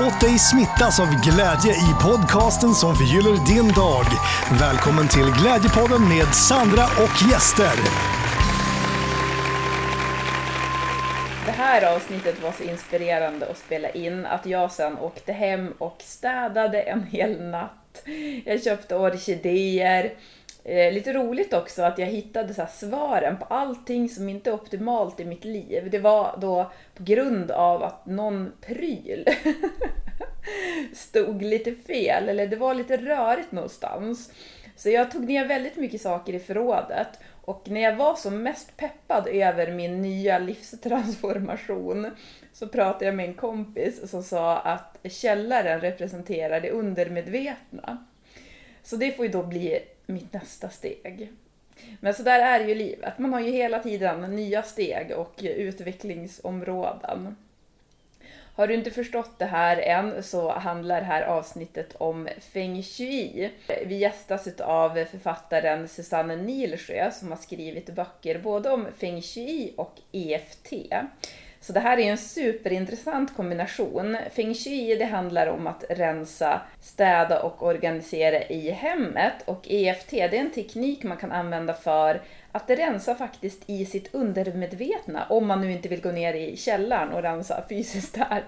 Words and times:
Låt 0.00 0.20
dig 0.20 0.38
smittas 0.38 1.00
av 1.00 1.06
glädje 1.06 1.72
i 1.72 1.94
podcasten 2.02 2.74
som 2.74 2.94
förgyller 2.94 3.46
din 3.46 3.68
dag. 3.72 4.04
Välkommen 4.60 5.08
till 5.08 5.42
Glädjepodden 5.42 6.08
med 6.08 6.34
Sandra 6.34 6.84
och 6.84 7.30
gäster. 7.30 7.76
Det 11.46 11.52
här 11.52 11.96
avsnittet 11.96 12.42
var 12.42 12.52
så 12.52 12.62
inspirerande 12.62 13.46
att 13.46 13.58
spela 13.58 13.90
in 13.90 14.26
att 14.26 14.46
jag 14.46 14.72
sen 14.72 14.98
åkte 14.98 15.32
hem 15.32 15.72
och 15.78 15.96
städade 15.98 16.82
en 16.82 17.02
hel 17.02 17.42
natt. 17.42 18.02
Jag 18.44 18.62
köpte 18.62 18.96
orkidéer. 18.96 20.12
Eh, 20.64 20.92
lite 20.92 21.12
roligt 21.12 21.52
också 21.52 21.82
att 21.82 21.98
jag 21.98 22.06
hittade 22.06 22.54
så 22.54 22.62
här 22.62 22.68
svaren 22.68 23.36
på 23.36 23.44
allting 23.44 24.08
som 24.08 24.28
inte 24.28 24.50
är 24.50 24.54
optimalt 24.54 25.20
i 25.20 25.24
mitt 25.24 25.44
liv. 25.44 25.88
Det 25.90 25.98
var 25.98 26.38
då 26.40 26.72
på 26.94 27.02
grund 27.02 27.50
av 27.50 27.82
att 27.82 28.06
någon 28.06 28.52
pryl 28.60 29.28
stod 30.94 31.42
lite 31.42 31.74
fel, 31.74 32.28
eller 32.28 32.46
det 32.46 32.56
var 32.56 32.74
lite 32.74 32.96
rörigt 32.96 33.52
någonstans. 33.52 34.32
Så 34.76 34.90
jag 34.90 35.10
tog 35.10 35.24
ner 35.24 35.46
väldigt 35.46 35.76
mycket 35.76 36.00
saker 36.00 36.32
i 36.32 36.38
förrådet 36.38 37.08
och 37.44 37.62
när 37.64 37.80
jag 37.80 37.96
var 37.96 38.14
som 38.14 38.42
mest 38.42 38.76
peppad 38.76 39.26
över 39.26 39.72
min 39.72 40.02
nya 40.02 40.38
livstransformation 40.38 42.10
så 42.52 42.68
pratade 42.68 43.04
jag 43.04 43.14
med 43.14 43.26
en 43.26 43.34
kompis 43.34 44.10
som 44.10 44.22
sa 44.22 44.58
att 44.58 44.98
källaren 45.04 45.80
representerar 45.80 46.60
det 46.60 46.70
undermedvetna. 46.70 48.06
Så 48.82 48.96
det 48.96 49.12
får 49.12 49.26
ju 49.26 49.32
då 49.32 49.42
bli 49.42 49.78
mitt 50.10 50.32
nästa 50.32 50.70
steg. 50.70 51.32
Men 52.00 52.14
så 52.14 52.22
där 52.22 52.60
är 52.60 52.68
ju 52.68 52.74
livet. 52.74 53.18
Man 53.18 53.32
har 53.32 53.40
ju 53.40 53.50
hela 53.50 53.78
tiden 53.78 54.36
nya 54.36 54.62
steg 54.62 55.10
och 55.10 55.34
utvecklingsområden. 55.42 57.36
Har 58.54 58.66
du 58.66 58.74
inte 58.74 58.90
förstått 58.90 59.38
det 59.38 59.44
här 59.44 59.76
än 59.76 60.22
så 60.22 60.52
handlar 60.52 61.00
det 61.00 61.06
här 61.06 61.22
avsnittet 61.22 61.94
om 61.98 62.28
Feng 62.40 62.82
Shui. 62.82 63.50
Vi 63.86 63.96
gästas 63.96 64.60
av 64.60 65.04
författaren 65.04 65.88
Susanne 65.88 66.36
Nilsjö 66.36 67.10
som 67.10 67.28
har 67.28 67.36
skrivit 67.36 67.94
böcker 67.94 68.38
både 68.38 68.70
om 68.70 68.86
Feng 68.98 69.22
Shui 69.22 69.72
och 69.76 70.00
EFT. 70.12 70.72
Så 71.62 71.72
det 71.72 71.80
här 71.80 71.98
är 71.98 72.10
en 72.10 72.18
superintressant 72.18 73.36
kombination. 73.36 74.16
Feng 74.32 74.54
shui 74.54 74.96
det 74.96 75.04
handlar 75.04 75.46
om 75.46 75.66
att 75.66 75.84
rensa, 75.88 76.60
städa 76.80 77.42
och 77.42 77.62
organisera 77.62 78.42
i 78.42 78.70
hemmet 78.70 79.34
och 79.44 79.66
EFT 79.70 80.10
det 80.10 80.22
är 80.22 80.34
en 80.34 80.50
teknik 80.50 81.02
man 81.02 81.16
kan 81.16 81.32
använda 81.32 81.74
för 81.74 82.22
att 82.52 82.70
rensa 82.70 83.14
faktiskt 83.14 83.62
i 83.66 83.86
sitt 83.86 84.14
undermedvetna 84.14 85.26
om 85.28 85.46
man 85.46 85.60
nu 85.60 85.72
inte 85.72 85.88
vill 85.88 86.00
gå 86.00 86.12
ner 86.12 86.34
i 86.34 86.56
källaren 86.56 87.12
och 87.12 87.22
rensa 87.22 87.64
fysiskt 87.68 88.14
där. 88.14 88.44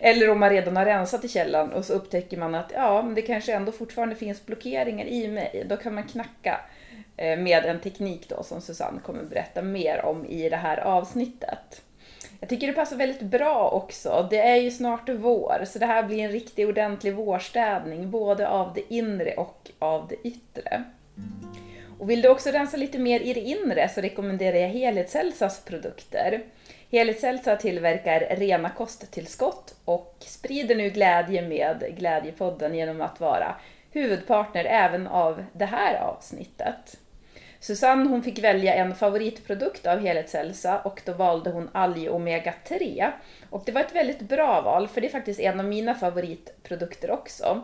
Eller 0.00 0.30
om 0.30 0.40
man 0.40 0.50
redan 0.50 0.76
har 0.76 0.84
rensat 0.84 1.24
i 1.24 1.28
källaren 1.28 1.72
och 1.72 1.84
så 1.84 1.92
upptäcker 1.92 2.36
man 2.36 2.54
att 2.54 2.72
ja, 2.74 3.02
men 3.02 3.14
det 3.14 3.22
kanske 3.22 3.54
ändå 3.54 3.72
fortfarande 3.72 4.16
finns 4.16 4.46
blockeringar 4.46 5.06
i 5.06 5.28
mig. 5.28 5.66
Då 5.68 5.76
kan 5.76 5.94
man 5.94 6.04
knacka 6.04 6.60
eh, 7.16 7.38
med 7.38 7.64
en 7.64 7.80
teknik 7.80 8.28
då 8.28 8.42
som 8.42 8.60
Susanne 8.60 9.00
kommer 9.00 9.22
berätta 9.22 9.62
mer 9.62 10.04
om 10.04 10.26
i 10.26 10.48
det 10.48 10.56
här 10.56 10.76
avsnittet. 10.76 11.82
Jag 12.44 12.48
tycker 12.48 12.66
det 12.66 12.72
passar 12.72 12.96
väldigt 12.96 13.22
bra 13.22 13.68
också. 13.68 14.26
Det 14.30 14.38
är 14.38 14.56
ju 14.56 14.70
snart 14.70 15.08
vår, 15.08 15.64
så 15.64 15.78
det 15.78 15.86
här 15.86 16.02
blir 16.02 16.18
en 16.18 16.30
riktig 16.32 16.68
ordentlig 16.68 17.14
vårstädning, 17.14 18.10
både 18.10 18.48
av 18.48 18.74
det 18.74 18.94
inre 18.94 19.34
och 19.34 19.70
av 19.78 20.08
det 20.08 20.28
yttre. 20.28 20.84
Och 21.98 22.10
vill 22.10 22.22
du 22.22 22.28
också 22.28 22.50
rensa 22.50 22.76
lite 22.76 22.98
mer 22.98 23.20
i 23.20 23.34
det 23.34 23.40
inre 23.40 23.88
så 23.88 24.00
rekommenderar 24.00 24.56
jag 24.56 24.68
Helhetshälsas 24.68 25.64
produkter. 25.64 26.42
Helhetshälsa 26.90 27.56
tillverkar 27.56 28.36
rena 28.36 28.70
kosttillskott 28.70 29.74
och 29.84 30.16
sprider 30.18 30.76
nu 30.76 30.90
glädje 30.90 31.42
med 31.42 31.96
Glädjepodden 31.98 32.74
genom 32.74 33.00
att 33.00 33.20
vara 33.20 33.54
huvudpartner 33.90 34.64
även 34.64 35.06
av 35.06 35.44
det 35.52 35.66
här 35.66 35.94
avsnittet. 35.94 36.96
Susanne 37.64 38.08
hon 38.08 38.22
fick 38.22 38.38
välja 38.38 38.74
en 38.74 38.94
favoritprodukt 38.94 39.86
av 39.86 39.98
Helhetshälsa 39.98 40.78
och 40.78 41.02
då 41.04 41.12
valde 41.12 41.50
hon 41.50 41.70
Alg 41.72 42.08
Omega 42.08 42.54
3. 42.68 43.10
Och 43.50 43.62
det 43.66 43.72
var 43.72 43.80
ett 43.80 43.94
väldigt 43.94 44.20
bra 44.20 44.60
val 44.60 44.88
för 44.88 45.00
det 45.00 45.06
är 45.06 45.10
faktiskt 45.10 45.40
en 45.40 45.60
av 45.60 45.66
mina 45.66 45.94
favoritprodukter 45.94 47.10
också. 47.10 47.62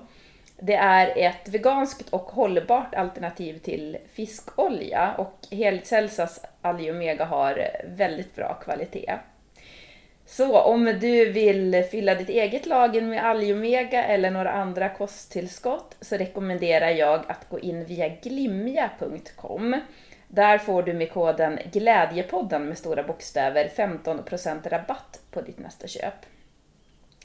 Det 0.58 0.74
är 0.74 1.12
ett 1.16 1.48
veganskt 1.48 2.08
och 2.08 2.20
hållbart 2.20 2.94
alternativ 2.94 3.58
till 3.58 3.98
fiskolja 4.12 5.14
och 5.18 5.38
Helhetshälsas 5.50 6.44
Alg 6.62 6.90
Omega 6.90 7.24
har 7.24 7.66
väldigt 7.84 8.36
bra 8.36 8.54
kvalitet. 8.54 9.18
Så 10.30 10.60
om 10.60 10.84
du 10.84 11.32
vill 11.32 11.84
fylla 11.90 12.14
ditt 12.14 12.28
eget 12.28 12.66
lager 12.66 13.02
med 13.02 13.24
algomega 13.24 14.04
eller 14.04 14.30
några 14.30 14.50
andra 14.50 14.88
kosttillskott 14.88 15.96
så 16.00 16.16
rekommenderar 16.16 16.90
jag 16.90 17.24
att 17.28 17.48
gå 17.48 17.58
in 17.58 17.84
via 17.84 18.08
glimja.com. 18.08 19.80
Där 20.28 20.58
får 20.58 20.82
du 20.82 20.92
med 20.92 21.12
koden 21.12 21.58
Glädjepodden 21.72 22.66
med 22.66 22.78
stora 22.78 23.02
bokstäver 23.02 23.70
15% 23.76 24.68
rabatt 24.68 25.20
på 25.30 25.40
ditt 25.40 25.58
nästa 25.58 25.86
köp. 25.86 26.14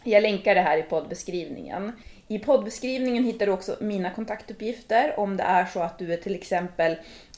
Jag 0.04 0.22
länkar 0.22 0.56
det 0.56 0.62
här 0.62 0.78
i 0.78 0.84
poddbeskrivningen. 0.84 1.92
I 2.28 2.40
poddbeskrivningen 2.40 3.24
hittar 3.24 3.46
du 3.46 3.52
också 3.52 3.78
mina 3.82 4.12
kontaktuppgifter 4.12 5.20
om 5.20 5.38
det 5.38 5.44
är 5.44 5.66
så 5.66 5.80
att 5.80 6.00
du 6.00 6.14
är 6.14 6.18
till 6.18 6.36
exempel 6.36 6.96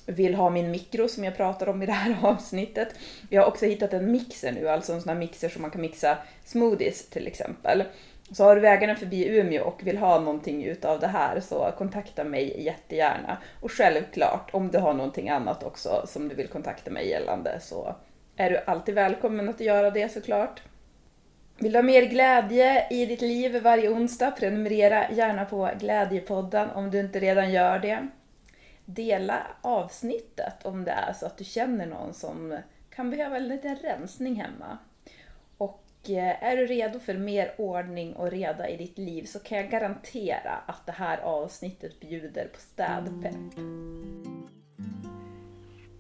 vill 0.08 0.36
ha 0.36 0.50
min 0.50 0.72
mikro 0.72 1.08
som 1.08 1.24
jag 1.24 1.38
pratar 1.38 1.70
om 1.70 1.84
i 1.84 1.86
det 1.86 1.92
här 1.92 2.18
avsnittet. 2.28 2.96
Jag 3.30 3.42
har 3.42 3.48
också 3.48 3.66
hittat 3.66 3.94
en 3.94 4.12
mixer 4.12 4.52
nu, 4.52 4.70
alltså 4.70 4.94
en 4.94 5.02
sån 5.02 5.10
här 5.10 5.20
mixer 5.20 5.50
som 5.50 5.62
man 5.62 5.72
kan 5.72 5.82
mixa 5.82 6.18
smoothies 6.46 7.10
till 7.10 7.28
exempel. 7.28 7.84
Så 8.32 8.44
har 8.44 8.56
du 8.56 8.62
vägarna 8.62 8.96
förbi 8.96 9.28
Umeå 9.28 9.64
och 9.64 9.82
vill 9.84 9.98
ha 9.98 10.20
någonting 10.20 10.64
utav 10.64 11.00
det 11.00 11.08
här 11.08 11.40
så 11.40 11.72
kontakta 11.78 12.24
mig 12.24 12.64
jättegärna. 12.64 13.38
Och 13.62 13.72
självklart, 13.72 14.50
om 14.54 14.72
du 14.72 14.78
har 14.78 14.94
någonting 14.94 15.30
annat 15.30 15.64
också 15.64 16.04
som 16.08 16.28
du 16.28 16.36
vill 16.36 16.48
kontakta 16.48 16.92
mig 16.92 17.10
gällande 17.10 17.60
så 17.60 17.96
är 18.36 18.50
du 18.50 18.58
alltid 18.58 18.96
välkommen 18.96 19.50
att 19.50 19.60
göra 19.60 19.92
det 19.92 20.12
såklart. 20.12 20.62
Vill 21.60 21.72
du 21.72 21.78
ha 21.78 21.84
mer 21.84 22.02
glädje 22.02 22.88
i 22.90 23.06
ditt 23.06 23.22
liv 23.22 23.62
varje 23.64 23.90
onsdag? 23.90 24.32
Prenumerera 24.32 25.12
gärna 25.12 25.46
på 25.46 25.70
Glädjepodden 25.80 26.70
om 26.70 26.92
du 26.92 27.00
inte 27.00 27.20
redan 27.20 27.52
gör 27.52 27.80
det 27.80 28.08
dela 28.88 29.48
avsnittet 29.62 30.66
om 30.66 30.84
det 30.84 30.92
är 30.92 31.14
så 31.14 31.26
att 31.26 31.38
du 31.38 31.44
känner 31.44 31.86
någon 31.86 32.14
som 32.14 32.58
kan 32.90 33.10
behöva 33.10 33.38
en 33.38 33.48
liten 33.48 33.76
rensning 33.76 34.36
hemma. 34.36 34.78
Och 35.58 35.84
eh, 36.10 36.44
är 36.44 36.58
du 36.58 36.66
redo 36.66 37.00
för 37.00 37.14
mer 37.14 37.56
ordning 37.58 38.16
och 38.16 38.32
reda 38.32 38.70
i 38.70 38.78
ditt 38.78 38.98
liv 38.98 39.24
så 39.24 39.40
kan 39.40 39.58
jag 39.58 39.70
garantera 39.70 40.52
att 40.66 40.86
det 40.86 40.92
här 40.92 41.18
avsnittet 41.18 42.00
bjuder 42.00 42.48
på 42.48 42.60
städpepp. 42.60 43.60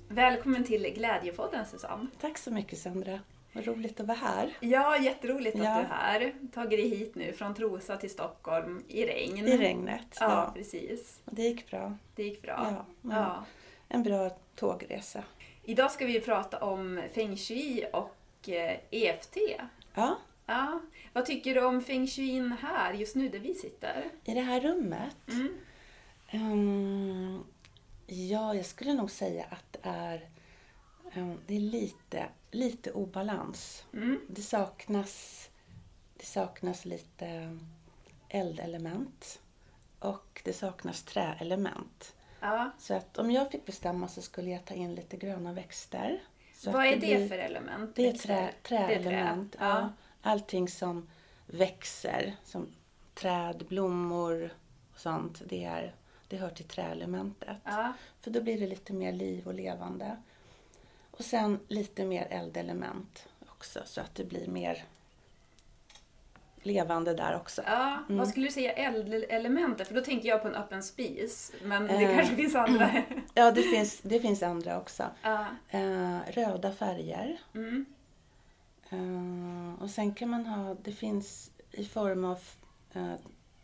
Välkommen 0.08 0.64
till 0.64 0.94
Glädjepodden 0.96 1.66
Susanne. 1.66 2.08
Tack 2.22 2.38
så 2.38 2.52
mycket 2.52 2.80
Sandra. 2.80 3.20
Vad 3.57 3.66
roligt 3.66 4.00
att 4.00 4.07
vara 4.07 4.18
här. 4.18 4.57
Ja, 4.59 4.97
jätteroligt 4.97 5.57
ja. 5.57 5.69
att 5.69 5.78
du 5.78 5.94
är 5.94 5.97
här. 5.97 6.34
Tagit 6.53 6.79
dig 6.79 6.90
hit 6.90 7.16
nu 7.16 7.34
från 7.34 7.56
Trosa 7.56 7.97
till 7.97 8.09
Stockholm 8.09 8.84
i 8.88 9.06
regn. 9.06 9.47
I 9.47 9.57
regnet, 9.57 10.18
ja. 10.19 10.29
ja. 10.29 10.51
precis. 10.56 11.19
Det 11.25 11.41
gick 11.41 11.72
bra. 11.72 11.97
Det 12.16 12.23
gick 12.23 12.41
bra. 12.41 12.85
Ja, 13.01 13.12
ja. 13.16 13.46
En 13.88 14.03
bra 14.03 14.29
tågresa. 14.56 15.23
Idag 15.63 15.91
ska 15.91 16.06
vi 16.06 16.19
prata 16.19 16.57
om 16.57 17.01
feng 17.13 17.38
shui 17.38 17.85
och 17.94 18.50
EFT. 18.91 19.38
Eh, 19.38 19.44
e 19.44 19.62
ja. 19.94 20.17
ja. 20.46 20.79
Vad 21.13 21.25
tycker 21.25 21.56
du 21.56 21.66
om 21.66 21.81
feng 21.81 22.07
shuin 22.07 22.51
här, 22.62 22.94
just 22.94 23.16
nu 23.16 23.29
där 23.29 23.40
vi 23.40 23.53
sitter? 23.53 24.09
I 24.23 24.34
det 24.34 24.41
här 24.41 24.62
rummet? 24.62 25.17
Mm. 25.28 25.58
Um, 26.34 27.46
ja, 28.08 28.55
jag 28.55 28.66
skulle 28.66 28.93
nog 28.93 29.11
säga 29.11 29.46
att 29.49 29.73
det 29.73 29.90
är, 29.90 30.29
um, 31.16 31.37
det 31.47 31.55
är 31.55 31.59
lite 31.59 32.26
lite 32.52 32.91
obalans. 32.91 33.85
Mm. 33.94 34.22
Det, 34.29 34.41
saknas, 34.41 35.49
det 36.17 36.26
saknas 36.26 36.85
lite 36.85 37.58
eldelement 38.29 39.40
och 39.99 40.41
det 40.44 40.53
saknas 40.53 41.03
träelement. 41.03 42.16
Ja. 42.40 42.72
Så 42.79 42.94
att 42.94 43.17
om 43.17 43.32
jag 43.32 43.52
fick 43.52 43.66
bestämma 43.66 44.08
så 44.08 44.22
skulle 44.22 44.49
jag 44.49 44.66
ta 44.66 44.73
in 44.73 44.96
lite 44.96 45.17
gröna 45.17 45.53
växter. 45.53 46.22
Så 46.55 46.72
Vad 46.72 46.85
är 46.85 46.91
det, 46.91 46.97
blir, 46.97 47.28
för 47.28 47.38
element? 47.38 47.96
Det 47.96 48.08
är 48.08 48.14
trä, 48.14 48.49
träelement. 48.64 49.52
Trä. 49.58 49.66
Ja. 49.66 49.90
Allting 50.22 50.67
som 50.67 51.09
växer, 51.46 52.35
som 52.44 52.67
träd, 53.14 53.66
blommor 53.70 54.53
och 54.94 54.99
sånt, 54.99 55.41
det, 55.46 55.64
är, 55.64 55.96
det 56.28 56.38
hör 56.38 56.49
till 56.49 56.66
träelementet. 56.66 57.58
Ja. 57.64 57.94
För 58.22 58.32
då 58.32 58.41
blir 58.41 58.59
det 58.59 58.67
lite 58.67 58.94
mer 58.94 59.11
liv 59.11 59.47
och 59.47 59.53
levande. 59.53 60.17
Och 61.17 61.25
sen 61.25 61.59
lite 61.67 62.05
mer 62.05 62.28
eldelement 62.29 63.28
också 63.47 63.79
så 63.85 64.02
att 64.02 64.16
det 64.16 64.23
blir 64.23 64.47
mer 64.47 64.84
levande 66.61 67.14
där 67.14 67.35
också. 67.35 67.61
Ja, 67.66 67.97
mm. 68.09 68.17
Vad 68.17 68.28
skulle 68.28 68.46
du 68.46 68.52
säga 68.52 68.73
eldelementer? 68.73 69.85
För 69.85 69.96
då 69.96 70.02
tänker 70.02 70.29
jag 70.29 70.41
på 70.41 70.47
en 70.47 70.55
öppen 70.55 70.84
spis. 70.84 71.53
Men 71.64 71.87
det 71.87 72.08
uh, 72.08 72.17
kanske 72.17 72.35
finns 72.35 72.55
andra. 72.55 72.91
ja, 73.34 73.52
det 73.52 73.61
finns, 73.61 74.02
det 74.02 74.19
finns 74.19 74.43
andra 74.43 74.79
också. 74.79 75.03
Uh. 75.25 75.81
Uh, 75.81 76.19
röda 76.28 76.72
färger. 76.72 77.40
Mm. 77.55 77.85
och 79.81 79.90
sen 79.90 80.13
kan 80.13 80.29
man 80.29 80.46
ha, 80.46 80.75
det 80.84 80.91
finns 80.91 81.52
i 81.72 81.85
form 81.85 82.25
av 82.25 82.40
eh, 82.93 83.13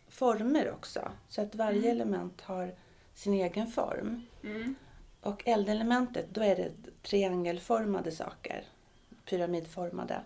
former 0.08 0.70
också. 0.72 1.10
Så 1.28 1.42
att 1.42 1.54
varje 1.54 1.78
Mm. 1.78 1.90
element 1.90 2.40
har 2.40 2.74
sin 3.14 3.34
egen 3.34 3.66
form. 3.66 4.22
Mm. 4.44 4.74
Och 5.24 5.42
eldelementet, 5.48 6.26
då 6.30 6.40
är 6.42 6.56
det 6.56 6.70
triangelformade 7.02 8.12
saker. 8.12 8.64
Pyramidformade. 9.24 10.22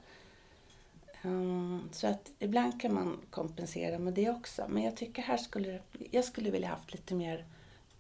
Ehm, 1.23 1.89
så 1.93 2.07
att 2.07 2.31
ibland 2.39 2.81
kan 2.81 2.95
man 2.95 3.19
kompensera 3.31 3.99
med 3.99 4.13
det 4.15 4.31
också. 4.31 4.67
Men 4.69 4.83
jag 4.83 4.97
tycker 4.97 5.23
här 5.23 5.37
skulle 5.37 5.81
jag 6.11 6.25
skulle 6.25 6.51
vilja 6.51 6.69
haft 6.69 6.93
lite 6.93 7.15
mer 7.15 7.45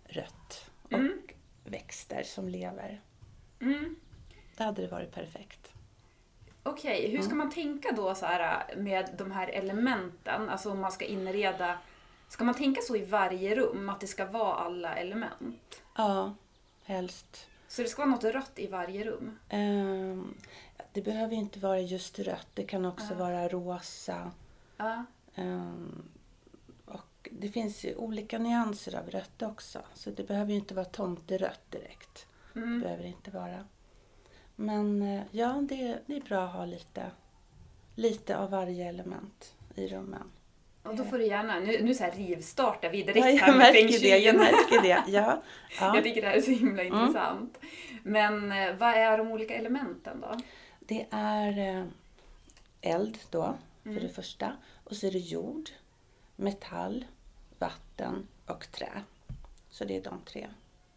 rött 0.04 0.70
och 0.82 0.92
Mm. 0.92 1.18
växter 1.64 2.22
som 2.22 2.48
lever. 2.48 3.00
Mm. 3.60 3.96
Det 4.56 4.64
hade 4.64 4.82
det 4.82 4.88
varit 4.88 5.14
perfekt. 5.14 5.72
Okej, 6.62 7.10
hur 7.10 7.22
ska 7.22 7.34
man 7.34 7.50
tänka 7.50 7.92
då 7.92 8.14
så 8.14 8.26
här 8.26 8.74
med 8.76 9.10
de 9.18 9.30
här 9.30 9.48
elementen? 9.48 10.48
Alltså 10.48 10.70
om 10.70 10.80
man 10.80 10.92
ska 10.92 11.04
inreda... 11.04 11.78
Ska 12.28 12.44
man 12.44 12.54
tänka 12.54 12.80
så 12.80 12.96
i 12.96 13.04
varje 13.04 13.54
rum, 13.54 13.88
att 13.88 14.00
det 14.00 14.06
ska 14.06 14.26
vara 14.26 14.54
alla 14.54 14.96
element? 14.96 15.82
Ja, 15.96 16.34
helst. 16.88 17.46
Så 17.68 17.82
det 17.82 17.88
ska 17.88 18.02
vara 18.02 18.10
något 18.10 18.24
rött 18.24 18.52
i 18.58 18.66
varje 18.66 19.04
rum? 19.04 19.38
Ehm, 19.48 20.34
det 20.92 21.02
behöver 21.02 21.34
inte 21.34 21.58
vara 21.58 21.80
just 21.80 22.18
rött. 22.18 22.48
Det 22.54 22.64
kan 22.64 22.84
också 22.84 23.06
Ja. 23.10 23.18
vara 23.18 23.48
rosa. 23.48 24.30
Ehm, 25.34 26.02
och 26.84 27.28
det 27.32 27.48
finns 27.48 27.84
ju 27.84 27.94
olika 27.96 28.38
nyanser 28.38 28.96
av 28.98 29.10
rött 29.10 29.42
också. 29.42 29.78
Så 29.94 30.10
det 30.10 30.24
behöver 30.28 30.50
ju 30.52 30.58
inte 30.58 30.74
vara 30.74 30.84
tomterött 30.84 31.70
direkt. 31.70 32.26
Det 32.52 32.60
Mm. 32.60 32.80
behöver 32.80 33.02
det 33.02 33.08
inte 33.08 33.30
vara. 33.30 33.64
Men 34.56 35.02
eh, 35.02 35.22
ja, 35.30 35.48
det, 35.68 35.98
det 36.06 36.16
är 36.16 36.20
bra 36.20 36.44
att 36.44 36.52
ha 36.52 36.64
lite, 36.64 37.10
lite 37.94 38.38
av 38.38 38.50
varje 38.50 38.88
element 38.88 39.54
i 39.74 39.88
rummen. 39.88 40.30
Och 40.82 40.96
då 40.96 41.04
får 41.04 41.18
du 41.18 41.26
gärna, 41.26 41.60
nu, 41.60 41.82
nu 41.82 41.94
så 41.94 42.04
här 42.04 42.10
rivstartar 42.12 42.90
vi 42.90 43.02
direkt 43.02 43.18
Ja, 43.18 43.24
här 43.24 43.48
jag 43.48 43.56
med 43.56 43.66
feng 43.66 43.84
märker 43.84 44.00
det. 44.00 44.18
Jag 44.18 44.34
shui. 44.34 44.38
märker 44.44 44.82
det. 44.82 44.88
Ja, 45.12 45.42
Jag 45.80 45.96
ja. 45.96 46.02
tycker 46.02 46.22
det 46.22 46.28
här 46.28 46.36
är 46.36 46.40
så 46.40 46.50
himla 46.50 46.82
intressant. 46.82 47.58
Men 48.02 48.52
eh, 48.52 48.74
vad 48.76 48.94
är 48.94 49.18
de 49.18 49.28
olika 49.32 49.54
elementen 49.54 50.20
då? 50.20 50.38
Det 50.80 51.06
är 51.10 51.58
eh, 51.78 51.84
eld 52.80 53.18
då, 53.30 53.54
för 53.82 53.90
Mm. 53.90 54.02
det 54.02 54.08
första. 54.08 54.52
Och 54.84 54.96
så 54.96 55.06
är 55.06 55.10
det 55.10 55.18
jord, 55.18 55.70
metall, 56.36 57.04
vatten 57.58 58.26
och 58.46 58.72
trä. 58.72 58.90
Så 59.70 59.84
det 59.84 59.96
är 59.96 60.02
de 60.02 60.20
tre. 60.24 60.48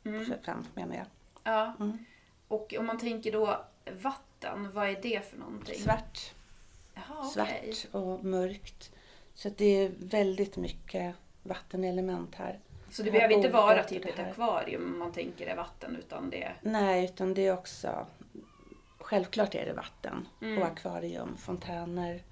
Mm. 0.05 0.25
Fem 0.45 0.65
menar 0.75 0.95
jag. 0.95 1.05
Ja. 1.43 1.73
Mm. 1.79 2.05
Och 2.47 2.73
om 2.79 2.85
man 2.85 2.97
tänker 2.99 3.31
då 3.31 3.65
vatten, 4.01 4.71
vad 4.73 4.89
är 4.89 4.99
det 5.01 5.29
för 5.29 5.37
någonting? 5.37 5.75
Svart, 5.79 6.19
Jaha, 6.93 7.23
svart 7.23 7.85
och 7.91 8.23
mörkt. 8.25 8.91
Så 9.41 9.49
det 9.49 9.65
är 9.65 9.91
väldigt 9.99 10.57
mycket 10.57 11.15
vattenelement 11.43 12.35
här. 12.35 12.59
Så 12.89 13.03
det 13.03 13.11
behöver 13.11 13.33
inte 13.33 13.49
vara 13.49 13.83
typ 13.83 14.03
det 14.03 14.09
ett 14.09 14.19
akvarium 14.19 14.93
om 14.93 14.99
man 14.99 15.11
tänker 15.11 15.47
är 15.47 15.55
vatten 15.55 15.95
utan 15.95 16.29
det 16.29 16.43
är... 16.43 16.57
Nej, 16.61 17.05
utan 17.05 17.33
det 17.33 17.47
är 17.47 17.53
också... 17.53 18.07
Självklart 18.99 19.55
är 19.55 19.65
det 19.65 19.73
vatten 19.73 20.27
Mm. 20.41 20.57
och 20.57 20.67
akvarium, 20.67 21.37
fontäner 21.37 22.23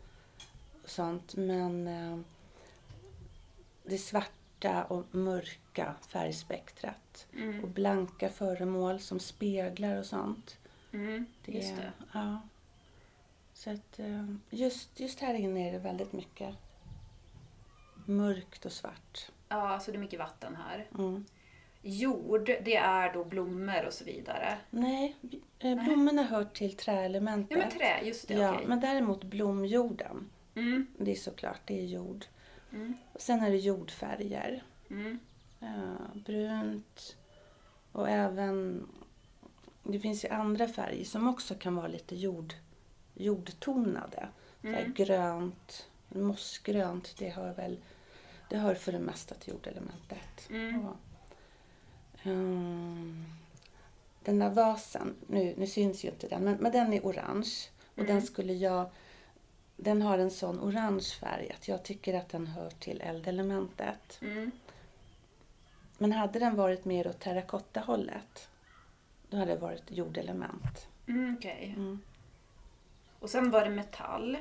och 0.84 0.90
sånt. 0.90 1.36
Men 1.36 1.88
eh, 1.88 2.20
det 3.84 3.98
svarta 3.98 4.84
och 4.84 5.06
mörka 5.12 5.96
färgspektrat. 6.08 7.28
Mm. 7.34 7.64
Och 7.64 7.70
blanka 7.70 8.30
föremål 8.30 9.00
som 9.00 9.20
speglar 9.20 10.00
och 10.00 10.06
sånt. 10.06 10.58
Mm, 10.92 11.26
just 11.46 11.76
det. 11.76 11.92
Ja. 12.14 12.42
Så 13.54 13.70
att 13.70 14.00
eh, 14.00 14.26
just, 14.50 15.00
just 15.00 15.20
här 15.20 15.34
inne 15.34 15.70
är 15.70 15.72
det 15.72 15.80
väldigt 15.80 16.14
mycket 16.14 16.56
mörkt 18.10 18.66
och 18.66 18.72
svart. 18.72 19.32
Ja, 19.50 19.80
så 19.80 19.92
det 19.92 19.98
är 19.98 20.00
mycket 20.00 20.20
vatten 20.20 20.56
här. 20.56 20.88
Mm. 20.98 21.26
Jord, 21.82 22.46
det 22.46 22.76
är 22.76 23.14
då 23.14 23.24
blommor 23.24 23.86
och 23.88 23.94
så 23.94 24.04
vidare. 24.04 24.58
Nej, 24.70 25.16
eh, 25.60 25.84
blommorna 25.84 26.24
hör 26.24 26.44
till 26.46 26.76
träelementet. 26.78 27.58
Ja 27.58 27.64
men 27.64 27.70
trä, 27.78 28.02
just 28.04 28.28
det, 28.28 28.34
Ja, 28.34 28.54
okej. 28.54 28.68
men 28.68 28.80
däremot 28.80 29.24
blomjorden, 29.24 30.30
Mm, 30.56 30.88
det 30.98 31.12
är 31.12 31.16
såklart, 31.16 31.60
det 31.66 31.80
är 31.80 31.86
jord. 31.86 32.26
mm, 32.72 32.94
Och 33.14 33.22
sen 33.22 33.40
är 33.44 33.50
det 33.52 33.58
jordfärger. 33.58 34.64
mm, 34.90 35.20
Ja, 35.60 35.96
brunt 36.14 37.16
och 37.92 38.10
även... 38.10 38.88
Det 39.84 40.00
finns 40.00 40.26
ju 40.26 40.30
andra 40.30 40.68
färger 40.68 41.06
som 41.06 41.28
också 41.28 41.56
kan 41.56 41.76
vara 41.76 41.88
lite 41.88 42.16
jord, 42.16 42.54
jordtonade. 43.14 44.28
Mm. 44.64 44.94
grönt, 44.94 45.88
mossgrönt, 46.10 47.16
det 47.18 47.30
hör 47.30 47.54
väl... 47.54 47.80
Det 48.50 48.58
hör 48.58 48.76
för 48.76 48.92
det 48.92 49.00
mesta 49.00 49.36
till 49.36 49.54
jordelementet. 49.54 50.50
Mm. 50.50 50.86
Och, 50.88 50.98
ehm, 52.24 53.26
den 54.24 54.40
där 54.40 54.50
vasen, 54.50 55.16
nu, 55.28 55.54
nu 55.58 55.68
syns 55.68 56.04
ju 56.06 56.10
inte 56.10 56.28
den, 56.28 56.44
men, 56.44 56.56
men 56.56 56.72
den 56.72 56.94
är 56.94 57.02
orange. 57.02 57.50
Och 57.94 58.00
Mm. 58.00 58.08
den 58.16 58.22
skulle 58.22 58.54
jag... 58.54 58.90
Den 59.78 60.02
har 60.02 60.18
en 60.18 60.32
sån 60.32 60.60
orange 60.60 61.06
färg 61.20 61.52
att 61.52 61.68
jag 61.68 61.84
tycker 61.84 62.14
att 62.14 62.30
den 62.30 62.48
hör 62.48 62.70
till 62.70 63.02
eldelementet. 63.02 64.20
mm. 64.22 64.52
Men 65.98 66.12
hade 66.12 66.40
den 66.40 66.56
varit 66.56 66.86
mer 66.86 67.08
åt 67.08 67.20
terrakottahållet, 67.20 68.50
då 69.30 69.38
hade 69.38 69.52
det 69.52 69.58
varit 69.60 69.84
jordelement. 69.92 70.88
Mm, 71.08 71.36
okej. 71.40 71.74
Mm. 71.78 72.00
Och 73.20 73.30
sen 73.30 73.52
var 73.52 73.64
det 73.66 73.70
metall. 73.70 74.38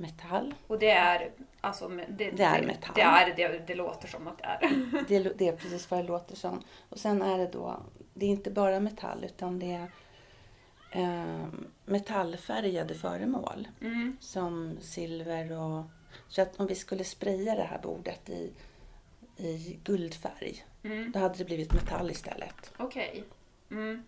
Metall, 0.00 0.54
Och 0.66 0.78
det 0.78 0.90
är 0.90 1.30
alltså... 1.60 1.88
Det, 1.88 2.30
Det 2.30 2.42
är 2.42 2.66
metall. 2.66 2.92
Det, 2.94 3.00
är, 3.00 3.34
det, 3.36 3.66
det 3.66 3.74
låter 3.74 4.08
som 4.08 4.28
att 4.28 4.38
det 4.38 4.44
är. 4.44 5.04
det, 5.08 5.38
det 5.38 5.48
är 5.48 5.56
precis 5.56 5.90
vad 5.90 6.00
det 6.00 6.08
låter 6.08 6.36
som. 6.36 6.62
Och 6.88 6.98
sen 6.98 7.22
är 7.22 7.38
det 7.38 7.46
då, 7.46 7.82
det 8.14 8.26
är 8.26 8.30
inte 8.30 8.50
bara 8.50 8.80
metall 8.80 9.24
utan 9.24 9.58
det 9.58 9.72
är 9.72 9.90
eh, 10.90 11.46
metallfärgade 11.84 12.94
föremål. 12.94 13.68
Mm, 13.80 14.16
Som 14.20 14.78
silver 14.80 15.52
och... 15.52 15.84
Så 16.28 16.42
att 16.42 16.60
om 16.60 16.66
vi 16.66 16.74
skulle 16.74 17.04
spraya 17.04 17.54
det 17.54 17.62
här 17.62 17.78
bordet 17.82 18.28
i, 18.28 18.52
i 19.36 19.80
guldfärg, 19.84 20.64
mm. 20.82 21.12
då 21.12 21.18
hade 21.18 21.38
det 21.38 21.44
blivit 21.44 21.72
metall 21.72 22.10
istället. 22.10 22.72
Okej. 22.76 23.24
Mm. 23.70 24.02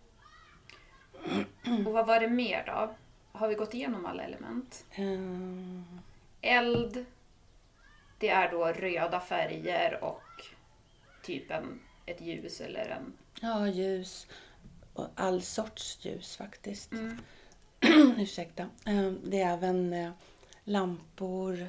Och 1.87 1.93
vad 1.93 2.07
var 2.07 2.21
det 2.21 2.29
mer 2.29 2.65
då? 2.67 2.95
Har 3.33 3.49
vi 3.49 3.55
gått 3.55 3.75
igenom 3.75 4.07
alla 4.07 4.23
element? 4.23 4.85
Eh, 4.91 5.83
Eld, 6.41 7.05
det 8.19 8.29
är 8.29 8.51
då 8.51 8.67
röda 8.67 9.21
färger 9.21 10.05
och 10.05 10.23
typ 11.23 11.51
en, 11.51 11.81
ett 12.07 12.21
ljus 12.21 12.61
eller 12.61 12.89
en... 12.89 13.13
ja, 13.41 13.69
ljus. 13.69 14.27
Och 14.93 15.09
all 15.15 15.43
sorts 15.43 15.99
ljus 16.05 16.37
faktiskt. 16.37 16.93
Mm. 16.93 17.19
Ursäkta. 18.19 18.63
Eh, 18.87 19.11
Det 19.25 19.41
är 19.41 19.53
även 19.53 19.93
eh, 19.93 20.11
lampor 20.65 21.69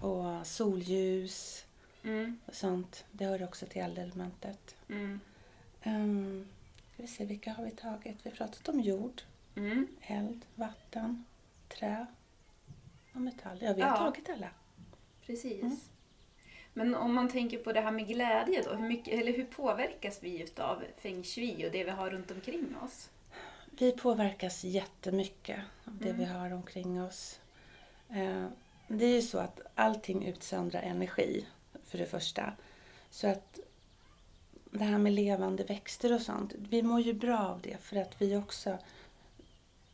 och 0.00 0.46
solljus 0.46 1.64
Mm, 2.02 2.40
och 2.46 2.54
sånt. 2.54 3.04
Det 3.12 3.24
hör 3.24 3.42
också 3.44 3.66
till 3.66 3.82
eldelementet. 3.82 4.76
mm, 4.88 5.20
Um, 5.84 6.48
ska 6.94 7.02
vi 7.02 7.08
se, 7.08 7.24
vilka 7.24 7.52
har 7.52 7.64
vi 7.64 7.70
tagit? 7.70 8.16
Vi 8.22 8.30
har 8.30 8.36
pratat 8.36 8.68
om 8.68 8.80
jord, 8.80 9.22
mm. 9.58 9.86
eld, 10.00 10.44
vatten, 10.54 11.24
trä 11.68 12.06
och 13.14 13.20
metall. 13.20 13.58
Ja, 13.60 13.72
vi 13.74 13.82
har 13.82 13.88
Ja. 13.90 13.96
tagit 13.96 14.28
alla. 14.30 14.50
Precis. 15.26 15.62
Mm. 15.62 15.76
Men 16.72 16.94
om 16.94 17.14
man 17.14 17.28
tänker 17.30 17.58
på 17.58 17.72
det 17.72 17.80
här 17.80 17.90
med 17.90 18.06
glädje 18.08 18.62
då, 18.62 18.74
hur, 18.74 18.88
mycket, 18.88 19.20
eller 19.20 19.32
hur 19.32 19.44
påverkas 19.44 20.18
vi 20.22 20.46
av 20.56 20.82
feng 20.98 21.22
shui 21.24 21.66
och 21.66 21.72
det 21.72 21.84
vi 21.84 21.90
har 21.90 22.10
runt 22.10 22.30
omkring 22.30 22.76
oss? 22.84 23.10
Vi 23.70 23.92
påverkas 23.92 24.64
jättemycket 24.64 25.58
av 25.84 25.96
det 25.98 26.08
Mm. 26.10 26.18
vi 26.18 26.24
har 26.24 26.52
omkring 26.52 27.02
oss. 27.02 27.40
Eh, 28.10 28.46
Det 28.88 29.04
är 29.04 29.14
ju 29.14 29.22
så 29.22 29.38
att 29.38 29.60
allting 29.74 30.26
utsöndrar 30.26 30.82
energi, 30.82 31.46
för 31.84 31.98
det 31.98 32.06
första. 32.06 32.52
Så 33.10 33.26
att 33.26 33.58
det 34.70 34.84
här 34.84 34.98
med 34.98 35.12
levande 35.12 35.64
växter 35.64 36.14
och 36.14 36.20
sånt, 36.22 36.54
vi 36.58 36.82
mår 36.82 37.00
ju 37.00 37.12
bra 37.12 37.38
av 37.38 37.60
det 37.60 37.76
för 37.82 37.96
att 37.96 38.22
vi 38.22 38.36
också 38.36 38.78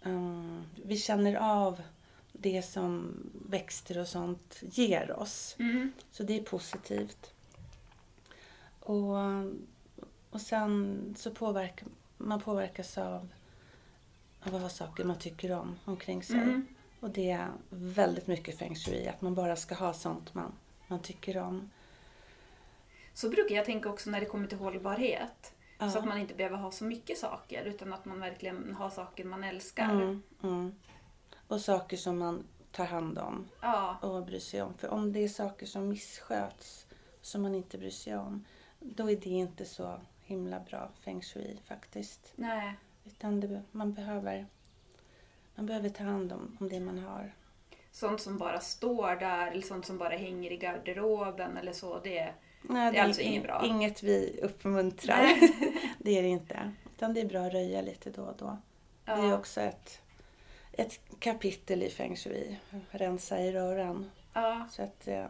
eh, 0.04 0.62
vi 0.84 0.96
känner 0.96 1.34
av 1.34 1.82
det 2.32 2.62
som 2.62 3.16
växter 3.48 3.98
och 3.98 4.08
sånt 4.08 4.58
ger 4.60 5.18
oss. 5.18 5.56
Mm. 5.58 5.92
Så 6.10 6.22
det 6.22 6.38
är 6.38 6.42
positivt. 6.42 7.34
Och, 8.80 9.16
och 10.30 10.40
sen 10.40 11.14
så 11.18 11.30
påverkar 11.30 11.88
man 12.16 12.40
påverkas 12.40 12.98
av, 12.98 13.28
av 14.42 14.60
ha 14.60 14.68
saker 14.68 15.04
man 15.04 15.18
tycker 15.18 15.52
om 15.52 15.78
omkring 15.84 16.22
sig. 16.22 16.36
Mm. 16.36 16.66
Och 17.00 17.10
det 17.10 17.30
är 17.30 17.48
väldigt 17.70 18.26
mycket 18.26 18.58
feng 18.58 18.74
shui, 18.74 19.08
att 19.08 19.20
man 19.20 19.34
bara 19.34 19.56
ska 19.56 19.74
ha 19.74 19.92
sånt 19.92 20.34
man, 20.34 20.52
man 20.86 21.02
tycker 21.02 21.38
om. 21.38 21.70
Så 23.14 23.28
brukar 23.28 23.54
jag 23.54 23.64
tänka 23.64 23.88
också 23.88 24.10
när 24.10 24.20
det 24.20 24.26
kommer 24.26 24.46
till 24.46 24.58
hållbarhet. 24.58 25.53
Ja. 25.84 25.90
Så 25.90 25.98
att 25.98 26.04
man 26.04 26.18
inte 26.18 26.34
behöver 26.34 26.56
ha 26.56 26.70
så 26.70 26.84
mycket 26.84 27.18
saker 27.18 27.64
utan 27.64 27.92
att 27.92 28.04
man 28.04 28.20
verkligen 28.20 28.74
har 28.74 28.90
saker 28.90 29.24
man 29.24 29.44
älskar. 29.44 29.90
Mm, 29.90 30.22
mm. 30.42 30.74
Och 31.48 31.60
saker 31.60 31.96
som 31.96 32.18
man 32.18 32.44
tar 32.72 32.84
hand 32.84 33.18
om 33.18 33.48
Ja. 33.60 33.96
och 34.02 34.26
bryr 34.26 34.38
sig 34.38 34.62
om. 34.62 34.74
För 34.74 34.88
om 34.88 35.12
det 35.12 35.20
är 35.24 35.28
saker 35.28 35.66
som 35.66 35.88
missköts 35.88 36.86
som 37.22 37.42
man 37.42 37.54
inte 37.54 37.78
bryr 37.78 37.90
sig 37.90 38.16
om, 38.16 38.44
då 38.80 39.10
är 39.10 39.16
det 39.16 39.30
inte 39.30 39.64
så 39.64 40.00
himla 40.22 40.60
bra 40.60 40.90
feng 41.00 41.22
shui 41.22 41.60
faktiskt. 41.68 42.32
Nej. 42.36 42.74
Utan 43.04 43.40
det, 43.40 43.62
man, 43.72 43.92
behöver, 43.92 44.46
man 45.54 45.66
behöver 45.66 45.88
ta 45.88 46.04
hand 46.04 46.32
om, 46.32 46.56
om 46.60 46.68
det 46.68 46.80
man 46.80 46.98
har. 46.98 47.34
Sånt 47.92 48.20
som 48.20 48.38
bara 48.38 48.60
står 48.60 49.16
där 49.16 49.50
eller 49.50 49.62
sånt 49.62 49.86
som 49.86 49.98
bara 49.98 50.16
hänger 50.16 50.50
i 50.52 50.56
garderoben 50.56 51.56
eller 51.56 51.72
så. 51.72 51.98
Det, 51.98 52.34
Nej, 52.68 52.92
Det 52.92 52.98
är 52.98 53.04
alltså 53.04 53.20
inget 53.20 53.34
in- 53.36 53.42
bra. 53.42 53.62
Inget 53.66 54.02
vi 54.02 54.40
uppmuntrar. 54.42 55.24
Det 55.98 56.18
är 56.18 56.22
det 56.22 56.28
inte. 56.28 56.72
Utan 56.96 57.14
det 57.14 57.20
är 57.20 57.24
bra 57.26 57.46
att 57.46 57.52
röja 57.52 57.82
lite 57.82 58.10
då 58.10 58.22
och 58.22 58.36
då. 58.38 58.58
Det 59.04 59.10
är 59.10 59.28
ja. 59.28 59.38
också 59.38 59.60
ett, 59.60 60.00
ett 60.72 61.00
kapitel 61.18 61.82
i 61.82 61.90
feng 61.90 62.16
shui. 62.16 62.60
Rensa 62.90 63.40
i 63.40 63.52
röran. 63.52 64.10
Ja. 64.32 64.66
Så 64.70 64.82
att, 64.82 65.08
eh, 65.08 65.26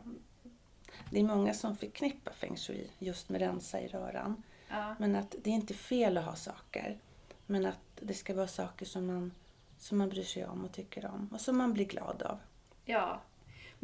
det 1.11 1.19
är 1.21 1.25
många 1.25 1.55
som 1.55 1.77
förknippar 1.77 2.33
feng 2.33 2.57
shui 2.57 2.91
just 2.99 3.29
med 3.29 3.41
rensa 3.41 3.81
i 3.81 3.89
röran. 3.89 4.43
Ja. 4.69 4.95
Men 4.99 5.17
att 5.17 5.35
det 5.43 5.51
är 5.51 5.55
inte 5.55 5.75
fel 5.75 6.19
att 6.19 6.25
ha 6.25 6.37
saker. 6.37 6.99
Men 7.47 7.67
att 7.67 7.79
det 8.01 8.15
ska 8.15 8.35
vara 8.35 8.49
saker 8.49 8.87
som 8.87 9.07
man, 9.07 9.33
som 9.79 9.99
man 9.99 10.09
bryr 10.09 10.23
sig 10.25 10.47
om 10.47 10.65
och 10.65 10.73
tycker 10.73 11.07
om. 11.07 11.29
Och 11.33 11.41
som 11.41 11.57
man 11.57 11.73
blir 11.73 11.85
glad 11.87 12.23
av. 12.23 12.39
ja. 12.85 13.21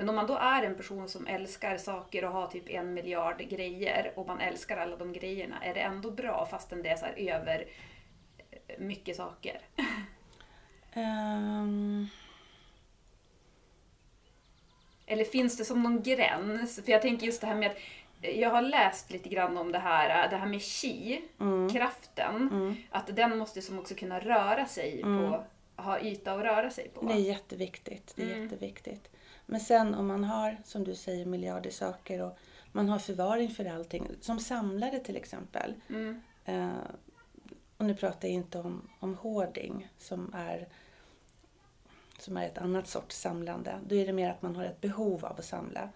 Men 0.00 0.09
om 0.09 0.14
man 0.16 0.26
då 0.26 0.37
är 0.37 0.62
en 0.62 0.75
person 0.75 1.09
som 1.09 1.26
älskar 1.26 1.76
saker 1.76 2.25
och 2.25 2.33
har 2.33 2.47
typ 2.47 2.69
en 2.71 2.95
miljard 2.95 3.38
grejer 3.38 4.12
och 4.16 4.26
man 4.26 4.40
älskar 4.40 4.76
alla 4.76 4.97
de 4.97 5.12
grejerna, 5.12 5.64
är 5.64 5.75
det 5.75 5.80
ändå 5.80 6.11
bra 6.11 6.47
fastän 6.47 6.83
det 6.83 6.88
är 6.88 6.97
så 6.97 7.07
över 7.07 7.66
eh, 8.50 8.78
mycket 8.78 9.16
saker? 9.16 9.61
Ehm, 10.92 12.07
Eller 15.07 15.25
finns 15.25 15.57
det 15.57 15.64
som 15.64 15.83
någon 15.83 16.02
gräns? 16.02 16.85
För 16.85 16.92
jag 16.92 17.02
tänker 17.02 17.26
just 17.26 17.40
det 17.40 17.47
här 17.47 17.54
med 17.54 17.71
att 17.71 17.76
jag 18.21 18.50
har 18.50 18.62
läst 18.62 19.11
lite 19.11 19.28
grann 19.28 19.57
om 19.57 19.73
det 19.73 19.78
här, 19.78 20.30
det 20.30 20.37
här 20.37 20.47
med 20.47 20.62
chi, 20.62 21.23
kraften, 21.73 22.49
mm. 22.52 22.76
att 22.90 23.16
den 23.16 23.38
måste 23.38 23.62
som 23.62 23.78
också 23.78 23.95
kunna 23.95 24.21
röra 24.21 24.66
sig 24.66 25.02
på, 25.02 25.45
ha 25.76 26.00
yta 26.00 26.33
att 26.33 26.42
röra 26.42 26.71
sig 26.71 26.88
på. 26.88 27.07
Det 27.07 27.12
är 27.14 27.19
jätteviktigt. 27.19 28.12
Det 28.16 28.23
är 28.23 28.26
Mm. 28.26 28.42
jätteviktigt. 28.42 29.11
Men 29.50 29.61
sen 29.61 29.95
om 29.95 30.07
man 30.07 30.25
har, 30.25 30.57
som 30.64 30.85
du 30.85 30.95
säger, 30.95 31.26
miljarder 31.26 31.71
saker 31.71 32.23
och 32.23 32.38
man 32.73 32.88
har 32.88 32.99
förvaring 32.99 33.50
för 33.50 33.64
allting. 33.64 34.09
Som 34.21 34.40
samlare 34.40 34.99
till 34.99 35.16
exempel. 35.16 35.75
Mm. 35.88 36.21
Eh, 36.45 36.71
och 37.76 37.85
nu 37.85 37.95
pratar 37.95 38.28
jag 38.28 38.35
inte 38.35 38.59
om, 38.59 38.88
om 38.99 39.14
hoarding 39.14 39.88
som 39.99 40.35
är, 40.35 40.69
som 42.19 42.37
är 42.37 42.47
ett 42.47 42.59
annat 42.59 42.88
sorts 42.88 43.16
samlande. 43.16 43.80
Då 43.87 43.95
är 43.95 44.07
det 44.07 44.12
mer 44.12 44.30
att 44.30 44.42
man 44.42 44.57
har 44.57 44.64
ett 44.64 44.80
behov 44.80 45.25
av 45.25 45.38
att 45.38 45.45
samla. 45.45 45.88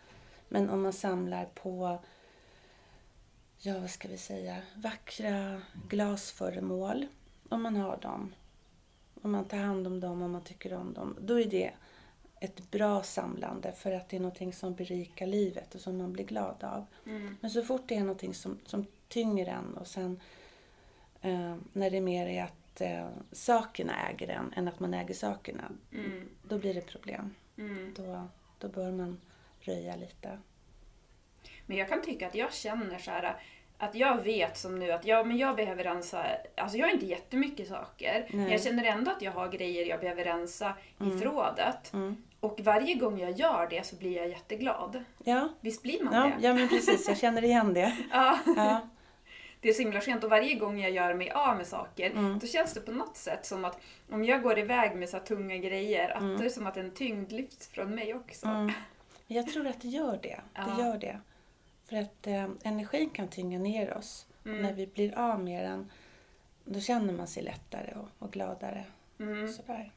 Men 0.48 0.70
om 0.70 0.82
man 0.82 0.92
samlar 0.92 1.44
på, 1.44 1.98
ja 3.58 3.78
vad 3.78 3.90
ska 3.90 4.08
vi 4.08 4.18
säga, 4.18 4.56
vackra 4.74 5.62
glasföremål. 5.88 7.06
Om 7.48 7.62
man 7.62 7.76
har 7.76 7.96
dem. 7.96 8.34
Om 9.22 9.32
man 9.32 9.44
tar 9.44 9.58
hand 9.58 9.86
om 9.86 10.00
dem 10.00 10.22
och 10.22 10.30
man 10.30 10.44
tycker 10.44 10.74
om 10.74 10.92
dem. 10.92 11.16
Då 11.20 11.40
är 11.40 11.44
det 11.44 11.72
ett 12.44 12.70
bra 12.70 13.02
samlande 13.02 13.72
för 13.72 13.92
att 13.92 14.08
det 14.08 14.16
är 14.16 14.20
någonting 14.20 14.52
som 14.52 14.74
berikar 14.74 15.26
livet 15.26 15.74
och 15.74 15.80
som 15.80 15.98
man 15.98 16.12
blir 16.12 16.24
glad 16.24 16.64
av. 16.64 16.86
Mm. 17.06 17.36
Men 17.40 17.50
så 17.50 17.62
fort 17.62 17.82
det 17.86 17.94
är 17.96 18.00
någonting 18.00 18.34
som, 18.34 18.58
som 18.66 18.86
tynger 19.08 19.46
en 19.46 19.74
och 19.76 19.86
sen 19.86 20.20
eh, 21.20 21.56
när 21.72 21.90
det 21.90 22.00
mer 22.00 22.26
är 22.26 22.42
att 22.42 22.80
eh, 22.80 23.08
sakerna 23.32 23.92
äger 24.08 24.28
en 24.28 24.52
än 24.56 24.68
att 24.68 24.80
man 24.80 24.94
äger 24.94 25.14
sakerna, 25.14 25.62
Mm. 25.92 26.28
då 26.42 26.58
blir 26.58 26.74
det 26.74 26.80
problem. 26.80 27.34
Mm. 27.58 27.94
Då, 27.96 28.28
då 28.58 28.68
bör 28.68 28.90
man 28.92 29.20
röja 29.60 29.96
lite. 29.96 30.38
Men 31.66 31.76
jag 31.76 31.88
kan 31.88 32.02
tycka 32.02 32.26
att 32.26 32.34
jag 32.34 32.52
känner 32.54 32.98
så 32.98 33.10
här 33.10 33.36
att 33.78 33.94
jag 33.94 34.22
vet 34.22 34.56
som 34.56 34.78
nu 34.78 34.92
att 34.92 35.04
jag, 35.06 35.26
men 35.26 35.36
jag 35.38 35.56
behöver 35.56 35.84
rensa, 35.84 36.26
alltså 36.56 36.78
jag 36.78 36.86
har 36.86 36.92
inte 36.92 37.06
jättemycket 37.06 37.68
saker, 37.68 38.26
men 38.30 38.40
Nej. 38.42 38.52
jag 38.52 38.62
känner 38.62 38.84
ändå 38.84 39.10
att 39.10 39.22
jag 39.22 39.32
har 39.32 39.48
grejer 39.48 39.86
jag 39.86 40.00
behöver 40.00 40.24
rensa 40.24 40.74
Mm. 41.00 41.16
i 41.16 41.18
förrådet. 41.20 41.92
Mm. 41.92 42.16
Och 42.44 42.60
varje 42.60 42.94
gång 42.94 43.18
jag 43.20 43.30
gör 43.30 43.66
det 43.70 43.86
så 43.86 43.96
blir 43.96 44.16
jag 44.16 44.28
jätteglad. 44.28 45.04
Ja, 45.24 45.48
Visst 45.60 45.82
blir 45.82 46.04
man 46.04 46.14
ja, 46.14 46.22
det? 46.22 46.46
ja, 46.46 46.54
men 46.54 46.68
precis. 46.68 47.08
Jag 47.08 47.18
känner 47.18 47.44
igen 47.44 47.74
det. 47.74 47.96
Ja. 48.12 48.38
Ja, 48.56 48.80
Det 49.60 49.68
är 49.68 49.72
så 49.72 49.82
himla 49.82 50.00
skönt 50.00 50.24
och 50.24 50.30
varje 50.30 50.54
gång 50.54 50.80
jag 50.80 50.90
gör 50.90 51.14
mig 51.14 51.30
av 51.30 51.56
med 51.56 51.66
saker 51.66 52.10
Mm. 52.10 52.38
då 52.38 52.46
känns 52.46 52.74
det 52.74 52.80
på 52.80 52.92
något 52.92 53.16
sätt 53.16 53.46
som 53.46 53.64
att 53.64 53.80
om 54.10 54.24
jag 54.24 54.42
går 54.42 54.58
iväg 54.58 54.96
med 54.96 55.08
så 55.08 55.16
här 55.16 55.24
tunga 55.24 55.56
grejer 55.56 56.08
att 56.08 56.22
Mm. 56.22 56.38
det 56.38 56.44
är 56.44 56.48
som 56.50 56.66
att 56.66 56.76
en 56.76 56.90
tyngd 56.90 57.32
lyfts 57.32 57.68
från 57.68 57.94
mig 57.94 58.14
också. 58.14 58.46
mm. 58.46 58.72
Jag 59.26 59.46
tror 59.52 59.66
att 59.66 59.80
det 59.80 59.88
gör 59.88 60.18
det. 60.22 60.40
Det 60.54 60.82
gör 60.82 60.98
det. 60.98 61.20
För 61.88 61.96
att 61.96 62.26
eh, 62.26 62.48
energin 62.64 63.10
kan 63.10 63.28
tynga 63.28 63.58
ner 63.58 63.96
oss. 63.96 64.26
Mm. 64.44 64.62
När 64.62 64.72
vi 64.72 64.86
blir 64.86 65.18
av 65.18 65.40
med 65.44 65.64
den, 65.64 65.90
då 66.64 66.80
känner 66.80 67.12
man 67.12 67.26
sig 67.26 67.42
lättare 67.42 67.94
och, 67.94 68.08
och 68.26 68.32
gladare. 68.32 68.84
Mm. 69.20 69.48
Sådär. 69.48 69.92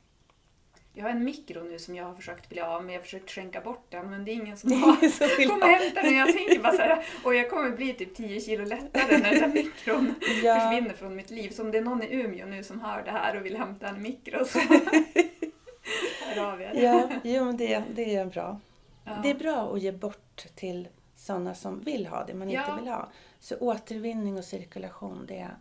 Jag 0.97 1.03
har 1.03 1.09
en 1.09 1.23
mikro 1.23 1.63
nu 1.63 1.79
som 1.79 1.95
jag 1.95 2.05
har 2.05 2.13
försökt 2.15 2.49
bli 2.49 2.59
av 2.61 2.83
med. 2.85 2.93
Jag 2.95 2.99
har 2.99 3.03
försökt 3.03 3.31
skänka 3.31 3.61
bort 3.61 3.85
den 3.89 4.09
men 4.09 4.25
det 4.25 4.31
är 4.31 4.33
ingen 4.33 4.57
som 4.57 4.71
har 4.83 4.95
som 5.09 5.27
vill 5.37 5.49
Kom 5.49 5.61
ha. 5.61 5.67
och 5.67 5.73
hämta 5.75 6.01
den. 6.01 6.15
Jag 6.15 6.33
tänker 6.33 6.59
bara 6.59 6.71
så 6.73 6.81
här, 6.81 7.05
och 7.23 7.35
jag 7.35 7.49
kommer 7.49 7.71
bli 7.71 7.93
typ 7.93 8.15
10 8.15 8.41
kilo 8.41 8.65
lättare 8.65 9.17
när 9.17 9.29
den 9.31 9.39
här 9.41 9.47
mikron 9.47 10.13
Ja. 10.43 10.59
försvinner 10.59 10.93
från 10.93 11.15
mitt 11.15 11.29
liv. 11.29 11.49
Så 11.49 11.61
om 11.63 11.71
det 11.71 11.77
är 11.77 11.81
någon 11.81 12.03
i 12.03 12.13
Umeå 12.15 12.45
nu 12.45 12.63
som 12.63 12.81
hör 12.81 13.03
det 13.03 13.11
här 13.11 13.37
och 13.39 13.45
vill 13.45 13.57
hämta 13.57 13.87
en 13.87 14.01
mikro 14.01 14.45
så 14.45 14.59
hör 16.25 16.53
av 16.53 16.61
er. 16.61 16.71
Ja, 16.75 17.09
jo, 17.23 17.45
men 17.45 17.57
det, 17.57 17.83
det 17.95 18.15
är 18.15 18.25
bra. 18.25 18.59
Ja. 19.05 19.19
Det 19.23 19.29
är 19.29 19.35
bra 19.35 19.73
att 19.73 19.81
ge 19.81 19.91
bort 19.91 20.45
till 20.55 20.87
sådana 21.15 21.55
som 21.55 21.79
vill 21.79 22.07
ha 22.07 22.25
det 22.25 22.33
man 22.33 22.49
Ja. 22.49 22.61
inte 22.61 22.81
vill 22.81 22.91
ha. 22.91 23.09
Så 23.39 23.55
återvinning 23.57 24.37
och 24.37 24.43
cirkulation, 24.45 25.25
det 25.27 25.37
är, 25.39 25.55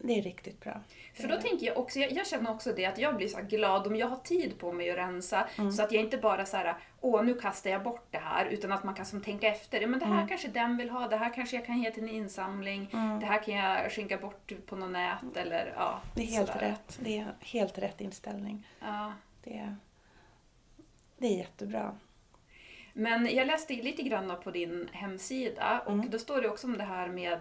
det 0.00 0.18
är 0.18 0.22
riktigt 0.22 0.60
bra. 0.60 0.80
För 1.14 1.28
då 1.28 1.36
tänker 1.40 1.66
jag 1.66 1.78
också, 1.78 1.98
jag, 1.98 2.12
jag 2.12 2.26
känner 2.26 2.50
också 2.50 2.72
det 2.72 2.86
att 2.86 2.98
jag 2.98 3.16
blir 3.16 3.28
så 3.28 3.38
glad 3.42 3.86
om 3.86 3.96
jag 3.96 4.06
har 4.06 4.16
tid 4.16 4.58
på 4.58 4.72
mig 4.72 4.90
att 4.90 4.96
rensa. 4.96 5.48
Mm. 5.58 5.72
Så 5.72 5.82
att 5.82 5.92
jag 5.92 6.02
inte 6.04 6.18
bara 6.18 6.46
så 6.46 6.56
här, 6.56 6.74
åh 7.00 7.24
nu 7.24 7.34
kastar 7.34 7.70
jag 7.70 7.82
bort 7.82 8.06
det 8.10 8.18
här. 8.18 8.46
Utan 8.46 8.72
att 8.72 8.84
man 8.84 8.94
kan 8.94 9.06
som 9.06 9.20
tänka 9.22 9.48
efter. 9.48 9.86
Men 9.86 10.00
det 10.00 10.06
här 10.06 10.14
Mm. 10.14 10.28
kanske 10.28 10.48
den 10.48 10.76
vill 10.76 10.90
ha, 10.90 11.08
det 11.08 11.16
här 11.16 11.34
kanske 11.34 11.56
jag 11.56 11.66
kan 11.66 11.82
ge 11.82 11.90
till 11.90 12.02
en 12.02 12.08
insamling. 12.08 12.90
Mm. 12.92 13.20
Det 13.20 13.26
här 13.26 13.42
kan 13.42 13.54
jag 13.54 13.92
skänka 13.92 14.16
bort 14.18 14.52
på 14.66 14.76
något 14.76 14.90
nät 14.90 15.36
eller 15.36 15.72
ja. 15.76 16.00
Det 16.14 16.22
är 16.22 16.26
helt 16.26 16.52
sådär. 16.52 16.60
rätt. 16.60 16.98
Det 17.02 17.18
är 17.18 17.34
helt 17.40 17.78
rätt 17.78 18.00
inställning. 18.00 18.66
Ja. 18.80 19.12
Det 19.44 19.56
är, 19.58 19.76
det 21.18 21.26
är 21.26 21.36
jättebra. 21.38 21.96
Men 22.92 23.34
jag 23.34 23.46
läste 23.46 23.74
lite 23.74 24.02
grann 24.02 24.32
på 24.44 24.50
din 24.50 24.88
hemsida 24.92 25.82
och 25.86 25.92
Mm. 25.92 26.10
då 26.10 26.18
står 26.18 26.42
det 26.42 26.48
också 26.48 26.66
om 26.66 26.78
det 26.78 26.84
här 26.84 27.08
med 27.08 27.38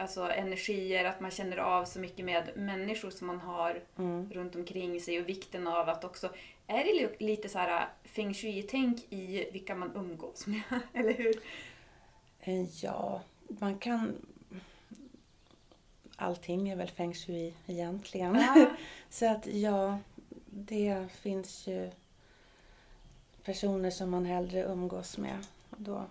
alltså, 0.00 0.30
energier, 0.30 1.04
att 1.04 1.20
man 1.20 1.30
känner 1.30 1.56
av 1.56 1.84
så 1.84 1.98
mycket 2.00 2.24
med 2.24 2.50
människor 2.56 3.10
som 3.10 3.26
man 3.26 3.40
har 3.40 3.82
Mm. 3.98 4.30
runt 4.32 4.56
omkring 4.56 5.00
sig 5.00 5.20
och 5.20 5.28
vikten 5.28 5.66
av 5.66 5.88
att 5.88 6.04
också... 6.04 6.30
Är 6.66 6.84
det 6.84 6.92
li- 6.92 7.16
lite 7.26 7.48
så 7.48 7.58
här 7.58 7.88
feng 8.04 8.34
shui-tänk 8.34 9.12
i 9.12 9.50
vilka 9.52 9.74
man 9.74 9.92
umgås 9.96 10.46
med? 10.46 10.62
Eller 10.94 11.12
hur? 11.14 11.42
Eh, 12.40 12.84
Ja, 12.84 13.20
man 13.48 13.78
kan... 13.78 14.16
Allting 16.16 16.68
är 16.68 16.76
väl 16.76 16.88
feng 16.90 17.14
shui 17.14 17.54
egentligen. 17.66 18.34
Ja. 18.34 18.66
Så 19.10 19.30
att 19.30 19.46
ja, 19.46 19.98
det 20.46 21.06
finns 21.12 21.66
ju 21.66 21.90
personer 23.44 23.90
som 23.90 24.10
man 24.10 24.24
hellre 24.24 24.62
umgås 24.64 25.18
med. 25.18 25.46
Då, 25.76 26.04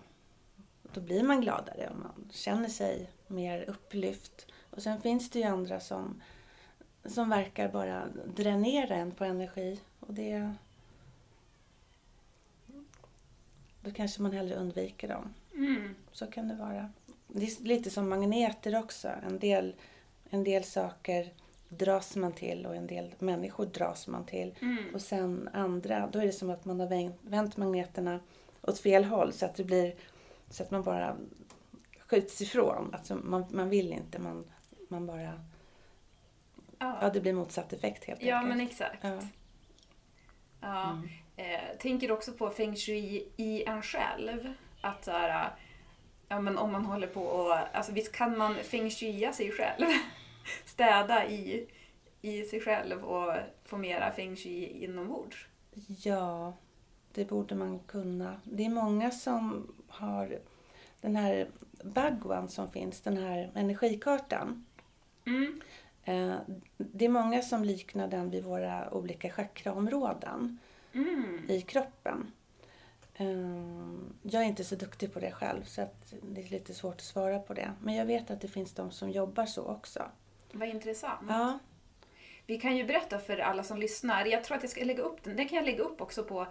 då 0.82 1.00
blir 1.00 1.22
man 1.22 1.40
gladare 1.40 1.88
och 1.90 1.96
man 1.98 2.30
känner 2.32 2.68
sig 2.68 3.10
mer 3.30 3.64
upplyft. 3.70 4.46
Och 4.70 4.82
sen 4.82 5.00
finns 5.00 5.30
det 5.30 5.38
ju 5.38 5.44
andra 5.44 5.80
som, 5.80 6.22
som 7.04 7.30
verkar 7.30 7.68
bara 7.68 8.08
dränera 8.36 8.94
en 8.94 9.10
på 9.10 9.24
energi. 9.24 9.80
Och 10.00 10.14
det... 10.14 10.54
Då 13.82 13.90
kanske 13.90 14.22
man 14.22 14.32
hellre 14.32 14.54
undviker 14.54 15.08
dem. 15.08 15.34
Mm. 15.54 15.94
Så 16.12 16.26
kan 16.26 16.48
det 16.48 16.54
vara. 16.54 16.90
Det 17.26 17.44
är 17.44 17.62
lite 17.64 17.90
som 17.90 18.08
magneter 18.08 18.78
också. 18.78 19.08
En 19.26 19.38
del, 19.38 19.74
en 20.30 20.44
del 20.44 20.64
saker 20.64 21.32
dras 21.68 22.16
man 22.16 22.32
till 22.32 22.66
och 22.66 22.76
en 22.76 22.86
del 22.86 23.14
människor 23.18 23.66
dras 23.66 24.06
man 24.06 24.24
till. 24.24 24.54
Mm. 24.60 24.94
Och 24.94 25.00
sen 25.00 25.48
andra, 25.52 26.08
då 26.12 26.18
är 26.18 26.26
det 26.26 26.32
som 26.32 26.50
att 26.50 26.64
man 26.64 26.80
har 26.80 26.86
vänt, 26.86 27.16
vänt 27.22 27.56
magneterna 27.56 28.20
åt 28.62 28.78
fel 28.78 29.04
håll 29.04 29.32
så 29.32 29.46
att 29.46 29.54
det 29.54 29.64
blir 29.64 29.94
så 30.50 30.62
att 30.62 30.70
man 30.70 30.82
bara 30.82 31.16
skjuts 32.10 32.40
ifrån. 32.42 32.94
Alltså 32.94 33.14
man, 33.14 33.44
man 33.50 33.68
vill 33.68 33.92
inte, 33.92 34.18
man, 34.18 34.44
man 34.88 35.06
bara... 35.06 35.22
Ja, 35.22 35.32
Ja. 36.78 37.10
det 37.14 37.20
blir 37.20 37.32
motsatt 37.32 37.72
effekt 37.72 38.04
helt 38.04 38.22
ja, 38.22 38.36
enkelt. 38.36 38.56
men 38.56 38.66
exakt. 38.66 38.98
Ja. 39.04 39.18
Ja. 40.60 40.90
Mm. 40.90 41.08
Eh, 41.36 41.76
tänker 41.78 42.12
också 42.12 42.32
på 42.32 42.50
feng 42.50 42.76
shui 42.76 43.28
i 43.36 43.64
en 43.64 43.82
själv. 43.82 44.52
Att 44.80 45.04
så 45.04 45.10
här, 45.10 45.50
ja, 46.28 46.40
men 46.40 46.58
om 46.58 46.72
man 46.72 46.84
håller 46.84 47.06
på 47.06 47.22
och... 47.22 47.76
Alltså 47.76 47.92
visst 47.92 48.12
kan 48.12 48.38
man 48.38 48.54
feng 48.54 48.90
shuia 48.90 49.32
sig 49.32 49.52
själv? 49.52 49.86
Städa 50.64 51.28
i, 51.28 51.66
i 52.22 52.42
sig 52.42 52.60
själv 52.60 53.04
och 53.04 53.34
få 53.64 53.76
mera 53.76 54.12
feng 54.12 54.36
shui 54.36 54.84
inombords? 54.84 55.46
ja, 56.04 56.52
det 57.12 57.24
borde 57.24 57.54
man 57.54 57.78
kunna. 57.78 58.40
Det 58.44 58.64
är 58.64 58.70
många 58.70 59.10
som 59.10 59.74
har 59.88 60.38
den 61.00 61.16
här 61.16 61.48
Bagwan 61.84 62.48
som 62.48 62.70
finns, 62.70 63.00
den 63.00 63.16
här 63.16 63.50
energikartan. 63.54 64.64
Mm. 65.26 65.60
Eh, 66.04 66.36
Det 66.76 67.04
är 67.04 67.08
många 67.08 67.42
som 67.42 67.64
liknar 67.64 68.08
den 68.08 68.30
vid 68.30 68.44
våra 68.44 68.94
olika 68.94 69.30
chakraområden 69.30 70.58
Mm. 70.92 71.44
i 71.48 71.60
kroppen. 71.60 72.32
Eh, 73.14 73.26
Jag 74.22 74.42
är 74.42 74.46
inte 74.46 74.64
så 74.64 74.74
duktig 74.76 75.12
på 75.12 75.20
det 75.20 75.30
själv 75.32 75.64
så 75.64 75.88
det 76.22 76.40
är 76.42 76.48
lite 76.48 76.74
svårt 76.74 76.94
att 76.94 77.00
svara 77.00 77.38
på 77.38 77.54
det. 77.54 77.72
Men 77.82 77.94
jag 77.94 78.06
vet 78.06 78.30
att 78.30 78.40
det 78.40 78.48
finns 78.48 78.72
de 78.74 78.90
som 78.90 79.10
jobbar 79.10 79.46
så 79.46 79.64
också. 79.64 80.02
Vad 80.52 80.68
intressant. 80.68 81.20
Ja, 81.28 81.58
Vi 82.46 82.60
kan 82.60 82.76
ju 82.76 82.84
berätta 82.84 83.18
för 83.18 83.38
alla 83.38 83.62
som 83.64 83.78
lyssnar. 83.78 84.24
Jag 84.26 84.44
tror 84.44 84.56
att 84.56 84.62
jag 84.62 84.70
ska 84.70 84.84
lägga 84.84 85.02
upp 85.02 85.22
den. 85.22 85.36
Den 85.36 85.48
kan 85.48 85.56
jag 85.56 85.64
lägga 85.64 85.82
upp 85.82 86.00
också 86.00 86.24
på 86.24 86.46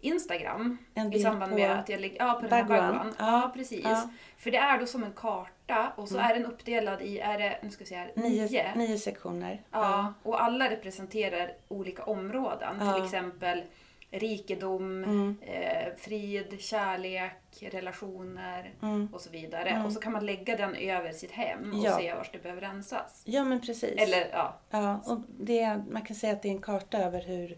Instagram. 0.00 0.78
En 0.94 1.06
I 1.06 1.10
bild 1.10 1.22
samband 1.22 1.50
på 1.52 1.58
med 1.58 1.70
att 1.78 1.88
jag 1.88 2.00
lägger... 2.00 2.16
Ja, 2.18 2.32
på 2.34 2.40
den 2.40 2.52
här 2.52 2.64
Bagwan. 2.64 3.14
Ja, 3.18 3.24
Ja, 3.42 3.50
precis. 3.54 3.80
ja. 3.84 4.08
För 4.38 4.50
det 4.50 4.58
är 4.58 4.78
då 4.78 4.86
som 4.86 5.04
en 5.04 5.12
karta 5.12 5.92
och 5.96 6.08
så 6.08 6.14
Mm. 6.18 6.30
är 6.30 6.34
den 6.34 6.46
uppdelad 6.46 7.02
i, 7.02 7.18
är 7.18 7.38
det, 7.38 7.58
nu 7.62 7.70
ska 7.70 7.84
vi 7.84 7.88
se 7.88 7.96
här, 7.96 8.12
nio, 8.16 8.72
nio. 8.76 8.98
sektioner. 8.98 9.62
Ja, 9.70 10.14
och 10.22 10.42
alla 10.42 10.70
representerar 10.70 11.52
olika 11.68 12.04
områden. 12.04 12.76
Ja. 12.80 12.92
Till 12.94 13.04
exempel 13.04 13.62
rikedom, 14.10 15.04
Mm. 15.04 15.36
eh, 15.42 15.94
frid, 15.98 16.60
kärlek, 16.60 17.62
relationer 17.72 18.70
Mm. 18.82 19.08
och 19.12 19.20
så 19.20 19.30
vidare. 19.30 19.68
Mm. 19.68 19.86
Och 19.86 19.92
så 19.92 20.00
kan 20.00 20.12
man 20.12 20.26
lägga 20.26 20.56
den 20.56 20.74
över 20.74 21.12
sitt 21.12 21.30
hem 21.30 21.72
och 21.72 21.84
Ja. 21.84 21.96
se 21.98 22.14
vart 22.14 22.32
det 22.32 22.42
behöver 22.42 22.60
rensas. 22.62 23.22
Ja, 23.24 23.44
men 23.44 23.60
precis. 23.60 23.94
Eller 24.00 24.28
ja, 24.32 24.54
Ja, 24.70 25.00
och 25.06 25.18
det, 25.38 25.80
man 25.90 26.02
kan 26.02 26.16
säga 26.16 26.32
att 26.32 26.42
det 26.42 26.48
är 26.48 26.52
en 26.52 26.62
karta 26.62 26.98
över 26.98 27.22
hur, 27.22 27.56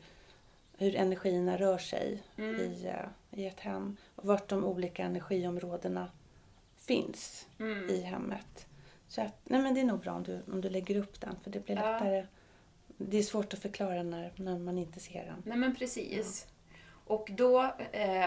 hur 0.79 0.97
energierna 0.97 1.57
rör 1.57 1.79
sig 1.79 2.23
Mm. 2.39 2.61
i, 2.61 2.87
eh, 2.87 3.41
i 3.41 3.47
ett 3.47 3.61
hem. 3.61 3.97
Och 4.15 4.25
vart 4.27 4.49
de 4.49 4.65
olika 4.65 5.03
energiområdena 5.03 6.11
finns 6.77 7.47
mm. 7.59 7.89
i 7.91 8.01
hemmet. 8.03 8.67
Så 9.09 9.21
att, 9.23 9.35
nej 9.45 9.63
men 9.63 9.75
det 9.75 9.81
är 9.81 9.85
nog 9.85 10.01
bra 10.01 10.13
om 10.13 10.23
du, 10.23 10.41
om 10.53 10.61
du 10.61 10.69
lägger 10.71 10.97
upp 10.97 11.21
den 11.21 11.37
för 11.43 11.51
det 11.51 11.65
blir 11.65 11.77
Ja. 11.77 11.93
lättare. 11.93 12.27
Det 12.97 13.19
är 13.19 13.23
svårt 13.23 13.55
att 13.55 13.61
förklara 13.61 14.03
när, 14.03 14.33
när 14.37 14.59
man 14.59 14.79
inte 14.79 15.01
ser 15.01 15.25
den. 15.25 15.43
Nej 15.47 15.57
men 15.59 15.77
precis. 15.77 16.47
Och 17.07 17.29
då, 17.33 17.63
eh, 17.93 18.27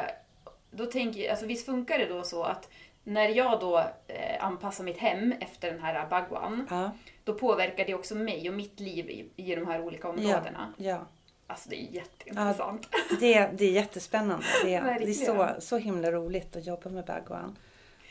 då 0.72 0.86
tänker 0.86 1.22
jag, 1.22 1.30
alltså 1.32 1.46
visst 1.46 1.66
funkar 1.66 2.00
det 2.00 2.06
då 2.06 2.24
så 2.24 2.44
att 2.44 2.70
när 3.04 3.30
jag 3.30 3.60
då 3.60 3.80
eh, 4.08 4.44
anpassar 4.46 4.84
mitt 4.84 4.98
hem 4.98 5.32
efter 5.40 5.72
den 5.72 5.80
här 5.82 6.08
Bagwan, 6.10 6.68
Ja, 6.70 6.92
då 7.24 7.34
påverkar 7.34 7.86
det 7.86 7.94
också 7.94 8.16
mig 8.16 8.50
och 8.50 8.56
mitt 8.56 8.80
liv 8.80 9.10
i, 9.10 9.30
i 9.36 9.56
de 9.56 9.68
här 9.68 9.82
olika 9.82 10.10
områdena. 10.10 10.74
ja. 10.78 11.06
Alltså 11.52 11.70
det 11.70 11.76
är 11.76 11.92
jätteintressant. 11.92 12.88
Det, 13.20 13.50
det 13.54 13.66
är 13.66 13.72
jättespännande. 13.72 14.46
Det, 14.64 14.74
är- 14.76 15.00
det 15.00 15.10
är 15.10 15.14
så, 15.14 15.62
så 15.62 15.78
himla 15.78 16.12
roligt 16.12 16.56
att 16.56 16.66
jobba 16.66 16.90
med 16.90 17.06
Bagwan. 17.06 17.58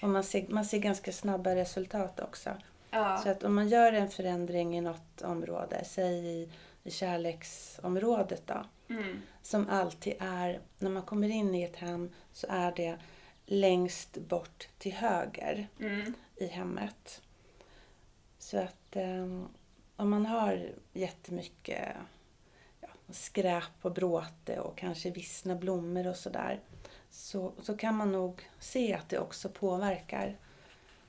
Och 0.02 0.08
man 0.08 0.24
ser, 0.24 0.46
man 0.48 0.64
ser 0.64 0.78
ganska 0.78 1.12
snabba 1.12 1.54
resultat 1.54 2.20
också. 2.20 2.50
Ja. 2.90 3.18
Så 3.18 3.28
att 3.30 3.42
om 3.44 3.54
man 3.54 3.68
gör 3.68 3.92
en 3.92 4.08
förändring 4.10 4.78
i 4.78 4.80
något 4.80 5.22
område, 5.22 5.84
säg 5.84 6.26
i, 6.26 6.50
i 6.84 6.90
kärleksområdet 6.90 8.46
då, 8.46 8.64
Mm. 8.94 9.22
som 9.42 9.68
alltid 9.68 10.14
är, 10.20 10.60
när 10.78 10.90
man 10.90 11.02
kommer 11.02 11.28
in 11.28 11.54
i 11.54 11.62
ett 11.62 11.76
hem 11.76 12.10
så 12.32 12.46
är 12.50 12.72
det 12.76 12.98
längst 13.46 14.16
bort 14.16 14.68
till 14.78 14.92
höger 14.92 15.68
Mm. 15.80 16.14
i 16.36 16.46
hemmet. 16.46 17.22
Så 18.38 18.58
att 18.58 18.96
eh, 18.96 19.22
om 19.96 20.10
man 20.10 20.26
har 20.26 20.70
jättemycket 20.92 21.88
ja, 23.10 23.14
skräp 23.14 23.64
och 23.82 23.92
bråte 23.92 24.60
och 24.60 24.78
kanske 24.78 25.10
vissna 25.10 25.54
blommor 25.56 26.06
och 26.06 26.16
sådär 26.16 26.60
så, 27.10 27.52
så 27.62 27.76
kan 27.76 27.96
man 27.96 28.12
nog 28.12 28.48
se 28.58 28.94
att 28.94 29.08
det 29.08 29.18
också 29.18 29.48
påverkar 29.48 30.36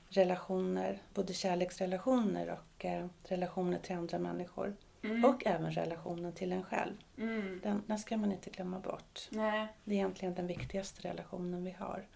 relationer, 0.08 1.02
både 1.14 1.32
kärleksrelationer 1.34 2.50
och 2.50 2.84
eh, 2.84 3.06
relationer 3.24 3.78
till 3.78 3.96
andra 3.96 4.18
människor. 4.18 4.76
Mm. 5.04 5.24
Och 5.24 5.46
även 5.46 5.72
relationen 5.72 6.32
till 6.32 6.52
en 6.52 6.62
själv. 6.62 6.94
Mm. 7.18 7.60
Den, 7.62 7.82
den 7.86 7.98
ska 7.98 8.16
man 8.16 8.32
inte 8.32 8.50
glömma 8.50 8.78
bort. 8.80 9.28
Nej, 9.30 9.68
Det 9.84 9.90
är 9.94 9.96
egentligen 9.96 10.34
den 10.34 10.46
viktigaste 10.46 11.08
relationen 11.08 11.64
vi 11.64 11.70
har. 11.70 12.06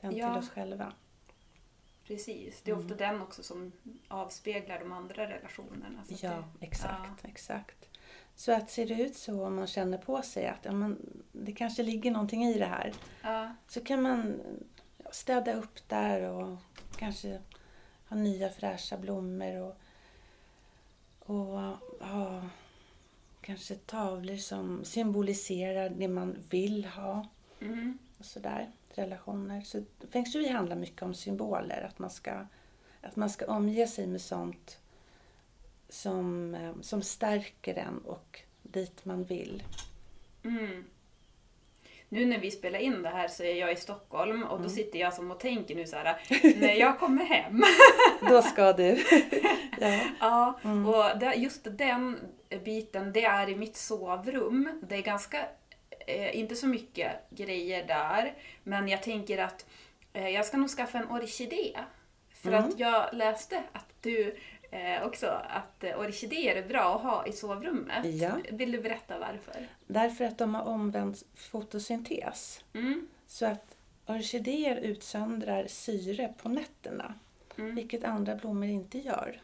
Den 0.00 0.16
Ja. 0.16 0.28
till 0.32 0.38
oss 0.38 0.50
själva. 0.50 0.92
precis. 2.06 2.62
Det 2.62 2.70
är 2.70 2.74
ofta 2.76 2.94
Mm. 2.94 2.98
den 2.98 3.22
också 3.22 3.42
som 3.42 3.72
avspeglar 4.08 4.78
de 4.78 4.92
andra 4.92 5.26
relationerna. 5.30 6.04
Ja, 6.08 6.44
det, 6.60 6.66
exakt, 6.66 7.24
exakt. 7.24 7.88
Så 8.36 8.52
att 8.52 8.70
ser 8.70 8.86
det 8.86 8.94
ut 8.94 9.16
så 9.16 9.46
om 9.46 9.56
man 9.56 9.66
känner 9.66 9.98
på 9.98 10.22
sig 10.22 10.46
att 10.46 10.64
ja, 10.64 10.72
men, 10.72 11.22
det 11.32 11.52
kanske 11.52 11.82
ligger 11.82 12.10
någonting 12.10 12.44
i 12.44 12.58
det 12.58 12.66
här. 12.66 12.92
Ja. 13.22 13.54
Så 13.68 13.80
kan 13.80 14.02
man 14.02 14.40
städa 15.10 15.54
upp 15.54 15.88
där 15.88 16.22
och 16.22 16.58
kanske 16.96 17.40
ha 18.08 18.16
nya 18.16 18.50
fräscha 18.50 18.96
blommor 18.96 19.56
och, 19.56 19.76
och 21.18 21.58
ha 22.06 22.48
kanske 23.40 23.74
tavlor 23.74 24.36
som 24.36 24.84
symboliserar 24.84 25.88
det 25.88 26.08
man 26.08 26.36
vill 26.50 26.84
ha 26.84 27.26
Mm. 27.60 27.98
och 28.18 28.24
sådär. 28.24 28.70
Relationer. 28.88 29.60
Så 29.60 29.82
Feng 30.10 30.24
Shui 30.24 30.48
handlar 30.48 30.76
mycket 30.76 31.02
om 31.02 31.14
symboler. 31.14 31.82
Att 31.82 31.98
man 31.98 32.10
ska, 32.10 32.46
att 33.00 33.16
man 33.16 33.30
ska 33.30 33.46
omge 33.46 33.86
sig 33.86 34.06
med 34.06 34.20
sånt 34.20 34.78
som, 35.94 36.54
eh, 36.54 36.72
som 36.80 37.02
stärker 37.02 37.74
en 37.74 37.98
och 37.98 38.40
dit 38.62 39.04
man 39.04 39.24
vill. 39.24 39.62
Mm. 40.44 40.84
Nu 42.08 42.24
när 42.26 42.38
vi 42.38 42.50
spelar 42.50 42.78
in 42.78 43.02
det 43.02 43.08
här 43.08 43.28
så 43.28 43.42
är 43.42 43.54
jag 43.54 43.72
i 43.72 43.76
Stockholm 43.76 44.42
och 44.42 44.48
då 44.58 44.64
Mm. 44.64 44.70
sitter 44.70 44.98
jag 44.98 45.14
som 45.14 45.30
och 45.30 45.40
tänker 45.40 45.74
nu 45.74 45.86
så 45.86 45.96
här 45.96 46.16
när 46.60 46.72
jag 46.74 46.98
kommer 46.98 47.24
hem. 47.24 47.62
Då 48.28 48.42
ska 48.42 48.72
du. 48.72 48.84
ja. 49.80 50.00
Ja, 50.20 50.60
Mm. 50.64 50.86
och 50.86 51.18
det, 51.18 51.34
just 51.34 51.66
den 51.78 52.18
biten, 52.64 53.12
det 53.12 53.24
är 53.24 53.48
i 53.48 53.56
mitt 53.56 53.76
sovrum. 53.76 54.80
Det 54.88 54.96
är 54.96 55.02
ganska, 55.02 55.46
eh, 56.06 56.36
inte 56.38 56.54
så 56.56 56.66
mycket 56.66 57.12
grejer 57.30 57.86
där, 57.86 58.34
men 58.62 58.88
jag 58.88 59.02
tänker 59.02 59.38
att 59.38 59.66
eh, 60.12 60.28
jag 60.28 60.44
ska 60.46 60.56
nog 60.56 60.68
skaffa 60.70 60.98
en 60.98 61.10
orkidé. 61.10 61.76
För 62.34 62.48
Mm. 62.52 62.64
att 62.64 62.78
jag 62.78 63.14
läste 63.14 63.62
att 63.72 63.88
du 64.02 64.36
eh, 64.74 65.06
också, 65.06 65.26
att 65.48 65.84
orkidéer 65.84 66.56
är 66.56 66.68
bra 66.68 66.96
att 66.96 67.02
ha 67.02 67.26
i 67.26 67.32
sovrummet. 67.32 68.04
Ja. 68.04 68.38
Vill 68.50 68.72
du 68.72 68.80
berätta 68.80 69.18
varför? 69.18 69.68
Därför 69.86 70.24
att 70.24 70.38
de 70.38 70.54
har 70.54 70.62
omvänd 70.62 71.16
fotosyntes. 71.34 72.64
Mm. 72.72 73.08
Så 73.26 73.46
att 73.46 73.76
orkidéer 74.06 74.76
utsöndrar 74.76 75.66
syre 75.66 76.34
på 76.42 76.48
nätterna. 76.48 77.14
Mm. 77.58 77.74
Vilket 77.74 78.04
andra 78.04 78.34
blommor 78.34 78.68
inte 78.68 78.98
gör. 78.98 79.40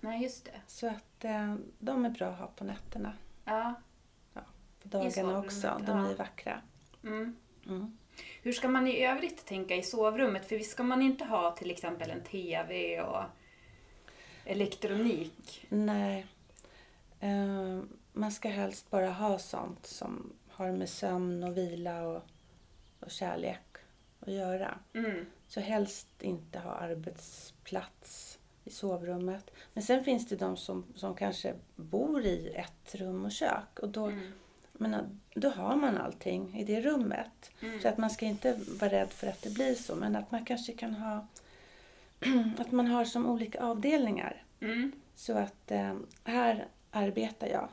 Nej, 0.00 0.22
just 0.22 0.44
det. 0.44 0.60
Så 0.66 0.86
att 0.86 1.24
eh, 1.24 1.54
de 1.78 2.04
är 2.04 2.10
bra 2.10 2.26
att 2.26 2.38
ha 2.38 2.46
på 2.46 2.64
nätterna. 2.64 3.12
Ja. 3.44 3.74
På 4.82 4.88
dagarna 4.88 5.38
också. 5.38 5.80
De 5.86 5.98
är 5.98 6.10
ja. 6.10 6.16
vackra. 6.16 6.60
Mm. 7.02 7.36
Mm. 7.66 7.98
Hur 8.42 8.52
ska 8.52 8.68
man 8.68 8.88
i 8.88 9.04
övrigt 9.04 9.46
tänka 9.46 9.76
i 9.76 9.82
sovrummet? 9.82 10.48
För 10.48 10.56
visst 10.56 10.70
ska 10.70 10.82
man 10.82 11.02
inte 11.02 11.24
ha 11.24 11.50
till 11.50 11.70
exempel 11.70 12.10
en 12.10 12.22
TV 12.22 13.00
och 13.00 13.22
elektronik? 14.44 15.66
Nej. 15.68 16.26
Eh, 17.20 17.80
man 18.12 18.32
ska 18.32 18.48
helst 18.48 18.90
bara 18.90 19.10
ha 19.10 19.38
sånt 19.38 19.86
som 19.86 20.32
har 20.48 20.72
med 20.72 20.88
sömn 20.88 21.44
och 21.44 21.56
vila 21.56 22.02
och, 22.06 22.22
och 23.00 23.10
kärlek 23.10 23.60
att 24.20 24.32
göra. 24.32 24.78
Mm. 24.92 25.26
Så 25.48 25.60
helst 25.60 26.08
inte 26.20 26.58
ha 26.58 26.70
arbetsplats 26.70 28.38
i 28.64 28.70
sovrummet. 28.70 29.50
Men 29.72 29.82
sen 29.82 30.04
finns 30.04 30.28
det 30.28 30.36
de 30.36 30.56
som, 30.56 30.84
som 30.94 31.14
kanske 31.14 31.54
bor 31.76 32.24
i 32.24 32.48
ett 32.54 32.94
rum 32.94 33.24
och 33.24 33.32
kök. 33.32 33.78
Och 33.82 33.88
då, 33.88 34.06
Mm. 34.06 34.32
menar, 34.72 35.08
då 35.34 35.48
har 35.48 35.76
man 35.76 35.98
allting 35.98 36.60
i 36.60 36.64
det 36.64 36.80
rummet. 36.80 37.50
Mm. 37.60 37.80
Så 37.80 37.88
att 37.88 37.98
man 37.98 38.10
ska 38.10 38.26
inte 38.26 38.60
vara 38.80 38.90
rädd 38.90 39.10
för 39.10 39.26
att 39.26 39.42
det 39.42 39.50
blir 39.54 39.74
så. 39.74 39.94
Men 39.96 40.16
att 40.16 40.30
man 40.30 40.44
kanske 40.44 40.72
kan 40.72 40.94
ha 40.94 41.26
att 42.58 42.72
man 42.72 42.86
har 42.86 43.04
som 43.04 43.26
olika 43.26 43.62
avdelningar. 43.64 44.42
Mm. 44.60 44.92
Så 45.14 45.38
att 45.38 45.70
eh, 45.70 45.94
här 46.24 46.66
arbetar 46.90 47.46
jag 47.46 47.68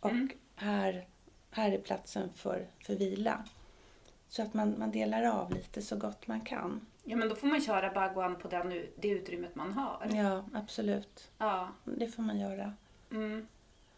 och 0.00 0.10
Mm. 0.10 0.28
här, 0.54 1.06
här 1.50 1.72
är 1.72 1.78
platsen 1.78 2.30
för, 2.34 2.66
för 2.86 2.94
vila. 2.94 3.44
Så 4.28 4.42
att 4.42 4.54
man, 4.54 4.74
man 4.78 4.90
delar 4.90 5.22
av 5.24 5.52
lite 5.54 5.82
så 5.82 5.96
gott 5.96 6.26
man 6.26 6.40
kan. 6.40 6.86
Ja, 7.04 7.16
men 7.16 7.28
då 7.28 7.34
får 7.34 7.46
man 7.46 7.60
köra 7.60 7.92
bagwan 7.92 8.36
på 8.36 8.48
den, 8.48 8.68
det 8.96 9.08
utrymmet 9.08 9.54
man 9.54 9.72
har. 9.72 10.10
Ja, 10.14 10.44
absolut. 10.54 11.30
Ja. 11.38 11.68
Det 11.84 12.08
får 12.08 12.22
man 12.22 12.38
göra. 12.40 12.72
Mm. 13.10 13.46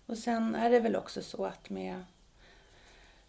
Och 0.07 0.19
sen 0.19 0.55
är 0.55 0.71
det 0.71 0.81
väl 0.81 0.97
också 0.97 1.23
så 1.23 1.45
att 1.45 1.71
med 1.71 2.05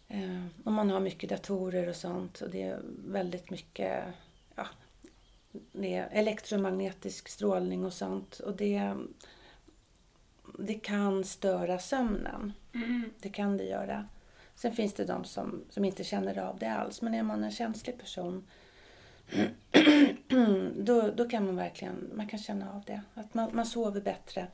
eh, 0.08 0.44
om 0.64 0.74
man 0.74 0.90
har 0.90 1.00
mycket 1.00 1.30
datorer 1.30 1.88
och 1.88 1.96
sånt 1.96 2.40
och 2.40 2.50
det 2.50 2.62
är 2.62 2.80
väldigt 3.06 3.50
mycket 3.50 4.04
elektromagnetisk 6.10 7.28
strålning 7.28 7.84
och 7.84 7.92
sånt 7.92 8.40
och 8.40 8.56
det, 8.56 8.96
det 10.58 10.74
kan 10.74 11.24
störa 11.24 11.78
sömnen. 11.78 12.52
Mm. 12.74 13.10
Det 13.20 13.28
kan 13.28 13.56
det 13.56 13.64
göra. 13.64 14.08
Sen 14.54 14.72
finns 14.72 14.94
det 14.94 15.04
de 15.04 15.24
som, 15.24 15.64
som 15.70 15.84
inte 15.84 16.04
känner 16.04 16.38
av 16.38 16.58
det 16.58 16.72
alls. 16.72 17.02
Men 17.02 17.14
är 17.14 17.22
man 17.22 17.44
en 17.44 17.50
känslig 17.50 17.98
person 17.98 18.46
då, 20.76 21.10
då 21.10 21.28
kan 21.28 21.46
man 21.46 21.56
verkligen 21.56 22.10
man 22.14 22.28
kan 22.28 22.38
känna 22.38 22.72
av 22.72 22.82
det. 22.86 23.02
Att 23.14 23.34
man, 23.34 23.50
man 23.52 23.66
sover 23.66 24.00
bättre 24.00 24.46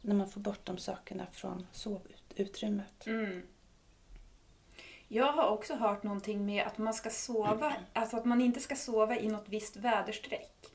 när 0.00 0.14
man 0.14 0.28
får 0.28 0.40
bort 0.40 0.66
de 0.66 0.78
sakerna 0.78 1.26
från 1.32 1.66
sovutrymmet. 1.72 3.06
Mm. 3.06 3.42
Jag 5.12 5.32
har 5.32 5.48
också 5.48 5.74
hört 5.74 6.02
någonting 6.02 6.46
med 6.46 6.66
att 6.66 6.78
man 6.78 6.94
ska 6.94 7.10
sova, 7.10 7.72
alltså 7.92 8.16
att 8.16 8.24
man 8.24 8.40
inte 8.40 8.60
ska 8.60 8.76
sova 8.76 9.18
i 9.18 9.28
något 9.28 9.48
visst 9.48 9.76
väderstreck. 9.76 10.66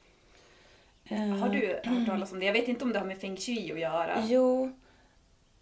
Har 1.42 1.50
du 1.50 1.80
hört 1.84 2.06
talas 2.08 2.32
om 2.32 2.40
det? 2.40 2.46
Jag 2.46 2.54
vet 2.54 2.68
inte 2.68 2.86
om 2.86 2.94
det 2.94 3.00
har 3.00 3.06
med 3.06 3.18
feng 3.18 3.38
shui 3.38 3.72
att 3.72 3.80
göra. 3.80 4.24
Jo, 4.28 4.72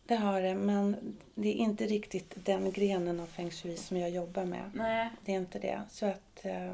det 0.05 0.15
har 0.15 0.41
det. 0.41 0.55
Men 0.55 1.17
det 1.35 1.49
är 1.49 1.53
inte 1.53 1.85
riktigt 1.85 2.45
den 2.45 2.71
grenen 2.71 3.19
av 3.19 3.25
feng 3.25 3.51
shui 3.51 3.77
som 3.77 3.97
jag 3.97 4.09
jobbar 4.09 4.45
med. 4.45 4.71
Nej. 4.73 5.09
Det 5.25 5.31
är 5.31 5.37
inte 5.37 5.59
det. 5.59 5.81
Så 5.89 6.05
att 6.05 6.45
eh, 6.45 6.73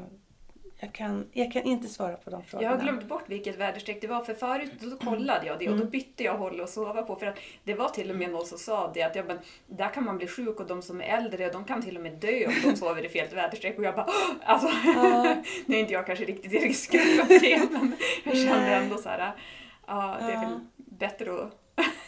jag, 0.80 0.92
kan, 0.92 1.26
jag 1.32 1.52
kan 1.52 1.62
inte 1.62 1.88
svara 1.88 2.16
på 2.16 2.30
de 2.30 2.42
frågorna. 2.44 2.70
Jag 2.70 2.76
har 2.78 2.84
glömt 2.84 3.08
bort 3.08 3.24
vilket 3.26 3.56
väderstreck 3.58 4.00
det 4.00 4.06
var 4.06 4.24
för 4.24 4.34
förut 4.34 4.72
då 4.80 4.96
kollade 4.96 5.46
jag 5.46 5.58
det 5.58 5.68
och 5.68 5.74
då 5.76 5.80
Mm. 5.82 5.90
bytte 5.90 6.24
jag 6.24 6.38
håll 6.38 6.60
och 6.60 6.68
sova 6.68 7.02
på 7.02 7.16
för 7.16 7.26
att 7.26 7.38
det 7.64 7.74
var 7.74 7.88
till 7.88 8.10
och 8.10 8.16
med 8.16 8.30
någon 8.30 8.46
som 8.46 8.58
sa 8.58 8.90
det 8.94 9.02
att 9.02 9.16
ja, 9.16 9.22
men, 9.24 9.38
där 9.66 9.88
kan 9.88 10.04
man 10.04 10.18
bli 10.18 10.26
sjuk 10.26 10.60
och 10.60 10.66
de 10.66 10.82
som 10.82 11.00
är 11.00 11.04
äldre 11.04 11.50
de 11.50 11.64
kan 11.64 11.82
till 11.82 11.96
och 11.96 12.02
med 12.02 12.12
dö 12.12 12.46
om 12.46 12.54
de 12.64 12.76
sover 12.76 13.04
i 13.04 13.08
fel 13.08 13.34
väderstreck 13.34 13.78
och 13.78 13.84
jag 13.84 13.94
bara 13.94 14.06
"Åh!" 14.08 14.32
alltså 14.44 14.68
Ja. 14.84 15.36
nu 15.66 15.76
är 15.76 15.80
inte 15.80 15.92
jag 15.92 16.06
kanske 16.06 16.24
riktigt 16.24 16.52
i 16.52 16.58
riskgruppen 16.58 17.26
för 17.26 17.40
det 17.40 17.68
men 17.72 17.92
jag 18.24 18.36
kände 18.36 18.60
Nej. 18.60 18.74
ändå 18.74 18.96
så 18.98 19.08
här 19.08 19.32
ja 19.86 20.16
det 20.20 20.32
är 20.32 20.40
väl 20.40 20.60
bättre 20.76 21.32
att 21.42 21.56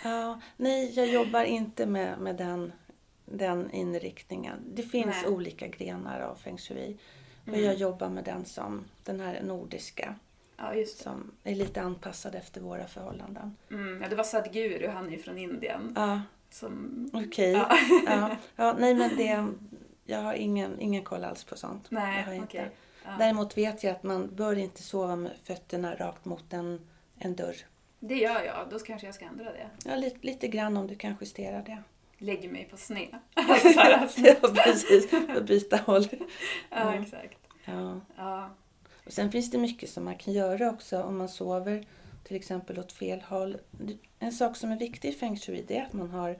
Ja, 0.04 0.40
nej, 0.56 0.92
jag 0.96 1.06
jobbar 1.08 1.44
inte 1.44 1.86
med, 1.86 2.18
med 2.18 2.36
den, 2.36 2.72
den 3.26 3.70
inriktningen. 3.70 4.58
Det 4.74 4.82
finns 4.82 5.16
Nej. 5.22 5.32
olika 5.32 5.66
grenar 5.66 6.20
av 6.20 6.34
feng 6.34 6.58
shui. 6.58 6.96
Och 7.42 7.48
Mm. 7.48 7.64
jag 7.64 7.74
jobbar 7.74 8.08
med 8.08 8.24
den 8.24 8.44
som 8.44 8.84
den 9.04 9.20
här 9.20 9.42
nordiska 9.42 10.14
ja 10.56 10.72
som 10.96 11.30
är 11.44 11.54
lite 11.54 11.82
anpassad 11.82 12.34
efter 12.34 12.60
våra 12.60 12.86
förhållanden. 12.86 13.56
Mm, 13.70 14.02
ja, 14.02 14.08
det 14.08 14.16
var 14.16 14.24
Sadhguru, 14.24 14.88
han 14.88 15.06
är 15.06 15.10
ju 15.10 15.18
från 15.18 15.38
Indien. 15.38 15.92
Ja, 15.96 16.20
Som, 16.50 17.10
okej. 17.12 17.52
Ja. 17.52 17.78
Ja. 18.06 18.36
Ja, 18.56 18.76
nej 18.78 18.94
men 18.94 19.16
det, 19.16 19.46
jag 20.04 20.22
har 20.22 20.34
ingen, 20.34 20.80
ingen 20.80 21.04
koll 21.04 21.24
alls 21.24 21.44
på 21.44 21.56
sånt. 21.56 21.90
Nej, 21.90 22.22
okej. 22.26 22.36
inte. 22.36 22.68
Ja. 23.04 23.10
Däremot 23.18 23.58
vet 23.58 23.84
jag 23.84 23.90
att 23.90 24.02
man 24.02 24.34
bör 24.34 24.58
inte 24.58 24.82
sova 24.82 25.16
med 25.16 25.32
fötterna 25.44 25.94
rakt 25.94 26.24
mot 26.24 26.52
en, 26.52 26.80
en 27.18 27.36
dörr. 27.36 27.56
Det 28.00 28.14
gör 28.16 28.42
jag, 28.44 28.66
då 28.70 28.78
kanske 28.78 29.06
jag 29.06 29.14
ska 29.14 29.24
ändra 29.24 29.44
det. 29.52 29.70
Ja, 29.84 29.96
lite, 29.96 30.18
lite 30.26 30.48
grann 30.48 30.76
om 30.76 30.86
du 30.86 30.94
kan 30.94 31.14
justera 31.20 31.62
det. 31.62 31.82
Lägger 32.22 32.48
mig 32.48 32.64
på 32.70 32.76
sned. 32.76 33.18
Alltså, 33.34 33.72
så 33.72 33.80
här, 33.80 33.92
alltså. 33.98 34.20
Ja, 34.20 34.34
precis. 34.54 35.10
För 35.10 35.40
byta 35.40 35.76
håll. 35.76 36.04
ja, 36.10 36.24
Ja. 36.70 36.94
exakt. 36.94 37.38
Ja. 37.64 38.00
Ja. 38.16 38.50
Och 39.06 39.12
sen 39.12 39.32
finns 39.32 39.50
det 39.50 39.58
mycket 39.58 39.90
som 39.90 40.04
man 40.04 40.16
kan 40.16 40.34
göra 40.34 40.70
också 40.70 41.02
om 41.02 41.16
man 41.18 41.28
sover 41.28 41.86
till 42.24 42.36
exempel 42.36 42.78
åt 42.78 42.92
fel 42.92 43.20
håll. 43.20 43.56
En 44.18 44.32
sak 44.32 44.56
som 44.56 44.72
är 44.72 44.78
viktig 44.78 45.08
i 45.08 45.12
feng 45.12 45.36
shui 45.36 45.64
det 45.68 45.78
är 45.78 45.82
att 45.86 45.92
man, 45.92 46.10
har, 46.10 46.38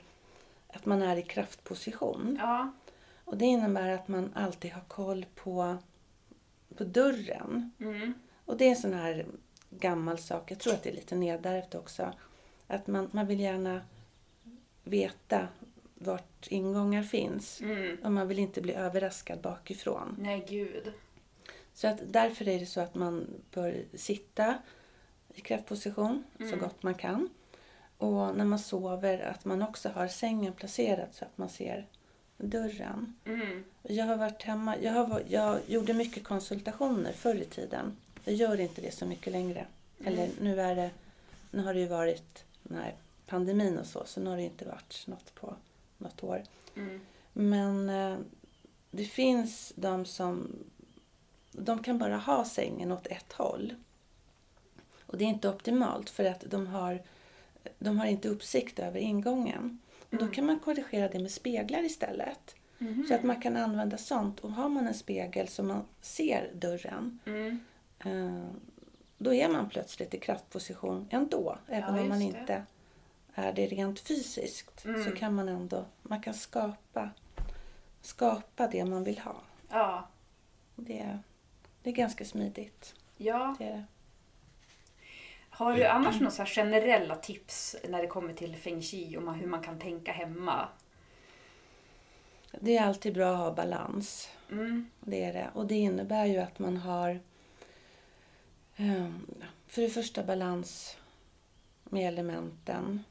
att 0.69 0.87
man 0.87 1.03
är 1.03 1.17
i 1.17 1.23
kraftposition. 1.23 2.37
ja. 2.41 2.73
Och 3.25 3.37
det 3.39 3.45
innebär 3.45 3.89
att 3.89 4.09
man 4.09 4.31
alltid 4.35 4.73
har 4.73 4.81
koll 4.89 5.27
på, 5.35 5.77
på 6.77 6.85
dörren. 6.85 7.71
Mm. 7.81 8.15
Och 8.45 8.57
det 8.57 8.65
är 8.65 8.71
en 8.71 8.77
sån 8.77 8.95
här 8.95 9.27
gammal 9.71 10.19
sak, 10.19 10.51
jag 10.51 10.59
tror 10.59 10.73
att 10.75 10.83
det 10.83 10.91
är 10.91 10.95
lite 10.95 11.15
nedärvt 11.15 11.75
också. 11.75 12.13
Att 12.67 12.87
man, 12.87 13.09
man 13.13 13.27
vill 13.27 13.41
gärna 13.41 13.81
veta 14.85 15.49
vart 16.03 16.47
ingångar 16.49 17.03
finns. 17.03 17.61
Mm. 17.61 17.97
Och 18.05 18.13
man 18.13 18.29
vill 18.29 18.39
inte 18.39 18.61
bli 18.61 18.73
överraskad 18.75 19.41
bakifrån. 19.41 20.17
Nej, 20.19 20.45
gud. 20.49 20.93
Så 21.75 21.89
att 21.89 22.01
därför 22.07 22.49
är 22.49 22.61
det 22.61 22.67
så 22.67 22.81
att 22.81 22.95
man 22.95 23.27
bör 23.55 23.83
sitta 23.95 24.59
i 25.35 25.41
kraftposition 25.41 26.25
så 26.39 26.45
Mm. 26.45 26.59
gott 26.59 26.83
man 26.83 26.95
kan. 26.95 27.29
Och 27.99 28.37
när 28.37 28.45
man 28.45 28.59
sover 28.59 29.21
att 29.21 29.45
man 29.45 29.63
också 29.63 29.89
har 29.89 30.09
sängen 30.09 30.53
placerad 30.53 31.09
så 31.13 31.25
att 31.25 31.39
man 31.39 31.49
ser 31.49 31.87
dörren. 32.37 33.17
Mm. 33.25 33.65
Jag 33.83 34.05
har 34.05 34.17
varit 34.17 34.43
hemma, 34.43 34.77
jag, 34.79 34.93
har, 34.93 35.23
jag 35.29 35.61
gjorde 35.67 35.95
mycket 35.95 36.25
konsultationer 36.25 37.13
förr 37.13 37.35
i 37.35 37.45
tiden. 37.45 37.97
Jag 38.25 38.35
gör 38.35 38.61
inte 38.61 38.81
det 38.81 38.91
så 38.95 39.07
mycket 39.07 39.33
längre. 39.33 39.67
Eller 40.05 40.29
nu 40.41 40.61
är 40.61 40.75
det, 40.77 40.91
nu 41.51 41.63
har 41.63 41.75
det 41.75 41.81
ju 41.81 41.87
varit 41.87 42.45
den 42.63 42.79
här 42.79 42.95
pandemin 43.27 43.79
och 43.79 43.87
så, 43.87 44.03
så 44.07 44.21
nu 44.21 44.31
har 44.31 44.37
det 44.37 44.43
inte 44.43 44.65
varit 44.65 45.05
något 45.07 45.35
på 45.35 45.55
något 46.03 46.23
år. 46.25 46.43
Mm. 46.77 47.01
Men 47.33 47.89
eh, 47.91 48.19
det 48.91 49.05
finns 49.05 49.73
de 49.77 50.05
som 50.05 50.51
de 51.53 51.83
kan 51.83 51.99
bara 51.99 52.17
ha 52.17 52.45
sängen 52.45 52.93
åt 52.93 53.07
ett 53.07 53.33
håll. 53.33 53.75
Och 55.07 55.19
det 55.19 55.25
är 55.25 55.29
inte 55.29 55.49
optimalt 55.49 56.11
för 56.11 56.25
att 56.25 56.45
de 56.51 56.67
har, 56.67 57.03
de 57.79 57.99
har 57.99 58.07
inte 58.07 58.29
uppsikt 58.29 58.79
över 58.79 59.01
ingången. 59.01 59.79
Och 60.01 60.17
Då 60.17 60.23
Mm. 60.23 60.35
kan 60.35 60.47
man 60.47 60.59
korrigera 60.61 61.09
det 61.09 61.19
med 61.19 61.31
speglar 61.31 61.83
istället. 61.85 62.55
Mhm. 62.79 63.05
Så 63.09 63.15
att 63.15 63.23
man 63.23 63.41
kan 63.41 63.57
använda 63.57 63.99
sånt. 63.99 64.41
Och 64.41 64.53
har 64.53 64.69
man 64.69 64.87
en 64.87 64.95
spegel 64.95 65.49
så 65.49 65.63
man 65.63 65.85
ser 66.01 66.51
dörren, 66.55 67.19
Mm. 67.25 67.61
eh, 67.99 68.45
då 69.19 69.35
är 69.35 69.49
man 69.49 69.69
plötsligt 69.69 70.15
i 70.15 70.19
kraftposition 70.19 71.07
ändå. 71.11 71.59
Även 71.69 71.99
om 71.99 72.09
man 72.09 72.21
just 72.27 72.47
det. 72.47 72.63
Är 73.35 73.53
det 73.53 73.67
rent 73.67 74.01
fysiskt. 74.01 74.85
Mm. 74.85 75.05
Så 75.05 75.11
kan 75.17 75.35
man 75.35 75.49
ändå, 75.49 75.85
man 76.03 76.23
kan 76.23 76.35
skapa, 76.35 77.11
skapa 78.01 78.67
det 78.69 78.85
man 78.85 79.05
vill 79.05 79.19
ha. 79.19 79.37
Ja. 79.71 80.09
Det, 80.77 80.99
är- 80.99 81.19
det 81.83 81.91
är 81.91 81.95
ganska 81.95 82.25
smidigt. 82.25 82.95
ja. 83.17 83.57
Det. 83.59 83.85
Har 85.55 85.73
du 85.77 85.85
annars 85.87 86.21
några 86.21 86.31
så 86.31 86.43
här 86.43 86.47
generella 86.49 87.17
tips 87.17 87.77
när 87.89 88.03
det 88.03 88.07
kommer 88.09 88.33
till 88.35 88.57
feng 88.57 88.83
shui 88.83 89.17
om 89.17 89.29
hur 89.35 89.47
man 89.47 89.63
kan 89.63 89.79
tänka 89.79 90.13
hemma? 90.13 90.69
det 92.61 92.77
är 92.77 92.83
alltid 92.87 93.15
bra 93.15 93.33
att 93.33 93.39
ha 93.39 93.53
balans. 93.55 94.29
Mm. 94.51 94.91
Det 95.01 95.25
är 95.25 95.33
det. 95.33 95.51
Och 95.55 95.67
det 95.67 95.75
innebär 95.75 96.27
ju 96.27 96.39
att 96.39 96.59
man 96.59 96.77
har 96.77 97.21
ehm, 98.77 99.27
för 99.67 99.83
det 99.83 99.89
första 99.89 100.23
balans 100.25 100.97
med 101.85 102.09
elementen. 102.09 103.05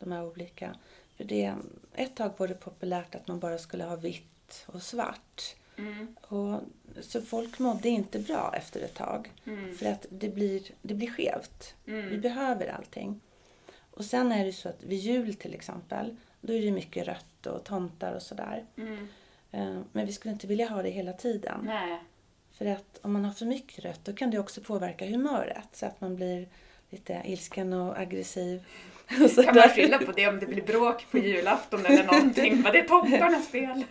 De 0.00 0.12
här 0.12 0.24
olika. 0.24 0.74
För 1.16 1.24
det, 1.24 1.54
ett 1.94 2.16
tag 2.16 2.32
var 2.36 2.48
det 2.48 2.54
populärt 2.54 3.14
att 3.14 3.28
man 3.28 3.40
bara 3.40 3.58
skulle 3.58 3.84
ha 3.84 3.96
vitt 3.96 4.64
och 4.66 4.82
svart. 4.82 5.56
Mm. 5.76 6.16
Och, 6.20 6.60
så 7.00 7.22
folk 7.22 7.58
mådde 7.58 7.88
inte 7.88 8.18
bra 8.18 8.54
efter 8.56 8.80
ett 8.80 8.94
tag. 8.94 9.32
Mm. 9.46 9.74
För 9.76 9.86
att 9.86 10.06
det 10.10 10.28
blir, 10.28 10.62
det 10.82 10.94
blir 10.94 11.10
skevt. 11.10 11.74
Vi 11.84 11.92
Mm. 12.00 12.20
behöver 12.20 12.66
allting. 12.66 13.20
Och 13.90 14.04
sen 14.04 14.32
är 14.32 14.44
det 14.44 14.52
så 14.52 14.68
att 14.68 14.82
vid 14.82 14.98
jul 14.98 15.34
till 15.34 15.54
exempel, 15.54 16.16
då 16.40 16.52
är 16.52 16.62
det 16.62 16.70
mycket 16.70 17.06
rött 17.06 17.46
och 17.46 17.64
tomtar 17.64 18.12
och 18.12 18.22
sådär. 18.22 18.64
Mm. 18.76 19.08
Eh, 19.50 19.80
Men 19.92 20.06
vi 20.06 20.12
skulle 20.12 20.32
inte 20.32 20.46
vilja 20.46 20.68
ha 20.68 20.82
det 20.82 20.90
hela 20.90 21.12
tiden. 21.12 21.60
Nej. 21.64 21.98
För 22.52 22.66
att 22.66 22.98
om 23.02 23.12
man 23.12 23.24
har 23.24 23.32
för 23.32 23.46
mycket 23.46 23.84
rött 23.84 24.00
då 24.04 24.12
kan 24.12 24.30
det 24.30 24.38
också 24.38 24.60
påverka 24.60 25.06
humöret. 25.06 25.68
Så 25.72 25.86
att 25.86 26.00
man 26.00 26.16
blir 26.16 26.48
lite 26.90 27.22
ilsken 27.24 27.72
och 27.72 27.98
aggressiv. 27.98 28.64
Så 29.34 29.42
Kan 29.42 29.54
man 29.54 29.68
skylla 29.68 29.98
på 29.98 30.12
det 30.12 30.28
om 30.28 30.38
det 30.40 30.46
blir 30.46 30.62
bråk 30.62 31.06
på 31.10 31.18
julafton 31.18 31.86
eller 31.86 32.04
någonting? 32.04 32.62
Vad 32.62 32.72
det 32.72 32.78
är 32.78 32.88
tomtarnas 32.88 33.48
fel. 33.48 33.84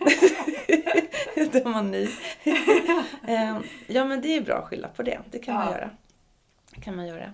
Är 1.36 1.68
man 1.68 1.90
ny. 1.90 2.08
Eh, 3.28 3.58
Ja 3.86 4.04
men 4.04 4.20
det 4.20 4.36
är 4.36 4.40
bra 4.40 4.54
att 4.58 4.68
skylla 4.68 4.88
på 4.88 5.02
det. 5.02 5.20
Det 5.30 5.38
kan 5.38 5.54
man 5.54 5.66
Ja. 5.66 5.72
göra. 5.78 5.90
Det 6.74 6.80
kan 6.80 6.96
man 6.96 7.06
göra. 7.06 7.32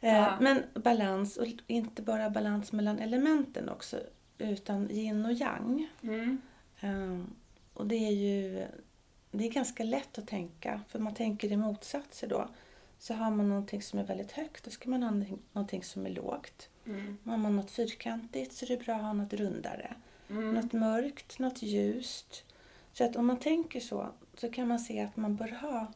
Eh, 0.00 0.14
Ja. 0.16 0.36
Men 0.40 0.62
balans, 0.74 1.36
och 1.36 1.46
inte 1.66 2.02
bara 2.02 2.30
balans 2.30 2.72
mellan 2.72 2.98
elementen 2.98 3.68
också. 3.68 3.96
Utan 4.38 4.90
yin 4.90 5.26
och 5.26 5.32
yang. 5.32 5.88
Mm. 6.02 6.40
Eh, 6.80 7.20
Och 7.74 7.86
det 7.86 7.94
är 7.96 8.12
ju 8.12 8.64
det 9.30 9.44
är 9.46 9.50
ganska 9.50 9.84
lätt 9.84 10.18
att 10.18 10.26
tänka. 10.28 10.80
För 10.88 10.98
man 10.98 11.14
tänker 11.14 11.52
i 11.52 11.56
motsatser 11.56 12.28
då. 12.28 12.48
Så 13.02 13.14
har 13.14 13.30
man 13.30 13.48
någonting 13.48 13.82
som 13.82 13.98
är 13.98 14.04
väldigt 14.04 14.32
högt, 14.32 14.64
då 14.64 14.70
ska 14.70 14.90
man 14.90 15.02
ha 15.02 15.10
någonting- 15.52 15.84
som 15.84 16.06
är 16.06 16.10
lågt. 16.10 16.68
Mm. 16.86 17.18
Har 17.24 17.36
man 17.36 17.56
något 17.56 17.70
fyrkantigt 17.70 18.52
så 18.52 18.64
är 18.64 18.68
det 18.68 18.84
bra 18.84 18.94
att 18.94 19.02
ha 19.02 19.12
något 19.12 19.32
rundare. 19.32 19.94
Mm. 20.28 20.54
Något 20.54 20.72
mörkt, 20.72 21.38
något 21.38 21.62
ljust. 21.62 22.44
Så 22.92 23.04
att 23.04 23.16
om 23.16 23.26
man 23.26 23.38
tänker 23.38 23.80
så, 23.80 24.12
så 24.34 24.50
kan 24.50 24.68
man 24.68 24.78
se 24.78 25.00
att 25.00 25.16
man 25.16 25.36
bör 25.36 25.48
ha 25.48 25.92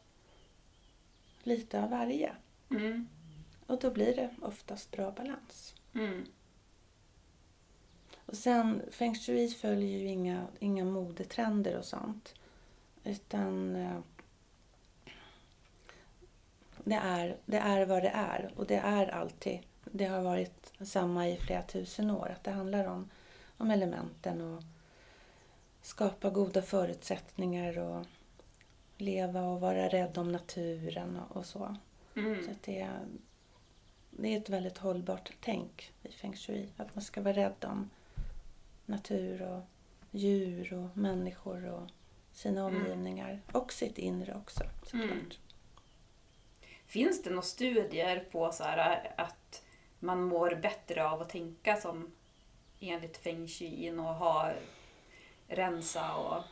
lite 1.43 1.83
av 1.83 1.89
varje. 1.89 2.31
Mm. 2.69 3.07
Och 3.67 3.79
då 3.79 3.91
blir 3.91 4.15
det 4.15 4.35
oftast 4.41 4.91
bra 4.91 5.11
balans. 5.11 5.75
Mm. 5.93 6.25
Och 8.25 8.37
sen, 8.37 8.81
feng 8.91 9.15
shui 9.15 9.49
följer 9.49 9.99
ju 9.99 10.07
inga, 10.07 10.47
inga 10.59 10.85
modetrender 10.85 11.77
och 11.77 11.85
sånt. 11.85 12.33
Utan 13.03 13.75
eh, 13.75 13.99
det 16.89 16.95
är, 16.95 17.37
det 17.45 17.57
är 17.57 17.85
vad 17.85 18.03
det 18.03 18.11
är. 18.13 18.51
Och 18.55 18.65
det 18.67 18.75
är 18.77 19.07
alltid, 19.07 19.59
det 19.83 20.05
har 20.05 20.21
varit 20.21 20.73
samma 20.81 21.27
i 21.27 21.37
flera 21.37 21.61
tusen 21.61 22.09
år. 22.11 22.31
Att 22.35 22.43
det 22.43 22.51
handlar 22.51 22.87
om 22.87 23.09
om 23.57 23.71
elementen 23.71 24.41
och 24.41 24.63
skapa 25.81 26.29
goda 26.29 26.61
förutsättningar 26.61 27.79
och 27.79 28.05
leva 28.97 29.41
och 29.41 29.61
vara 29.61 29.87
rädd 29.87 30.17
om 30.17 30.31
naturen 30.31 31.17
och, 31.17 31.37
och 31.37 31.45
så. 31.45 31.75
Mm. 32.15 32.43
Så 32.43 32.51
att 32.51 32.63
det, 32.63 32.79
är, 32.79 33.05
det 34.11 34.33
är 34.33 34.37
ett 34.37 34.49
väldigt 34.49 34.77
hållbart 34.77 35.31
tänk 35.41 35.93
i 36.03 36.11
feng 36.11 36.35
shui. 36.35 36.69
Att 36.77 36.95
man 36.95 37.01
ska 37.01 37.21
vara 37.21 37.33
rädd 37.35 37.65
om 37.65 37.89
natur 38.85 39.41
och 39.41 39.61
djur 40.11 40.73
och 40.73 40.97
människor 40.97 41.65
och 41.65 41.87
sina 42.31 42.61
Mm. 42.61 42.75
omgivningar. 42.75 43.41
Och 43.51 43.73
sitt 43.73 43.97
inre 43.97 44.35
också 44.35 44.63
såklart. 44.83 45.09
Mm. 45.09 45.29
Finns 46.87 47.23
det 47.23 47.29
några 47.29 47.41
studier 47.41 48.27
på 48.31 48.51
så 48.51 48.63
här 48.63 49.13
att 49.17 49.63
man 49.99 50.23
mår 50.23 50.55
bättre 50.61 51.09
av 51.09 51.21
att 51.21 51.29
tänka 51.29 51.75
som 51.75 52.11
enligt 52.79 53.17
feng 53.17 53.47
shui 53.47 53.91
och 53.91 54.03
ha 54.03 54.51
rensa 55.47 56.15
och... 56.15 56.43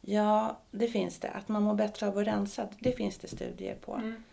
Ja, 0.00 0.58
det 0.70 0.88
finns 0.88 1.18
det. 1.18 1.30
Att 1.30 1.48
man 1.48 1.62
mår 1.62 1.74
bättre 1.74 2.08
av 2.08 2.18
att 2.18 2.26
rensa, 2.26 2.68
det 2.78 2.92
finns 2.92 3.18
det 3.18 3.28
studier 3.28 3.74
på. 3.74 3.94
Mm. 3.94 4.24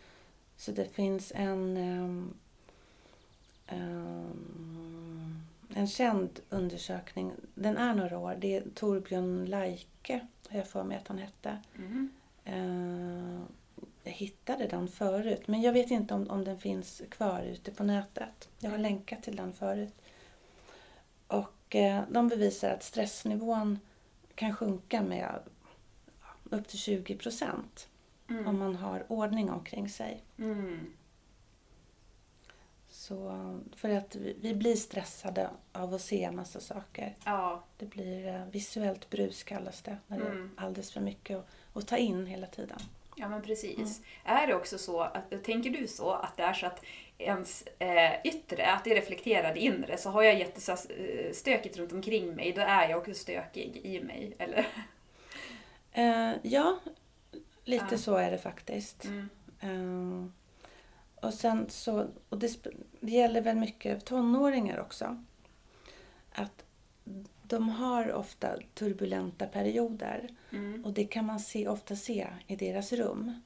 Så 0.57 0.71
det 0.71 0.93
finns 0.95 1.31
en, 1.35 1.77
ehm, 1.77 2.33
ehm, 3.67 5.45
en 5.73 5.87
känd 5.87 6.39
undersökning. 6.49 7.31
Den 7.55 7.77
är 7.77 7.95
några 7.95 8.17
år. 8.17 8.35
Det 8.39 8.55
är 8.55 8.63
Torbjörn 8.75 9.45
Laike, 9.45 10.27
har 10.49 10.57
jag 10.57 10.67
för 10.67 10.83
mig 10.83 10.97
att 10.97 11.07
han 11.07 11.17
hette. 11.17 11.57
Mm. 11.77 12.09
Eh, 12.45 13.41
jag 14.03 14.11
hittade 14.11 14.67
den 14.67 14.87
förut, 14.87 15.47
men 15.47 15.61
jag 15.61 15.73
vet 15.73 15.91
inte 15.91 16.13
om, 16.13 16.29
om 16.29 16.43
den 16.43 16.57
finns 16.59 17.01
kvar 17.11 17.41
ute 17.43 17.71
på 17.71 17.83
nätet. 17.83 18.49
Jag 18.59 18.71
har 18.71 18.77
länkat 18.77 19.23
till 19.23 19.35
den 19.35 19.53
förut. 19.53 19.93
Och 21.27 21.75
eh, 21.75 22.03
de 22.09 22.27
bevisar 22.27 22.69
att 22.69 22.83
stressnivån 22.83 23.79
kan 24.35 24.55
sjunka 24.55 25.01
med 25.01 25.39
upp 26.43 26.67
till 26.67 26.79
20 26.79 27.15
procent 27.17 27.87
Mm. 28.29 28.47
om 28.47 28.59
man 28.59 28.75
har 28.75 29.05
ordning 29.07 29.49
omkring 29.49 29.89
sig. 29.89 30.23
Mm. 30.37 30.93
Så, 32.89 33.35
för 33.75 33.89
att 33.89 34.15
vi, 34.15 34.35
vi 34.41 34.53
blir 34.55 34.75
stressade 34.75 35.49
av 35.71 35.93
att 35.93 36.01
se 36.01 36.23
en 36.23 36.35
massa 36.35 36.59
saker. 36.59 37.15
Ja. 37.25 37.63
Det 37.77 37.85
blir 37.85 38.27
eh, 38.27 38.45
visuellt 38.45 39.09
brus 39.09 39.43
kallas 39.43 39.81
det, 39.81 39.97
när 40.07 40.19
det 40.19 40.25
är 40.25 40.31
Mm. 40.31 40.51
alldeles 40.57 40.91
för 40.91 41.01
mycket 41.01 41.37
att, 41.37 41.45
att 41.73 41.87
ta 41.87 41.97
in 41.97 42.25
hela 42.25 42.47
tiden. 42.47 42.79
Ja 43.15 43.29
men 43.29 43.41
precis. 43.41 44.01
Är 44.23 44.47
det 44.47 44.55
också 44.55 44.77
så, 44.77 45.01
att, 45.01 45.43
tänker 45.43 45.69
du 45.69 45.87
så 45.87 46.11
att 46.11 46.37
det 46.37 46.43
är 46.43 46.53
så 46.53 46.65
att 46.65 46.83
ens 47.17 47.63
eh, 47.79 48.13
yttre, 48.23 48.71
att 48.71 48.83
det 48.83 48.95
reflekterar 48.95 49.53
det 49.53 49.59
inre, 49.59 49.97
så 49.97 50.09
har 50.09 50.23
jag 50.23 50.39
jättestökigt 50.39 51.77
runt 51.77 51.91
omkring 51.93 52.35
mig, 52.35 52.51
då 52.51 52.61
är 52.61 52.89
jag 52.89 52.99
också 52.99 53.13
stökig 53.13 53.77
i 53.83 54.03
mig, 54.03 54.35
eller? 54.39 54.67
Eh, 55.91 56.31
ja, 56.41 56.79
lite 57.63 57.85
Ja. 57.91 57.97
så 57.97 58.15
är 58.15 58.31
det 58.31 58.37
faktiskt. 58.37 59.05
Mm. 59.05 59.29
Eh, 59.59 60.31
och 61.25 61.33
sen 61.33 61.69
så, 61.69 62.07
och 62.29 62.37
det, 62.37 62.63
det 62.99 63.11
gäller 63.11 63.41
väl 63.41 63.55
mycket 63.55 64.05
tonåringar 64.05 64.79
också. 64.79 65.23
Att 66.31 66.63
de 67.51 67.69
har 67.69 68.13
ofta 68.13 68.55
turbulenta 68.73 69.45
perioder 69.47 70.27
Mm. 70.51 70.85
och 70.85 70.93
det 70.93 71.03
kan 71.05 71.25
man 71.25 71.39
se, 71.39 71.67
ofta 71.67 71.95
se 71.95 72.27
i 72.47 72.55
deras 72.55 72.91
rum. 72.93 73.41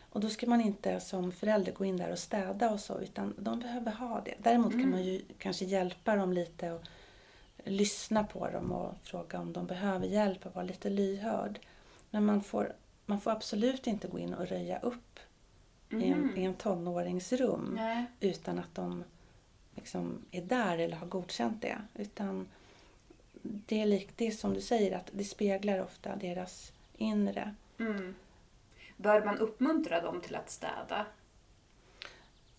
Och 0.00 0.20
då 0.20 0.28
ska 0.28 0.46
man 0.46 0.60
inte 0.60 1.00
som 1.00 1.32
förälder 1.32 1.72
gå 1.72 1.84
in 1.84 1.96
där 1.96 2.12
och 2.12 2.18
städa 2.18 2.70
och 2.70 2.80
så, 2.80 3.00
utan 3.00 3.34
de 3.38 3.60
behöver 3.60 3.92
ha 3.92 4.20
det. 4.24 4.34
Däremot 4.38 4.70
kan 4.72 4.80
Mm. 4.80 4.90
man 4.90 5.04
ju 5.04 5.22
kanske 5.38 5.64
hjälpa 5.64 6.16
dem 6.16 6.32
lite 6.32 6.72
och 6.72 6.82
lyssna 7.64 8.24
på 8.24 8.48
dem 8.50 8.72
och 8.72 8.94
fråga 9.02 9.38
om 9.40 9.52
de 9.52 9.66
behöver 9.66 10.06
hjälp 10.06 10.46
och 10.46 10.54
vara 10.54 10.64
lite 10.64 10.90
lyhörd. 10.90 11.58
Men 12.10 12.24
man 12.24 12.42
får, 12.42 12.72
man 13.06 13.20
får 13.20 13.30
absolut 13.30 13.86
inte 13.86 14.08
gå 14.08 14.18
in 14.18 14.34
och 14.34 14.46
röja 14.48 14.78
upp 14.78 15.18
i, 15.90 16.04
en, 16.04 16.38
i 16.38 16.44
en 16.44 16.54
tonåringsrum 16.54 17.72
Nej. 17.76 18.04
utan 18.20 18.58
att 18.58 18.74
de 18.74 19.04
liksom 19.74 20.24
är 20.30 20.42
där 20.42 20.78
eller 20.78 20.96
har 20.96 21.06
godkänt 21.06 21.62
det. 21.62 21.78
Utan 21.94 22.48
det 23.66 23.82
är, 23.82 23.86
lik, 23.86 24.08
det 24.16 24.26
är 24.26 24.30
som 24.30 24.54
du 24.54 24.60
säger, 24.60 24.96
att 24.96 25.10
det 25.12 25.24
speglar 25.24 25.82
ofta 25.82 26.16
deras 26.16 26.72
inre. 26.96 27.54
Mm. 27.78 28.14
Bör 28.96 29.24
man 29.24 29.38
uppmuntra 29.38 30.00
dem 30.00 30.20
till 30.20 30.34
att 30.34 30.50
städa? 30.50 31.06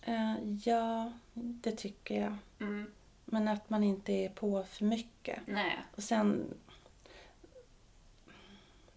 Eh, 0.02 0.34
ja, 0.64 1.12
det 1.34 1.72
tycker 1.72 2.20
jag. 2.20 2.36
Mm. 2.60 2.90
Men 3.24 3.48
att 3.48 3.70
man 3.70 3.84
inte 3.84 4.12
är 4.12 4.28
på 4.28 4.64
för 4.64 4.84
mycket. 4.84 5.38
Nej. 5.46 5.78
Och 5.96 6.02
sen... 6.02 6.54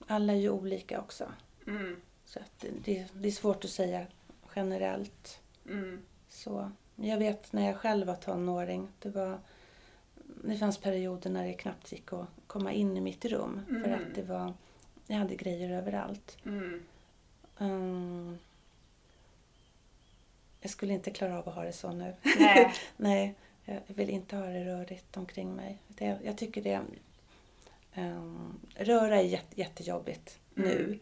Alla 0.08 0.34
är 0.34 0.38
ju 0.38 0.50
olika 0.50 1.00
också. 1.00 1.32
Mm. 1.68 2.02
Så 2.26 2.40
att 2.40 2.66
det, 2.84 3.08
det 3.14 3.28
är 3.28 3.32
svårt 3.32 3.66
att 3.66 3.72
säga 3.72 4.06
generellt. 4.56 5.42
Mm. 5.66 6.02
Så 6.30 6.72
jag 6.96 7.18
vet 7.18 7.54
när 7.54 7.66
jag 7.68 7.78
själv 7.78 8.08
var 8.08 8.16
tonåring. 8.16 8.88
Det, 9.00 9.10
var, 9.10 9.40
det 10.44 10.58
fanns 10.58 10.78
perioder 10.78 11.30
när 11.30 11.46
det 11.48 11.54
knappt 11.54 11.92
gick 11.92 12.14
att 12.14 12.28
komma 12.48 12.72
in 12.74 12.98
i 12.98 13.02
mitt 13.02 13.26
rum. 13.26 13.62
För 13.68 13.76
Mm. 13.76 13.94
att 13.94 14.16
det 14.16 14.22
var, 14.22 14.54
jag 15.08 15.16
hade 15.18 15.36
grejer 15.36 15.70
överallt. 15.70 16.38
Mm. 16.46 16.82
Mm. 17.58 18.38
jag 20.62 20.72
skulle 20.72 20.94
inte 20.94 21.12
klara 21.12 21.40
av 21.40 21.50
att 21.50 21.56
ha 21.56 21.64
det 21.64 21.74
så 21.74 21.92
nu. 21.92 22.14
Nej. 22.40 22.74
Nej, 22.98 23.36
jag 23.66 23.80
vill 23.88 24.10
inte 24.10 24.36
ha 24.36 24.46
det 24.46 24.66
rörigt 24.66 25.18
omkring 25.18 25.56
mig. 25.56 25.78
Det, 25.88 26.20
jag 26.24 26.38
tycker 26.38 26.62
det... 26.62 26.82
Um, 27.96 28.60
röra 28.76 29.18
är 29.18 29.24
jätte, 29.24 29.60
jättejobbigt 29.62 30.38
Mm. 30.58 30.70
nu. 30.70 31.00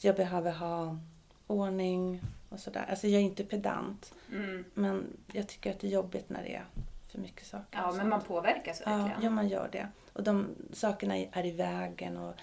Jag 0.00 0.16
behöver 0.16 0.52
ha 0.52 0.98
ordning 1.46 2.20
och 2.48 2.60
sådär. 2.60 2.86
Alltså 2.90 3.06
jag 3.06 3.20
är 3.20 3.24
inte 3.24 3.44
pedant. 3.44 4.14
Mm. 4.32 4.64
Men 4.74 5.06
jag 5.32 5.48
tycker 5.48 5.70
att 5.70 5.80
det 5.80 5.86
är 5.86 5.90
jobbigt 5.90 6.28
när 6.30 6.42
det 6.42 6.54
är 6.54 6.64
för 7.10 7.18
mycket 7.18 7.46
saker. 7.46 7.78
Ja, 7.78 7.92
men 7.92 8.08
man 8.08 8.22
påverkas 8.22 8.80
verkligen. 8.80 9.22
ja, 9.22 9.30
man 9.30 9.48
gör 9.48 9.68
det. 9.72 9.88
Och 10.12 10.22
de 10.22 10.48
sakerna 10.72 11.16
är 11.16 11.46
i 11.46 11.50
vägen 11.50 12.16
och, 12.16 12.34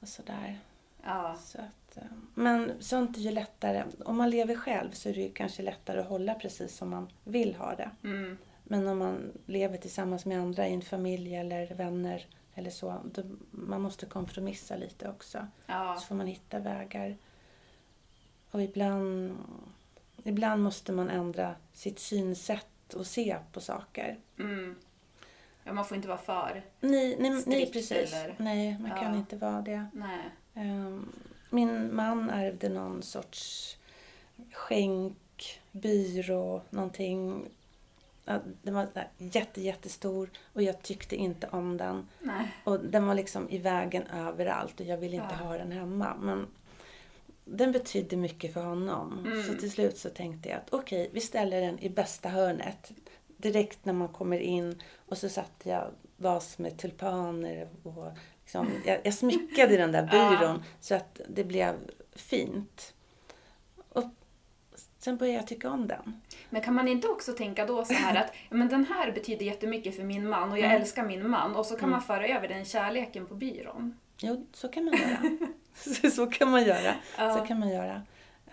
och 0.00 0.08
sådär. 0.08 0.58
Ja. 1.02 1.36
Så 1.40 1.58
att, 1.58 1.96
eh, 1.96 2.02
men 2.34 2.72
sånt 2.80 3.16
är 3.16 3.20
ju 3.20 3.30
lättare. 3.30 3.84
Om 4.04 4.16
man 4.16 4.30
lever 4.30 4.54
själv 4.54 4.90
så 4.90 5.08
är 5.08 5.14
det 5.14 5.20
ju 5.20 5.32
kanske 5.32 5.62
lättare 5.62 6.00
att 6.00 6.08
hålla 6.08 6.34
precis 6.34 6.76
som 6.76 6.90
man 6.90 7.08
vill 7.24 7.54
ha 7.54 7.74
det. 7.74 7.90
Mm. 8.04 8.38
Men 8.64 8.88
om 8.88 8.98
man 8.98 9.32
lever 9.46 9.78
tillsammans 9.78 10.24
med 10.24 10.40
andra 10.40 10.68
i 10.68 10.74
en 10.74 10.82
familj 10.82 11.36
eller 11.36 11.74
vänner 11.74 12.26
eller 12.54 12.70
så, 12.70 13.00
då 13.04 13.22
man 13.50 13.80
måste 13.80 14.06
kompromissa 14.06 14.76
lite 14.76 15.08
också. 15.08 15.46
Ja. 15.66 15.96
Så 16.00 16.06
får 16.06 16.14
man 16.14 16.26
hitta 16.26 16.58
vägar. 16.58 17.16
Och 18.50 18.62
ibland, 18.62 19.36
ibland 20.24 20.62
måste 20.62 20.92
man 20.92 21.10
ändra 21.10 21.54
sitt 21.72 21.98
synsätt 21.98 22.66
och 22.94 23.06
se 23.06 23.36
på 23.52 23.60
saker. 23.60 24.16
Mm. 24.38 24.76
Ja, 25.64 25.72
man 25.72 25.84
får 25.84 25.96
inte 25.96 26.08
vara 26.08 26.18
för. 26.18 26.62
Nej, 26.80 27.16
nej, 27.20 27.42
nej 27.46 27.72
precis. 27.72 28.12
eller- 28.14 28.34
Nej, 28.38 28.78
man 28.80 28.90
kan 28.90 29.12
Ja. 29.12 29.16
inte 29.18 29.36
vara 29.36 29.60
det. 29.62 29.86
Nej. 29.92 30.20
Ehm, 30.54 31.12
Min 31.50 31.94
man 31.96 32.30
ärvde 32.30 32.68
någon 32.68 33.02
sorts 33.02 33.76
skänk, 34.52 35.60
byrå, 35.72 36.62
någonting. 36.70 37.44
Ja, 38.24 38.38
Den 38.62 38.74
var 38.74 38.86
där 38.94 39.08
jätte, 39.18 39.60
jättestor 39.60 40.30
och 40.52 40.62
jag 40.62 40.82
tyckte 40.82 41.16
inte 41.16 41.48
om 41.48 41.76
den. 41.76 42.08
Nej. 42.20 42.54
Och 42.64 42.80
den 42.80 43.06
var 43.06 43.14
liksom 43.14 43.50
i 43.50 43.58
vägen 43.58 44.02
överallt 44.06 44.80
och 44.80 44.86
jag 44.86 44.96
ville 44.96 45.16
inte 45.16 45.36
Ja. 45.40 45.44
ha 45.46 45.58
den 45.58 45.72
hemma. 45.72 46.16
Men 46.20 46.46
den 47.48 47.72
betydde 47.72 48.16
mycket 48.16 48.54
för 48.54 48.60
honom. 48.64 49.18
Mm. 49.26 49.42
Så 49.42 49.54
till 49.54 49.70
slut 49.70 49.98
så 49.98 50.10
tänkte 50.10 50.48
jag 50.48 50.58
att 50.58 50.72
okej, 50.72 51.10
vi 51.12 51.20
ställer 51.20 51.60
den 51.60 51.78
i 51.78 51.88
bästa 51.90 52.28
hörnet. 52.28 52.92
Direkt 53.36 53.84
när 53.84 53.92
man 53.92 54.08
kommer 54.08 54.38
in 54.38 54.82
och 55.06 55.18
så 55.18 55.28
satte 55.28 55.68
jag 55.68 55.90
vas 56.16 56.58
med 56.58 56.78
tulpaner 56.78 57.68
och 57.82 58.06
liksom, 58.42 58.68
jag, 58.86 59.00
jag 59.04 59.14
smyckade 59.14 59.76
den 59.76 59.92
där 59.92 60.06
byrån 60.40 60.62
så 60.80 60.94
att 60.94 61.20
det 61.28 61.44
blev 61.44 61.74
fint. 62.12 62.94
Och 63.88 64.04
sen 64.98 65.16
började 65.16 65.38
jag 65.38 65.46
tycka 65.46 65.70
om 65.70 65.88
den. 65.88 66.20
Men 66.50 66.62
kan 66.62 66.74
man 66.74 66.88
inte 66.88 67.08
också 67.08 67.32
tänka 67.32 67.66
då 67.66 67.84
så 67.84 67.94
här 67.94 68.16
att 68.24 68.32
men 68.50 68.68
den 68.68 68.84
här 68.84 69.12
betyder 69.12 69.46
jättemycket 69.46 69.96
för 69.96 70.04
min 70.04 70.28
man 70.28 70.52
och 70.52 70.58
jag 70.58 70.64
Mm. 70.64 70.80
älskar 70.80 71.04
min 71.06 71.30
man 71.30 71.56
och 71.56 71.66
så 71.66 71.76
kan 71.76 71.90
man 71.90 72.02
föra 72.02 72.28
över 72.28 72.48
den 72.48 72.64
kärleken 72.64 73.26
på 73.26 73.34
byrån? 73.34 73.98
Jo, 74.20 74.46
så 74.52 74.68
kan 74.68 74.84
man 74.84 74.94
göra. 74.94 75.18
så, 76.14 76.26
kan 76.26 76.50
man 76.50 76.64
göra. 76.64 76.94
Ja. 77.18 77.34
Så 77.34 77.46
kan 77.46 77.58
man 77.60 77.68
göra. 77.68 78.02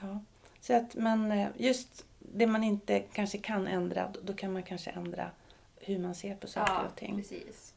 Ja. 0.02 0.20
Så 0.62 0.74
att, 0.76 0.96
men 0.96 1.32
eh, 1.32 1.48
just 1.58 2.06
det 2.20 2.48
man 2.48 2.64
inte 2.64 3.00
kanske 3.00 3.38
kan 3.38 3.68
ändra, 3.68 4.12
då- 4.24 4.34
kan 4.34 4.54
man 4.54 4.64
kanske 4.64 4.92
ändra 4.92 5.32
hur 5.80 6.00
man 6.00 6.16
ser 6.16 6.36
på 6.36 6.48
saker 6.48 6.74
Ja, 6.74 6.84
och 6.90 6.96
ting. 6.96 7.16
precis. 7.18 7.74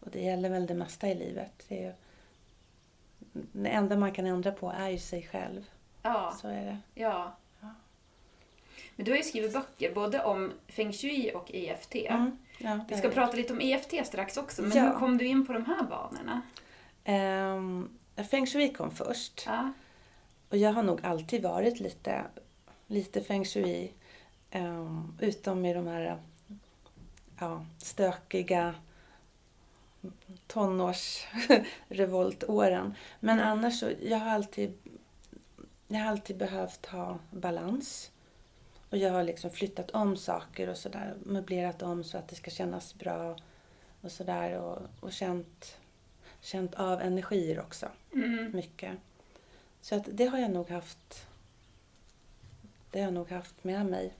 Och 0.00 0.10
det 0.10 0.20
gäller 0.20 0.50
väl 0.50 0.66
det 0.66 0.74
mesta 0.74 1.08
i 1.08 1.14
livet. 1.14 1.64
Det, 1.68 1.74
ju, 1.74 1.92
det 3.52 3.68
enda 3.68 3.96
man 3.96 4.12
kan 4.12 4.26
ändra 4.26 4.52
på 4.52 4.70
är 4.70 4.88
ju 4.88 4.98
sig 4.98 5.22
själv. 5.32 5.64
Ja, 6.02 6.36
Så 6.40 6.48
är 6.48 6.64
det. 6.64 6.78
ja. 6.94 7.36
Ja. 7.60 7.68
Men 8.96 9.04
du 9.04 9.10
har 9.12 9.16
ju 9.18 9.22
skrivit 9.24 9.52
böcker 9.52 9.94
både 9.94 10.24
om 10.24 10.52
feng 10.68 10.92
shui 10.92 11.32
och 11.34 11.50
EFT. 11.54 11.94
Mm, 11.94 12.38
ja, 12.58 12.80
Vi 12.88 12.96
ska 12.96 13.08
prata 13.08 13.36
lite 13.36 13.52
om 13.52 13.60
EFT 13.60 14.06
strax 14.06 14.36
också, 14.36 14.62
men 14.62 14.72
hur 14.72 14.90
kom 14.92 15.18
du 15.18 15.26
in 15.26 15.46
på 15.46 15.52
de 15.52 15.64
här 15.64 15.82
banorna? 15.82 16.42
Ehm, 17.04 17.98
feng 18.16 18.46
shui 18.46 18.72
kom 18.72 18.90
först. 18.90 19.42
Ja. 19.46 19.72
Och 20.48 20.56
jag 20.56 20.72
har 20.72 20.82
nog 20.82 21.04
alltid 21.04 21.42
varit 21.42 21.80
lite, 21.80 22.24
lite 22.86 23.20
feng 23.20 23.44
shui. 23.44 23.92
ehm, 24.50 25.18
utom 25.20 25.64
i 25.64 25.74
de 25.74 25.86
här 25.86 26.22
ja, 27.38 27.66
stökiga 27.78 28.74
tonårsrevoltåren. 30.46 32.94
Men 33.20 33.40
annars 33.40 33.80
så, 33.80 33.90
jag 34.02 34.18
har 34.18 34.30
alltid, 34.30 34.78
jag 35.88 35.98
har 35.98 36.10
alltid 36.10 36.36
behövt 36.36 36.86
ha 36.86 37.18
balans. 37.30 38.10
Och 38.90 38.98
jag 38.98 39.12
har 39.12 39.22
liksom 39.22 39.50
flyttat 39.50 39.90
om 39.90 40.16
saker 40.16 40.68
och 40.68 40.76
sådär. 40.76 41.14
Möblerat 41.22 41.82
om 41.82 42.04
så 42.04 42.18
att 42.18 42.28
det 42.28 42.36
ska 42.36 42.50
kännas 42.50 42.94
bra 42.94 43.36
och 44.00 44.12
sådär. 44.12 44.60
Och, 44.60 44.78
och 45.00 45.12
känt, 45.12 45.78
känt 46.42 46.74
av 46.74 47.00
energier 47.00 47.60
också. 47.60 47.88
Mm. 48.12 48.50
Mycket. 48.54 48.98
Så 49.80 49.94
att 49.94 50.08
det 50.12 50.26
har 50.26 50.38
jag 50.38 50.50
nog 50.50 50.70
haft 50.70 51.26
det 52.90 52.98
har 52.98 53.04
jag 53.04 53.14
nog 53.14 53.30
haft 53.30 53.64
med 53.64 53.86
mig. 53.86 54.14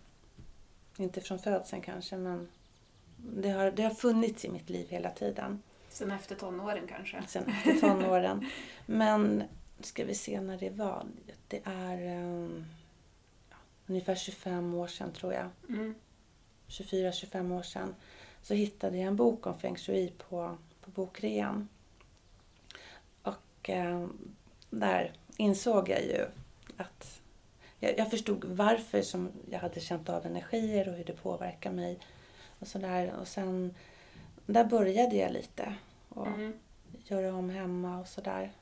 Inte 0.96 1.20
från 1.20 1.38
födseln 1.38 1.82
kanske 1.82 2.16
men 2.16 2.48
det 3.16 3.50
har, 3.50 3.70
det 3.70 3.82
har 3.82 3.90
funnits 3.90 4.44
i 4.44 4.50
mitt 4.50 4.70
liv 4.70 4.86
hela 4.88 5.10
tiden. 5.10 5.62
Sen 5.88 6.10
efter 6.10 6.34
tonåren 6.34 6.86
kanske? 6.88 7.22
Sen 7.28 7.44
efter 7.48 7.80
tonåren. 7.80 8.46
Men 8.86 9.42
ska 9.80 10.04
vi 10.04 10.14
se 10.14 10.40
när 10.40 10.58
det 10.58 10.70
var. 10.70 11.06
Det 11.48 11.60
är 11.64 12.18
um, 12.18 12.64
ja, 13.50 13.56
ungefär 13.86 14.14
25 14.14 14.74
år 14.74 14.86
sedan 14.86 15.12
tror 15.12 15.32
jag. 15.32 15.48
Mm. 15.68 15.94
24-25 16.68 17.58
år 17.58 17.62
sedan. 17.62 17.94
Så 18.42 18.54
hittade 18.54 18.96
jag 18.96 19.06
en 19.06 19.16
bok 19.16 19.46
om 19.46 19.58
feng 19.58 19.76
shui 19.76 20.12
på, 20.28 20.56
på 20.80 20.90
bokrean. 20.90 21.68
Och 23.62 23.70
eh, 23.70 24.06
där 24.70 25.12
insåg 25.36 25.88
jag 25.88 26.02
ju 26.02 26.26
att 26.76 27.20
jag, 27.78 27.98
jag 27.98 28.10
förstod 28.10 28.44
varför 28.44 29.02
som 29.02 29.30
jag 29.50 29.58
hade 29.58 29.80
känt 29.80 30.08
av 30.08 30.26
energier 30.26 30.88
och 30.88 30.94
hur 30.94 31.04
det 31.04 31.12
påverkar 31.22 31.70
mig. 31.72 31.98
Och 32.58 32.66
sådär. 32.68 33.12
Och 33.20 33.28
sen, 33.28 33.74
där 34.46 34.64
började 34.64 35.16
jag 35.16 35.32
lite 35.32 35.74
och 36.08 36.26
Mm. 36.26 36.52
göra 37.04 37.34
om 37.34 37.50
hemma 37.50 38.00
och 38.00 38.08
sådär. 38.08 38.52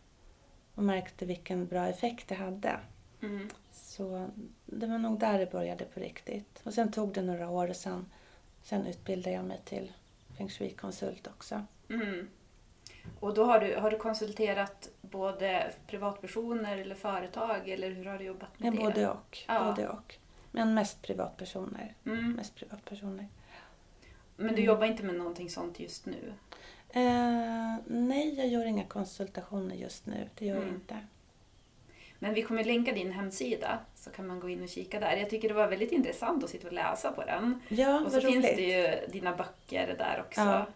Och 0.75 0.83
märkte 0.83 1.27
vilken 1.27 1.67
bra 1.67 1.87
effekt 1.87 2.29
det 2.29 2.35
hade. 2.35 2.81
Mm. 3.23 3.51
Så 3.73 4.29
det 4.67 4.87
var 4.87 4.99
nog 4.99 5.19
där 5.21 5.39
det 5.39 5.53
började 5.53 5.85
på 5.85 6.01
riktigt. 6.01 6.61
Och 6.65 6.75
sen 6.75 6.93
tog 6.93 7.13
det 7.15 7.23
några 7.23 7.51
år 7.51 7.69
och 7.71 7.77
sen, 7.77 8.07
sen 8.63 8.87
utbildade 8.87 9.37
jag 9.37 9.45
mig 9.45 9.61
till 9.65 9.93
feng 10.39 10.49
shui-konsult 10.49 11.27
också. 11.27 11.65
Mm. 11.89 12.29
Och 13.21 13.35
då 13.35 13.45
har 13.45 13.61
du, 13.61 13.75
har 13.77 13.91
du 13.91 13.97
konsulterat 13.99 14.89
både 15.01 15.73
privatpersoner 15.87 16.79
eller 16.79 16.95
företag 16.95 17.69
eller 17.69 17.91
hur 17.91 18.05
har 18.05 18.19
du 18.19 18.25
jobbat 18.25 18.59
med 18.61 18.73
Men 18.75 18.85
det? 18.85 18.87
både 18.93 19.09
och. 19.11 19.39
Ja. 19.49 19.65
både 19.65 19.89
och. 19.89 20.15
Men 20.51 20.75
mest 20.75 21.03
privatpersoner. 21.03 21.95
Mm. 22.07 22.33
Mest 22.33 22.55
privatpersoner. 22.55 23.27
Men 24.37 24.47
du 24.49 24.53
Mm. 24.55 24.65
jobbar 24.65 24.87
inte 24.87 25.03
med 25.03 25.15
någonting 25.15 25.51
sånt 25.51 25.81
just 25.81 26.07
nu? 26.07 26.33
Eh, 26.91 27.75
nej, 27.87 28.35
jag 28.39 28.49
gör 28.49 28.65
inga 28.65 28.85
konsultationer 28.85 29.75
just 29.77 30.07
nu. 30.07 30.29
Det 30.39 30.47
gör 30.47 30.55
jag 30.55 30.63
Mm. 30.63 30.75
inte. 30.75 30.99
Men 32.19 32.35
vi 32.35 32.43
kommer 32.43 32.65
länka 32.65 32.93
din 32.93 33.13
hemsida 33.13 33.79
så 33.95 34.11
kan 34.11 34.27
man 34.27 34.41
gå 34.41 34.49
in 34.49 34.63
och 34.63 34.69
kika 34.69 35.01
där. 35.01 35.17
Jag 35.17 35.31
tycker 35.31 35.49
det 35.49 35.55
var 35.55 35.67
väldigt 35.69 35.93
intressant 35.93 36.45
att 36.45 36.51
sitta 36.51 36.67
och 36.67 36.73
läsa 36.73 37.13
på 37.13 37.25
den. 37.25 37.61
Ja, 37.69 38.01
Och 38.01 38.13
så 38.13 38.21
vad 38.21 38.33
finns 38.33 38.45
roligt. 38.45 38.57
det 38.57 38.63
ju 38.63 39.07
dina 39.13 39.37
böcker 39.37 39.95
där 39.99 40.25
också. 40.27 40.41
Ja. 40.41 40.67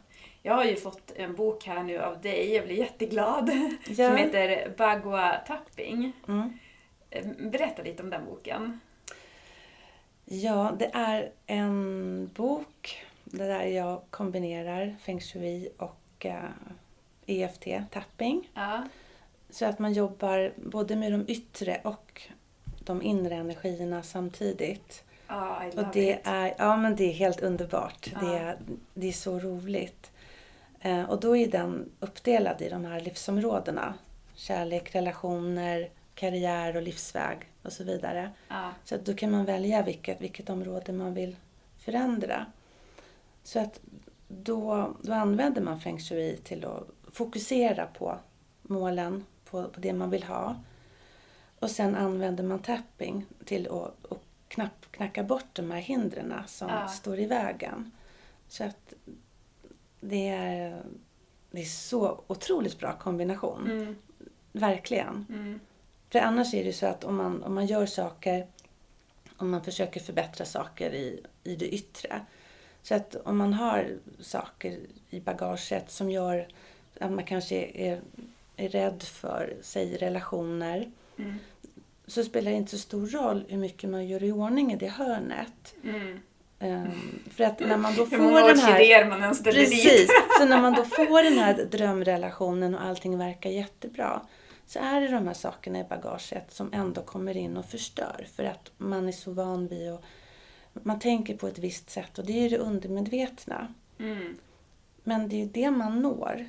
Jag 0.47 0.55
har 0.55 0.65
ju 0.65 0.77
fått 0.77 1.13
en 1.17 1.35
bok 1.35 1.67
här 1.67 1.83
nu 1.83 1.99
av 1.99 2.21
dig, 2.21 2.55
jag 2.55 2.65
blir 2.67 2.77
jätteglad, 2.77 3.51
Ja. 3.89 3.95
som 4.09 4.17
heter 4.17 4.75
Bagua 4.77 5.37
Tapping. 5.47 6.13
Mm. 6.29 6.59
Eh, 7.11 7.27
Berätta 7.51 7.83
lite 7.83 8.03
om 8.03 8.11
den 8.11 8.25
boken. 8.25 8.81
Ja, 10.25 10.73
det 10.79 10.91
är 10.93 11.31
en 11.47 12.31
bok 12.35 13.05
där 13.25 13.65
jag 13.65 14.03
kombinerar 14.11 14.97
feng 15.01 15.21
shui 15.21 15.69
och 15.79 16.27
eh, 16.27 16.45
EFT, 17.27 17.65
tapping. 17.91 18.51
Ja. 18.55 18.83
Så 19.51 19.67
att 19.67 19.79
man 19.79 19.93
jobbar 19.93 20.53
både 20.57 20.97
med 20.97 21.13
de 21.13 21.25
yttre 21.29 21.81
och 21.85 22.23
de 22.81 23.03
inre 23.03 23.35
energierna 23.35 24.03
samtidigt. 24.03 25.05
I 25.75 25.79
Och 25.79 25.85
det 25.93 26.11
it. 26.11 26.19
är, 26.25 26.55
ja, 26.59 26.77
men 26.77 26.97
det 26.97 27.05
är 27.05 27.13
helt 27.13 27.41
underbart. 27.41 28.13
Ja. 28.13 28.21
Det, 28.27 28.39
är, 28.39 28.57
det 28.95 29.09
är 29.09 29.13
så 29.13 29.39
roligt. 29.39 30.11
Eh, 30.85 31.03
och 31.11 31.21
då 31.21 31.37
är 31.37 31.49
den 31.51 31.91
uppdelad 32.01 32.63
i 32.63 32.69
de 32.69 32.85
här 32.85 33.01
livsområdena. 33.01 33.95
Kärlek, 34.35 34.95
relationer, 34.95 35.91
karriär 36.15 36.77
och 36.77 36.83
livsväg 36.83 37.39
och 37.63 37.73
så 37.73 37.85
vidare. 37.85 38.31
Ja. 38.49 38.71
Så 38.85 38.95
att 38.95 39.05
då 39.05 39.15
kan 39.15 39.31
man 39.31 39.45
välja 39.45 39.83
vilket, 39.83 40.21
vilket 40.21 40.51
område 40.51 40.93
man 40.93 41.15
vill 41.15 41.37
förändra. 41.79 42.47
Så 43.43 43.59
att 43.61 43.81
då, 44.29 44.95
då 45.03 45.13
använder 45.13 45.63
man 45.63 45.81
feng 45.81 45.99
shui 45.99 46.37
till 46.37 46.65
att 46.65 46.89
fokusera 47.13 47.87
på 47.87 48.19
målen, 48.63 49.25
på, 49.45 49.65
på 49.69 49.81
det 49.81 49.93
man 49.93 50.11
vill 50.11 50.23
ha. 50.25 50.57
Och 51.61 51.71
sen 51.71 51.95
använder 51.95 52.45
man 52.45 52.59
tapping 52.59 53.27
till 53.45 53.67
att, 53.69 54.13
att 54.13 54.19
knapp, 54.49 54.87
knacka 54.91 55.23
bort 55.23 55.49
de 55.53 55.71
här 55.71 55.81
hindren 55.81 56.35
som 56.47 56.69
Ja. 56.69 56.89
står 56.89 57.19
i 57.19 57.27
vägen. 57.27 57.91
Så 58.49 58.65
att 58.65 58.93
det 60.09 60.29
är, 60.29 60.83
det 61.51 61.61
är 61.61 61.65
så 61.65 62.25
otroligt 62.27 62.79
bra 62.79 62.99
kombination. 62.99 63.71
Mm. 63.71 63.97
Verkligen. 64.53 65.27
Mm. 65.29 65.61
För 66.11 66.19
annars 66.19 66.55
är 66.55 66.65
det 66.65 66.73
så 66.73 66.87
att 66.87 67.05
om 67.05 67.17
man, 67.17 67.43
om 67.43 67.55
man 67.55 67.67
gör 67.67 67.87
saker, 67.87 68.47
om 69.37 69.51
man 69.51 69.65
försöker 69.65 70.01
förbättra 70.01 70.45
saker 70.45 70.95
i, 70.95 71.21
i 71.45 71.57
det 71.57 71.75
yttre. 71.75 72.21
Så 72.83 72.95
att 72.95 73.15
om 73.15 73.37
man 73.37 73.53
har 73.53 73.97
saker 74.21 74.79
i 75.11 75.21
bagaget 75.21 75.91
som 75.91 76.11
gör 76.11 76.49
att 77.01 77.13
man 77.13 77.25
kanske 77.25 77.57
är, 77.75 78.01
är 78.57 78.69
rädd 78.69 79.03
för, 79.03 79.57
säg 79.63 79.97
relationer. 79.97 80.91
Mm. 81.19 81.35
Så 82.07 82.25
spelar 82.25 82.51
det 82.51 82.57
inte 82.57 82.71
så 82.71 82.79
stor 82.79 83.07
roll 83.07 83.45
hur 83.49 83.59
mycket 83.59 83.91
man 83.91 84.07
gör 84.07 84.23
i 84.23 84.33
ordning 84.33 84.73
i 84.73 84.77
det 84.77 84.89
hörnet. 84.89 85.75
Mm. 85.85 86.21
Ehm, 86.65 86.91
för 87.31 87.45
att 87.45 87.61
när 87.61 87.77
man 87.77 87.97
då 87.97 88.07
får 88.07 88.19
många 88.19 88.47
den 88.47 88.59
här... 88.59 89.05
man 89.05 89.23
dit. 89.33 89.45
Precis. 89.45 90.11
Så 90.39 90.45
när 90.45 90.63
man 90.63 90.73
då 90.73 90.85
får 90.85 91.23
den 91.23 91.39
här 91.39 91.65
drömrelationen 91.65 92.75
och 92.75 92.85
allting 92.85 93.19
verkar 93.19 93.51
jättebra 93.51 94.23
så 94.67 94.79
är 94.79 95.01
det 95.01 95.09
de 95.09 95.27
här 95.27 95.35
sakerna 95.35 95.81
i 95.81 95.85
bagaget 95.85 96.53
som 96.53 96.73
ändå 96.73 97.03
kommer 97.03 97.37
in 97.37 97.57
och 97.57 97.65
förstör 97.65 98.27
för 98.37 98.45
att 98.45 98.71
man 98.77 99.09
är 99.09 99.13
så 99.13 99.31
van 99.31 99.67
vid 99.67 99.93
att 100.75 100.85
man 100.85 100.99
tänker 100.99 101.37
på 101.37 101.49
ett 101.49 101.59
visst 101.59 101.91
sätt 101.91 102.19
och 102.19 102.27
det 102.27 102.45
är 102.45 102.51
det 102.51 102.59
undermedvetna. 102.59 103.75
Mm. 103.99 104.37
Men 105.05 105.29
det 105.29 105.37
är 105.37 105.39
ju 105.39 105.47
det 105.47 105.71
man 105.71 106.03
når 106.03 106.47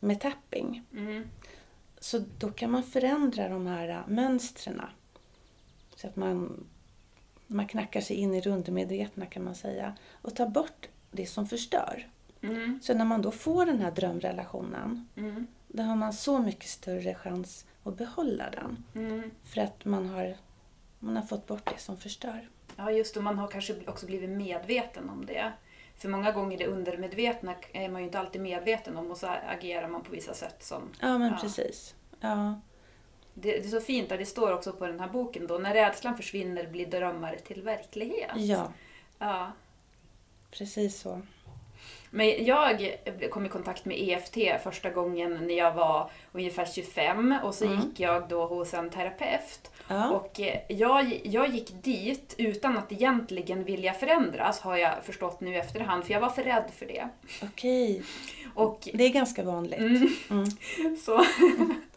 med 0.00 0.20
tapping. 0.20 0.84
Mm. 0.92 1.28
Så 2.00 2.24
då 2.38 2.50
kan 2.50 2.70
man 2.70 2.82
förändra 2.82 3.48
de 3.48 3.66
här 3.66 3.88
äh, 3.88 4.08
mönstren. 4.08 4.82
Så 5.96 6.06
att 6.06 6.16
man, 6.16 6.66
man 7.50 7.66
knackar 7.68 8.00
sig 8.00 8.16
in 8.16 8.34
i 8.34 8.40
det 8.40 8.50
undermedvetna 8.50 9.26
kan 9.26 9.44
man 9.44 9.54
säga. 9.54 9.94
Och 10.22 10.36
tar 10.36 10.46
bort 10.46 10.88
det 11.10 11.26
som 11.26 11.46
förstör. 11.46 12.08
Mm. 12.42 12.78
Så 12.82 12.94
när 12.94 13.04
man 13.04 13.22
då 13.22 13.30
får 13.30 13.66
den 13.66 13.80
här 13.80 13.90
drömrelationen, 13.90 15.08
Mm. 15.16 15.46
då 15.68 15.82
har 15.82 15.96
man 15.96 16.12
så 16.12 16.38
mycket 16.38 16.70
större 16.70 17.14
chans 17.14 17.66
att 17.84 17.96
behålla 17.98 18.50
den. 18.50 18.84
Mm. 18.94 19.30
För 19.44 19.60
att 19.60 19.84
man 19.84 20.08
har, 20.08 20.36
man 20.98 21.16
har 21.16 21.22
fått 21.22 21.46
bort 21.46 21.70
det 21.74 21.80
som 21.80 21.96
förstör. 21.96 22.48
Ja, 22.76 22.90
just 22.90 23.14
det. 23.14 23.20
Man 23.20 23.38
har 23.38 23.48
kanske 23.48 23.74
också 23.86 24.06
blivit 24.06 24.30
medveten 24.30 25.10
om 25.10 25.26
det. 25.26 25.52
För 25.96 26.08
många 26.08 26.32
gånger 26.32 26.58
det 26.58 26.66
undermedvetna 26.66 27.54
är 27.72 27.88
man 27.88 28.00
ju 28.00 28.06
inte 28.06 28.18
alltid 28.18 28.40
medveten 28.40 28.96
om 28.96 29.10
och 29.10 29.16
så 29.16 29.26
agerar 29.26 29.88
man 29.88 30.02
på 30.02 30.10
vissa 30.12 30.34
sätt 30.34 30.62
som... 30.64 30.82
Ja, 31.00 31.18
men 31.18 31.30
Ja. 31.32 31.38
precis. 31.40 31.94
Ja, 32.20 32.60
Det, 33.40 33.52
det 33.58 33.64
är 33.66 33.68
så 33.68 33.80
fint 33.80 34.08
där 34.08 34.18
det 34.18 34.26
står 34.26 34.52
också 34.52 34.72
på 34.72 34.86
den 34.86 35.00
här 35.00 35.08
boken 35.08 35.46
då. 35.46 35.58
När 35.58 35.74
rädslan 35.74 36.16
försvinner 36.16 36.66
blir 36.66 36.86
drömmar 36.86 37.36
till 37.46 37.62
verklighet. 37.62 38.30
ja 38.36 38.72
Ja. 39.18 39.52
precis 40.50 41.00
så. 41.00 41.20
Men 42.10 42.44
jag 42.44 42.96
kom 43.30 43.46
i 43.46 43.48
kontakt 43.48 43.84
med 43.84 43.96
EFT 44.08 44.62
första 44.62 44.90
gången 44.90 45.46
när 45.46 45.54
jag 45.54 45.74
var 45.74 46.10
ungefär 46.32 46.64
25 46.66 47.34
och 47.44 47.54
så 47.54 47.64
Mm. 47.64 47.80
gick 47.80 48.00
jag 48.00 48.28
då 48.28 48.46
hos 48.46 48.74
en 48.74 48.90
terapeut. 48.90 49.70
Ja, 49.88 50.10
Och 50.10 50.40
eh, 50.40 50.60
jag, 50.68 51.20
jag 51.24 51.48
gick 51.48 51.82
dit 51.84 52.34
utan 52.38 52.78
att 52.78 52.92
egentligen 52.92 53.64
vilja 53.64 53.94
förändras 53.94 54.60
har 54.60 54.76
jag 54.76 55.04
förstått 55.04 55.40
nu 55.40 55.56
efterhand 55.56 56.04
för 56.04 56.12
jag 56.12 56.20
var 56.20 56.30
för 56.30 56.42
rädd 56.44 56.70
för 56.78 56.86
det. 56.86 57.08
okej. 57.42 58.02
Och 58.54 58.88
Det 58.94 59.04
är 59.04 59.08
ganska 59.10 59.42
vanligt. 59.42 59.78
mm, 59.80 60.08
Mm. 60.30 60.96
så 61.04 61.24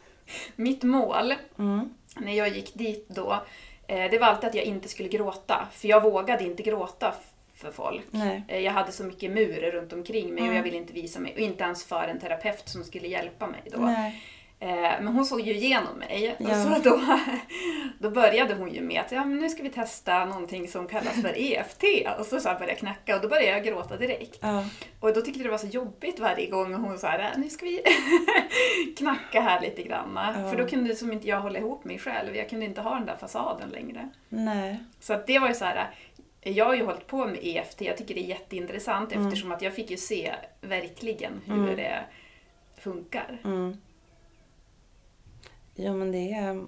mitt 0.56 0.84
mål 0.84 1.34
Mm. 1.60 1.90
när 2.18 2.34
jag 2.34 2.50
gick 2.50 2.74
dit 2.74 3.06
då 3.10 3.44
Eh, 3.88 4.12
det 4.12 4.20
var 4.20 4.28
alltid 4.28 4.50
att 4.50 4.56
jag 4.56 4.66
inte 4.66 4.90
skulle 4.90 5.10
gråta. 5.10 5.68
För 5.72 5.88
jag 5.88 6.02
vågade 6.04 6.44
inte 6.44 6.64
gråta 6.64 7.14
för 7.56 7.72
folk. 7.72 8.02
Nej. 8.12 8.44
Eh, 8.48 8.60
Jag 8.60 8.72
hade 8.72 8.92
så 8.92 9.04
mycket 9.04 9.32
murer 9.32 9.72
runt 9.72 9.94
omkring 9.94 10.26
mig 10.34 10.42
och 10.42 10.46
Mm. 10.48 10.56
jag 10.56 10.64
ville 10.64 10.78
inte 10.78 10.94
visa 10.94 11.20
mig. 11.20 11.34
Och 11.34 11.40
inte 11.40 11.64
ens 11.64 11.84
för 11.86 12.08
en 12.08 12.20
terapeut 12.20 12.70
som 12.70 12.84
skulle 12.84 13.08
hjälpa 13.08 13.48
mig 13.48 13.62
då. 13.72 13.78
Nej. 13.78 14.22
Eh, 14.64 14.68
Men 15.02 15.08
hon 15.08 15.26
såg 15.26 15.42
ju 15.42 15.54
igenom 15.54 15.98
mig. 15.98 16.36
Och 16.40 16.46
Ja. 16.50 16.64
så 16.64 16.90
då, 16.90 17.02
då 18.00 18.10
började 18.10 18.54
hon 18.54 18.74
ju 18.74 18.82
med 18.82 19.02
att 19.02 19.12
ja, 19.12 19.26
men 19.26 19.40
nu 19.40 19.50
ska 19.50 19.64
vi 19.64 19.70
testa 19.70 20.26
någonting 20.26 20.68
som 20.68 20.88
kallas 20.88 21.22
för 21.22 21.34
EFT. 21.38 21.84
Och 22.20 22.26
så, 22.26 22.40
så 22.40 22.50
här 22.50 22.56
började 22.56 22.72
jag 22.72 22.78
knacka 22.80 23.16
och 23.16 23.22
då 23.22 23.28
började 23.28 23.48
jag 23.52 23.64
gråta 23.66 23.98
direkt. 23.98 24.38
Ja. 24.42 24.66
Och 25.00 25.14
då 25.14 25.22
tyckte 25.22 25.40
jag 25.40 25.46
det 25.48 25.52
var 25.52 25.58
så 25.58 25.68
jobbigt 25.68 26.20
varje 26.20 26.50
gång 26.50 26.74
hon 26.74 27.00
sa 27.00 27.14
"Äh, 27.14 27.28
nu 27.38 27.50
ska 27.50 27.66
vi 27.66 27.82
knacka 28.98 29.42
här 29.42 29.62
lite 29.62 29.82
grann. 29.84 30.12
Ja. 30.16 30.50
För 30.50 30.58
då 30.58 30.68
kunde 30.68 30.96
som 30.96 31.12
inte 31.12 31.28
jag 31.28 31.40
hålla 31.42 31.60
ihop 31.60 31.84
mig 31.84 32.00
själv. 32.00 32.36
Jag 32.36 32.50
kunde 32.50 32.66
inte 32.66 32.82
ha 32.82 32.96
den 32.96 33.06
där 33.06 33.16
fasaden 33.16 33.70
längre. 33.70 34.10
Nej. 34.30 34.78
Så 35.00 35.14
att 35.14 35.28
det 35.28 35.40
var 35.40 35.48
ju 35.48 35.54
så 35.54 35.66
här. 35.66 35.90
Jag 36.44 36.66
har 36.66 36.76
ju 36.76 36.86
hållit 36.86 37.08
på 37.08 37.26
med 37.28 37.40
EFT, 37.42 37.82
jag 37.82 37.98
tycker 37.98 38.14
det 38.16 38.22
är 38.22 38.28
jätteintressant 38.28 39.12
Mm. 39.14 39.28
eftersom 39.28 39.52
att 39.52 39.62
jag 39.62 39.74
fick 39.76 39.92
ju 39.92 39.98
se 39.98 40.34
verkligen 40.62 41.42
hur 41.46 41.54
Mm. 41.64 41.76
det 41.76 42.00
funkar. 42.82 43.38
Mm. 43.44 43.78
Jo, 45.76 45.94
men 45.98 46.12
det 46.12 46.32
är... 46.34 46.66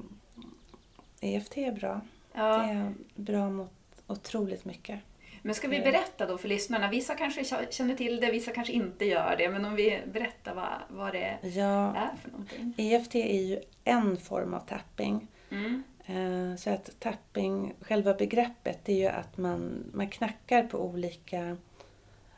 EFT 1.21 1.57
är 1.57 1.71
bra. 1.71 2.01
Ja. 2.33 2.57
Det 2.57 2.63
är 2.73 2.93
bra 3.15 3.49
mot 3.49 3.71
otroligt 4.07 4.65
mycket. 4.65 4.99
Men 5.41 5.55
ska 5.55 5.67
vi 5.67 5.77
Ja. 5.77 5.83
berätta 5.83 6.25
då 6.25 6.37
för 6.37 6.47
lyssnarna? 6.49 6.89
Vissa 6.89 7.15
kanske 7.15 7.43
känner 7.71 7.95
till 7.95 8.19
det, 8.19 8.31
vissa 8.31 8.51
kanske 8.51 8.73
inte 8.73 9.05
gör 9.05 9.35
det. 9.37 9.49
Men 9.49 9.65
om 9.65 9.75
vi 9.75 10.01
berättar 10.13 10.55
vad, 10.55 10.73
vad 10.89 11.13
det 11.13 11.37
Ja, 11.41 11.95
är 11.95 12.15
för 12.21 12.31
någonting. 12.31 12.73
EFT 12.77 13.15
är 13.15 13.41
ju 13.41 13.59
en 13.83 14.17
form 14.17 14.53
av 14.53 14.59
tapping. 14.59 15.27
Mm. 15.49 15.83
Eh, 16.05 16.55
Så 16.57 16.69
att 16.69 16.99
tapping, 16.99 17.73
själva 17.81 18.13
begreppet, 18.13 18.79
det 18.85 18.91
är 18.93 18.97
ju 18.97 19.07
att 19.07 19.37
man, 19.37 19.83
man 19.93 20.07
knackar 20.09 20.63
på 20.63 20.77
olika, 20.85 21.57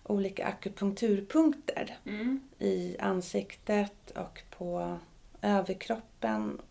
olika 0.04 0.46
akupunkturpunkter 0.46 1.98
Mm. 2.06 2.40
i 2.60 2.98
ansiktet 3.00 4.12
och 4.12 4.42
på 4.58 4.98
överkroppen. 5.46 6.62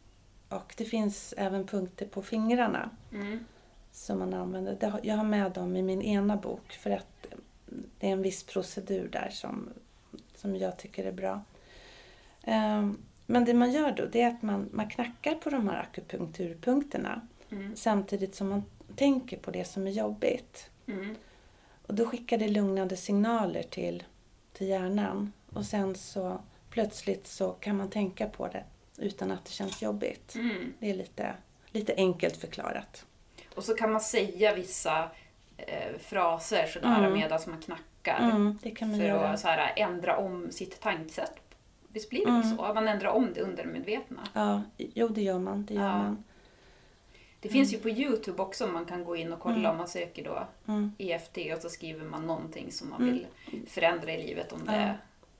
Och 0.48 0.74
det 0.76 0.84
finns 0.84 1.34
även 1.36 1.66
punkter 1.66 2.06
på 2.06 2.22
fingrarna 2.22 2.90
Mm. 3.12 3.44
som 3.92 4.18
man 4.18 4.34
använder. 4.34 5.00
Jag 5.02 5.16
har 5.16 5.24
med 5.24 5.52
dem 5.52 5.76
i 5.76 5.82
min 5.82 6.02
ena 6.02 6.36
bok 6.36 6.72
för 6.72 6.90
att 6.90 7.26
det 7.98 8.08
är 8.08 8.12
en 8.12 8.22
viss 8.22 8.42
procedur 8.44 9.08
där 9.08 9.28
som, 9.32 9.68
som 10.34 10.56
jag 10.56 10.76
tycker 10.78 11.04
är 11.04 11.12
bra. 11.12 11.42
Ehm, 12.42 12.98
Men 13.26 13.44
det 13.44 13.54
man 13.54 13.72
gör 13.72 13.92
då 13.92 14.06
det 14.06 14.20
är 14.20 14.28
att 14.28 14.42
man, 14.42 14.68
man 14.72 14.90
knackar 14.90 15.34
på 15.34 15.50
de 15.50 15.68
här 15.68 15.80
akupunkturpunkterna 15.82 17.20
Mm. 17.50 17.76
samtidigt 17.76 18.34
som 18.34 18.48
man 18.48 18.62
tänker 18.96 19.36
på 19.36 19.50
det 19.50 19.64
som 19.64 19.86
är 19.86 19.90
jobbigt. 19.90 20.70
Mm. 20.86 21.16
Och 21.86 21.94
då 21.94 22.06
skickar 22.06 22.38
det 22.38 22.48
lugnande 22.48 22.96
signaler 22.96 23.62
till, 23.62 24.02
till 24.52 24.68
hjärnan. 24.68 25.32
Och 25.52 25.64
sen 25.66 25.94
så 25.94 26.40
plötsligt 26.74 27.26
så 27.26 27.50
kan 27.52 27.76
man 27.76 27.90
tänka 27.90 28.26
på 28.28 28.48
det 28.48 28.64
utan 28.98 29.30
att 29.30 29.44
det 29.44 29.50
känns 29.52 29.82
jobbigt. 29.82 30.34
Mm. 30.34 30.72
Det 30.78 30.90
är 30.90 30.94
lite, 30.94 31.34
lite 31.72 31.94
enkelt 31.96 32.36
förklarat. 32.36 33.06
Och 33.54 33.64
så 33.64 33.74
kan 33.74 33.92
man 33.92 34.00
säga 34.00 34.54
vissa 34.54 35.10
eh, 35.56 35.98
fraser 35.98 36.66
sådär 36.66 36.98
Mm. 36.98 37.12
medan 37.12 37.40
man 37.46 37.60
knackar. 37.60 38.30
Mm, 38.30 38.58
det 38.62 38.70
kan 38.70 38.88
man 38.90 38.98
för 39.00 39.06
göra. 39.06 39.28
att 39.28 39.40
så 39.40 39.48
här, 39.48 39.72
ändra 39.76 40.16
om 40.16 40.50
sitt 40.52 40.80
tankesätt. 40.80 41.40
Visst 41.88 42.10
blir 42.10 42.24
det 42.26 42.30
Mm. 42.30 42.56
så? 42.56 42.74
Man 42.74 42.88
ändrar 42.88 43.08
om 43.10 43.32
det 43.34 43.40
undermedvetna. 43.40 44.28
Ja, 44.32 44.62
jo 44.76 45.08
det 45.08 45.22
gör 45.22 45.38
man. 45.38 45.66
Det 45.66 45.74
gör 45.74 45.82
Ja. 45.82 45.98
man. 45.98 46.24
Det 47.40 47.48
finns 47.48 47.72
ju 47.74 47.78
på 47.78 47.88
Youtube 47.90 48.42
också 48.42 48.66
man 48.66 48.84
kan 48.84 49.04
gå 49.04 49.16
in 49.16 49.32
och 49.32 49.40
kolla 49.40 49.56
Mm. 49.58 49.70
om 49.70 49.76
man 49.76 49.88
söker 49.88 50.24
då 50.24 50.46
Mm. 50.68 50.92
EFT 50.98 51.38
och 51.54 51.58
så 51.62 51.68
skriver 51.68 52.04
man 52.04 52.26
någonting 52.26 52.72
som 52.72 52.90
man 52.90 53.02
Mm. 53.02 53.14
vill 53.14 53.26
förändra 53.68 54.12
i 54.12 54.26
livet. 54.26 54.52
Om 54.52 54.64
det 54.66 54.94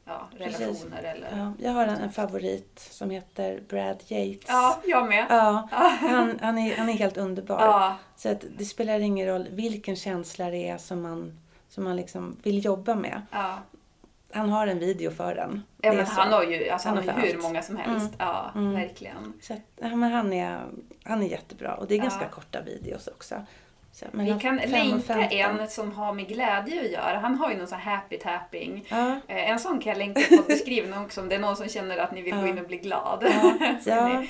Ja. 0.07 0.29
Precis. 0.39 0.61
relationer 0.61 1.03
eller... 1.03 1.29
Ja, 1.39 1.53
jag 1.59 1.73
har 1.73 1.87
en, 1.87 1.97
en 2.01 2.13
favorit 2.13 2.79
som 2.91 3.11
heter 3.11 3.61
Brad 3.69 4.03
Yates. 4.09 4.45
Ja, 4.49 4.79
jag 4.85 5.09
med. 5.09 5.27
Ja, 5.31 5.69
han, 6.01 6.39
han, 6.43 6.59
är, 6.59 6.77
han 6.77 6.89
är 6.89 6.93
helt 6.93 7.17
underbar. 7.17 7.61
Ja, 7.61 7.97
Så 8.17 8.29
att 8.31 8.45
det 8.59 8.65
spelar 8.65 9.01
ingen 9.01 9.27
roll 9.27 9.49
vilken 9.51 9.97
känsla 9.97 10.51
det 10.51 10.69
är 10.69 10.79
som 10.79 11.03
man, 11.03 11.39
som 11.69 11.85
man 11.85 11.97
liksom 11.97 12.37
vill 12.43 12.65
jobba 12.65 12.95
med. 12.95 13.23
ja. 13.31 13.59
Han 14.33 14.51
har 14.51 14.67
en 14.67 14.79
video 14.79 15.11
för 15.11 15.35
den. 15.35 15.63
ja 15.81 15.93
men 15.93 16.07
så. 16.07 16.13
han 16.13 16.33
har 16.33 16.45
ju 16.45 16.69
alltså, 16.69 16.89
han 16.89 16.99
Han 16.99 17.09
har 17.09 17.23
hur 17.23 17.35
allt. 17.35 17.43
många 17.43 17.63
som 17.63 17.77
helst. 17.77 18.07
Mm. 18.07 18.17
Ja, 18.19 18.51
Mm. 18.55 18.73
verkligen. 18.73 19.33
Så 19.43 19.53
att, 19.53 19.61
ja, 19.81 19.97
men 19.97 20.13
han, 20.13 20.33
är, 20.33 20.61
han 21.05 21.23
är 21.23 21.27
jättebra 21.27 21.75
och 21.75 21.87
det 21.87 21.95
är 21.95 21.99
ganska 21.99 22.29
korta 22.29 22.63
videos 22.63 23.07
också. 23.07 23.35
Vi 24.13 24.39
kan 24.41 24.57
länka 24.57 25.01
15. 25.01 25.39
en 25.39 25.69
som 25.69 25.93
har 25.93 26.13
med 26.13 26.29
glädje 26.29 26.81
att 26.85 26.91
göra. 26.91 27.19
Han 27.19 27.35
har 27.35 27.51
ju 27.51 27.57
någon 27.57 27.67
sån 27.67 27.79
happy 27.81 28.19
tapping. 28.19 28.85
Ja, 28.89 29.21
Eh, 29.29 29.51
En 29.51 29.59
sån 29.59 29.81
kan 29.81 29.91
jag 29.93 29.99
länka 29.99 30.37
på 30.37 30.43
beskrivningen 30.49 31.03
också 31.05 31.21
om 31.21 31.29
det 31.29 31.35
är 31.35 31.39
någon 31.39 31.57
som 31.57 31.69
känner 31.69 31.99
att 31.99 32.13
ni 32.13 32.23
vill 32.23 32.35
gå 32.35 32.41
Ja. 32.41 32.47
in 32.49 32.59
och 32.59 32.67
bli 32.67 32.77
glad. 32.77 33.25
Ja, 33.27 33.55
så 33.85 33.91
ja. 33.91 34.21
ni 34.21 34.29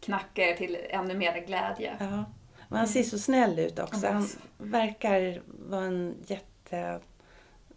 knackar 0.00 0.42
er 0.42 0.54
till 0.56 0.78
ännu 0.90 1.14
mer 1.14 1.40
glädje. 1.46 1.96
ja. 2.00 2.24
Men 2.68 2.78
han 2.78 2.88
ser 2.88 3.02
så 3.02 3.18
snäll 3.18 3.58
ut 3.58 3.78
också. 3.78 4.06
Han 4.06 4.28
verkar 4.58 5.40
vara 5.70 5.84
en 5.84 6.14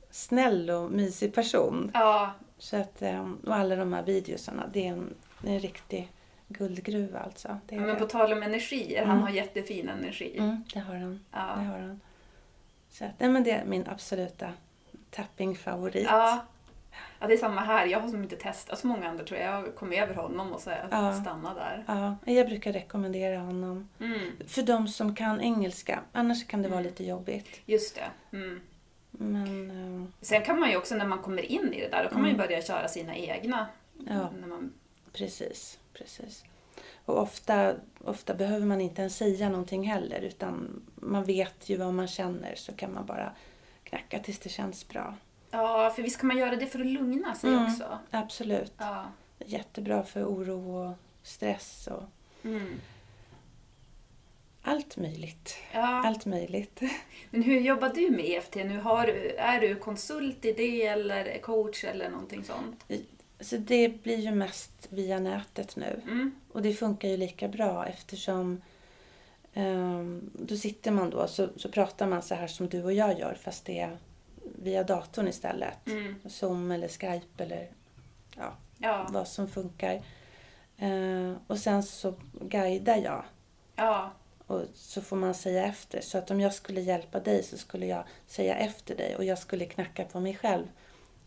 jättesnäll 0.09 0.69
och 0.69 0.91
mysig 0.91 1.33
person. 1.33 1.91
Ja, 1.93 2.31
Så 2.57 2.77
att, 2.77 3.01
eh, 3.01 3.31
och 3.47 3.55
alla 3.55 3.75
de 3.75 3.93
här 3.93 4.03
videosarna, 4.03 4.63
det 4.73 4.87
är 4.87 4.91
en, 4.91 5.13
en 5.47 5.59
riktig 5.59 6.11
guldgruva 6.49 7.19
alltså. 7.19 7.59
Det 7.67 7.75
är 7.75 7.79
men 7.79 7.89
det. 7.89 7.95
på 7.95 8.05
tal 8.05 8.33
om 8.33 8.43
energier, 8.43 9.05
han 9.05 9.11
Mm. 9.11 9.23
har 9.23 9.29
jättefin 9.29 9.89
energi. 9.89 10.37
Mm, 10.37 10.63
det 10.73 10.79
har 10.79 10.95
han. 10.95 11.11
Det 11.13 11.19
Ja. 11.31 11.39
har 11.39 11.79
han. 11.79 12.01
Så 12.89 13.05
att, 13.05 13.11
nej, 13.19 13.29
men 13.29 13.43
det 13.43 13.51
är 13.51 13.65
min 13.65 13.87
absoluta 13.87 14.53
tapping-favorit. 15.11 16.05
Ja. 16.09 16.45
ja, 17.19 17.27
det 17.27 17.33
är 17.33 17.37
samma 17.37 17.61
här. 17.61 17.85
Jag 17.85 17.99
har 17.99 18.09
som 18.09 18.23
inte 18.23 18.35
testat 18.35 18.79
så 18.79 18.87
många 18.87 19.09
andra 19.09 19.23
tror 19.25 19.39
jag. 19.39 19.53
Jag 19.67 19.75
kom 19.75 19.91
över 19.91 20.13
honom 20.15 20.53
och 20.53 20.61
så 20.61 20.71
Ja. 20.91 21.13
stannat 21.21 21.55
där. 21.55 21.83
Ja, 21.87 22.15
jag 22.33 22.47
brukar 22.47 22.73
rekommendera 22.73 23.39
honom. 23.39 23.89
Mm, 23.99 24.19
För 24.47 24.61
de 24.61 24.87
som 24.87 25.15
kan 25.15 25.41
engelska. 25.41 25.99
Annars 26.11 26.47
kan 26.47 26.61
det 26.61 26.67
vara 26.69 26.79
Mm. 26.79 26.91
lite 26.91 27.03
jobbigt. 27.03 27.61
just 27.65 27.95
det. 27.95 28.37
Mm. 28.37 28.61
Men 29.11 29.71
eh, 30.01 30.09
Sen 30.21 30.41
kan 30.41 30.59
man 30.59 30.69
ju 30.69 30.77
också 30.77 30.95
när 30.95 31.05
man 31.05 31.19
kommer 31.19 31.41
in 31.51 31.73
i 31.73 31.79
det 31.81 31.89
där, 31.89 32.03
då 32.03 32.09
kan 32.09 32.21
man 32.21 32.29
ju 32.29 32.35
Mm. 32.35 32.47
börja 32.47 32.61
köra 32.61 32.87
sina 32.87 33.15
egna. 33.15 33.67
Ja. 34.07 34.29
När 34.39 34.47
man, 34.47 34.73
precis, 35.13 35.78
precis. 35.93 36.43
Och 37.05 37.17
ofta, 37.21 37.75
ofta 38.03 38.33
behöver 38.33 38.65
man 38.65 38.81
inte 38.81 39.01
ens 39.01 39.17
säga 39.17 39.49
någonting 39.49 39.87
heller. 39.87 40.21
Utan 40.21 40.81
man 40.95 41.23
vet 41.23 41.69
ju 41.69 41.77
vad 41.77 41.93
man 41.93 42.07
känner. 42.07 42.55
Så 42.55 42.73
kan 42.73 42.93
man 42.93 43.05
bara 43.05 43.31
knacka 43.83 44.19
tills 44.19 44.39
det 44.39 44.49
känns 44.49 44.87
bra. 44.87 45.15
ja, 45.51 45.89
för 45.95 46.01
visst 46.03 46.19
kan 46.19 46.27
man 46.27 46.37
göra 46.37 46.55
det 46.55 46.65
för 46.67 46.79
att 46.79 46.85
lugna 46.85 47.35
sig 47.35 47.53
Mm. 47.53 47.65
också. 47.65 47.99
Absolut. 48.11 48.73
Ja. 48.77 49.05
Jättebra 49.45 50.03
för 50.03 50.23
oro 50.25 50.75
och 50.77 50.93
stress 51.23 51.87
och 51.91 52.03
Mm. 52.43 52.81
allt 54.61 54.97
möjligt. 54.97 55.55
Ja. 55.73 56.05
Allt 56.05 56.25
möjligt. 56.25 56.81
Men 57.29 57.43
hur 57.43 57.59
jobbar 57.59 57.89
du 57.89 58.09
med 58.11 58.25
EFT 58.25 58.55
nu? 58.55 58.79
Har, 58.79 59.07
är 59.37 59.61
du 59.61 59.75
konsult 59.75 60.45
i 60.45 60.53
det 60.53 60.85
eller 60.85 61.37
coach 61.41 61.83
eller 61.83 62.09
någonting 62.09 62.43
sånt? 62.43 62.83
Så 63.39 63.57
det 63.57 64.03
blir 64.03 64.17
ju 64.17 64.31
mest 64.31 64.87
via 64.89 65.19
nätet 65.19 65.75
nu. 65.75 66.01
Mm. 66.03 66.35
Och 66.51 66.61
det 66.61 66.73
funkar 66.73 67.07
ju 67.07 67.17
lika 67.17 67.47
bra 67.47 67.85
eftersom 67.85 68.61
um, 69.53 70.31
då 70.33 70.55
sitter 70.55 70.91
man 70.91 71.09
då 71.09 71.27
så, 71.27 71.49
så 71.55 71.69
pratar 71.69 72.07
man 72.07 72.21
så 72.21 72.35
här 72.35 72.47
som 72.47 72.69
du 72.69 72.83
och 72.83 72.93
jag 72.93 73.19
gör 73.19 73.37
fast 73.41 73.65
det 73.65 73.79
är 73.79 73.97
via 74.55 74.83
datorn 74.83 75.27
istället. 75.27 75.87
Mm. 75.87 76.15
Zoom 76.25 76.71
eller 76.71 76.87
Skype 76.87 77.43
eller 77.43 77.69
ja, 78.37 78.53
Ja. 78.77 79.07
vad 79.09 79.27
som 79.27 79.47
funkar. 79.47 80.01
Eh, 80.77 81.33
och 81.47 81.57
sen 81.57 81.83
så 81.83 82.13
guidar 82.41 82.97
jag 82.97 83.23
ja. 83.75 84.11
och 84.47 84.61
så 84.75 85.01
får 85.01 85.15
man 85.15 85.33
säga 85.33 85.65
efter. 85.65 86.01
Så 86.01 86.17
att 86.17 86.31
om 86.31 86.39
jag 86.39 86.53
skulle 86.53 86.81
hjälpa 86.81 87.19
dig 87.19 87.43
så 87.43 87.57
skulle 87.57 87.85
jag 87.85 88.03
säga 88.27 88.55
efter 88.55 88.95
dig 88.95 89.15
och 89.15 89.23
jag 89.23 89.39
skulle 89.39 89.65
knacka 89.65 90.05
på 90.05 90.19
mig 90.19 90.35
själv. 90.35 90.67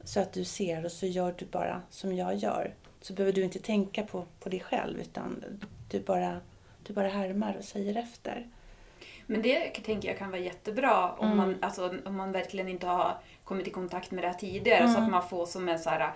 Så 0.05 0.21
att 0.21 0.33
du 0.33 0.45
ser 0.45 0.85
och 0.85 0.93
så 0.93 1.07
gör 1.07 1.35
du 1.39 1.45
bara 1.47 1.83
som 1.91 2.15
jag 2.17 2.35
gör. 2.35 2.75
Så 3.01 3.13
behöver 3.13 3.33
du 3.33 3.43
inte 3.43 3.59
tänka 3.59 4.03
på, 4.03 4.25
på 4.41 4.49
dig 4.49 4.61
själv 4.61 5.01
utan 5.01 5.45
du 5.91 6.01
bara, 6.01 6.41
du 6.87 6.93
bara 6.93 7.09
härmar 7.09 7.57
och 7.59 7.65
säger 7.65 7.97
efter. 7.97 8.47
Men 9.27 9.43
det 9.43 9.61
tänker 9.71 10.09
jag 10.09 10.19
kan 10.19 10.31
vara 10.31 10.41
jättebra 10.41 11.13
om, 11.13 11.27
Mm. 11.27 11.37
man, 11.37 11.57
alltså, 11.61 11.95
om 12.05 12.17
man 12.17 12.33
verkligen 12.33 12.69
inte 12.69 12.87
har 12.87 13.17
kommit 13.45 13.67
i 13.67 13.71
kontakt 13.71 14.11
med 14.11 14.25
det 14.25 14.29
här 14.29 14.35
tidigare. 14.35 14.89
Så 14.89 14.93
Mm. 14.95 15.03
att 15.05 15.11
man 15.11 15.29
får 15.29 15.47
som 15.47 15.69
en 15.69 15.79
så 15.79 15.91
här, 15.91 16.13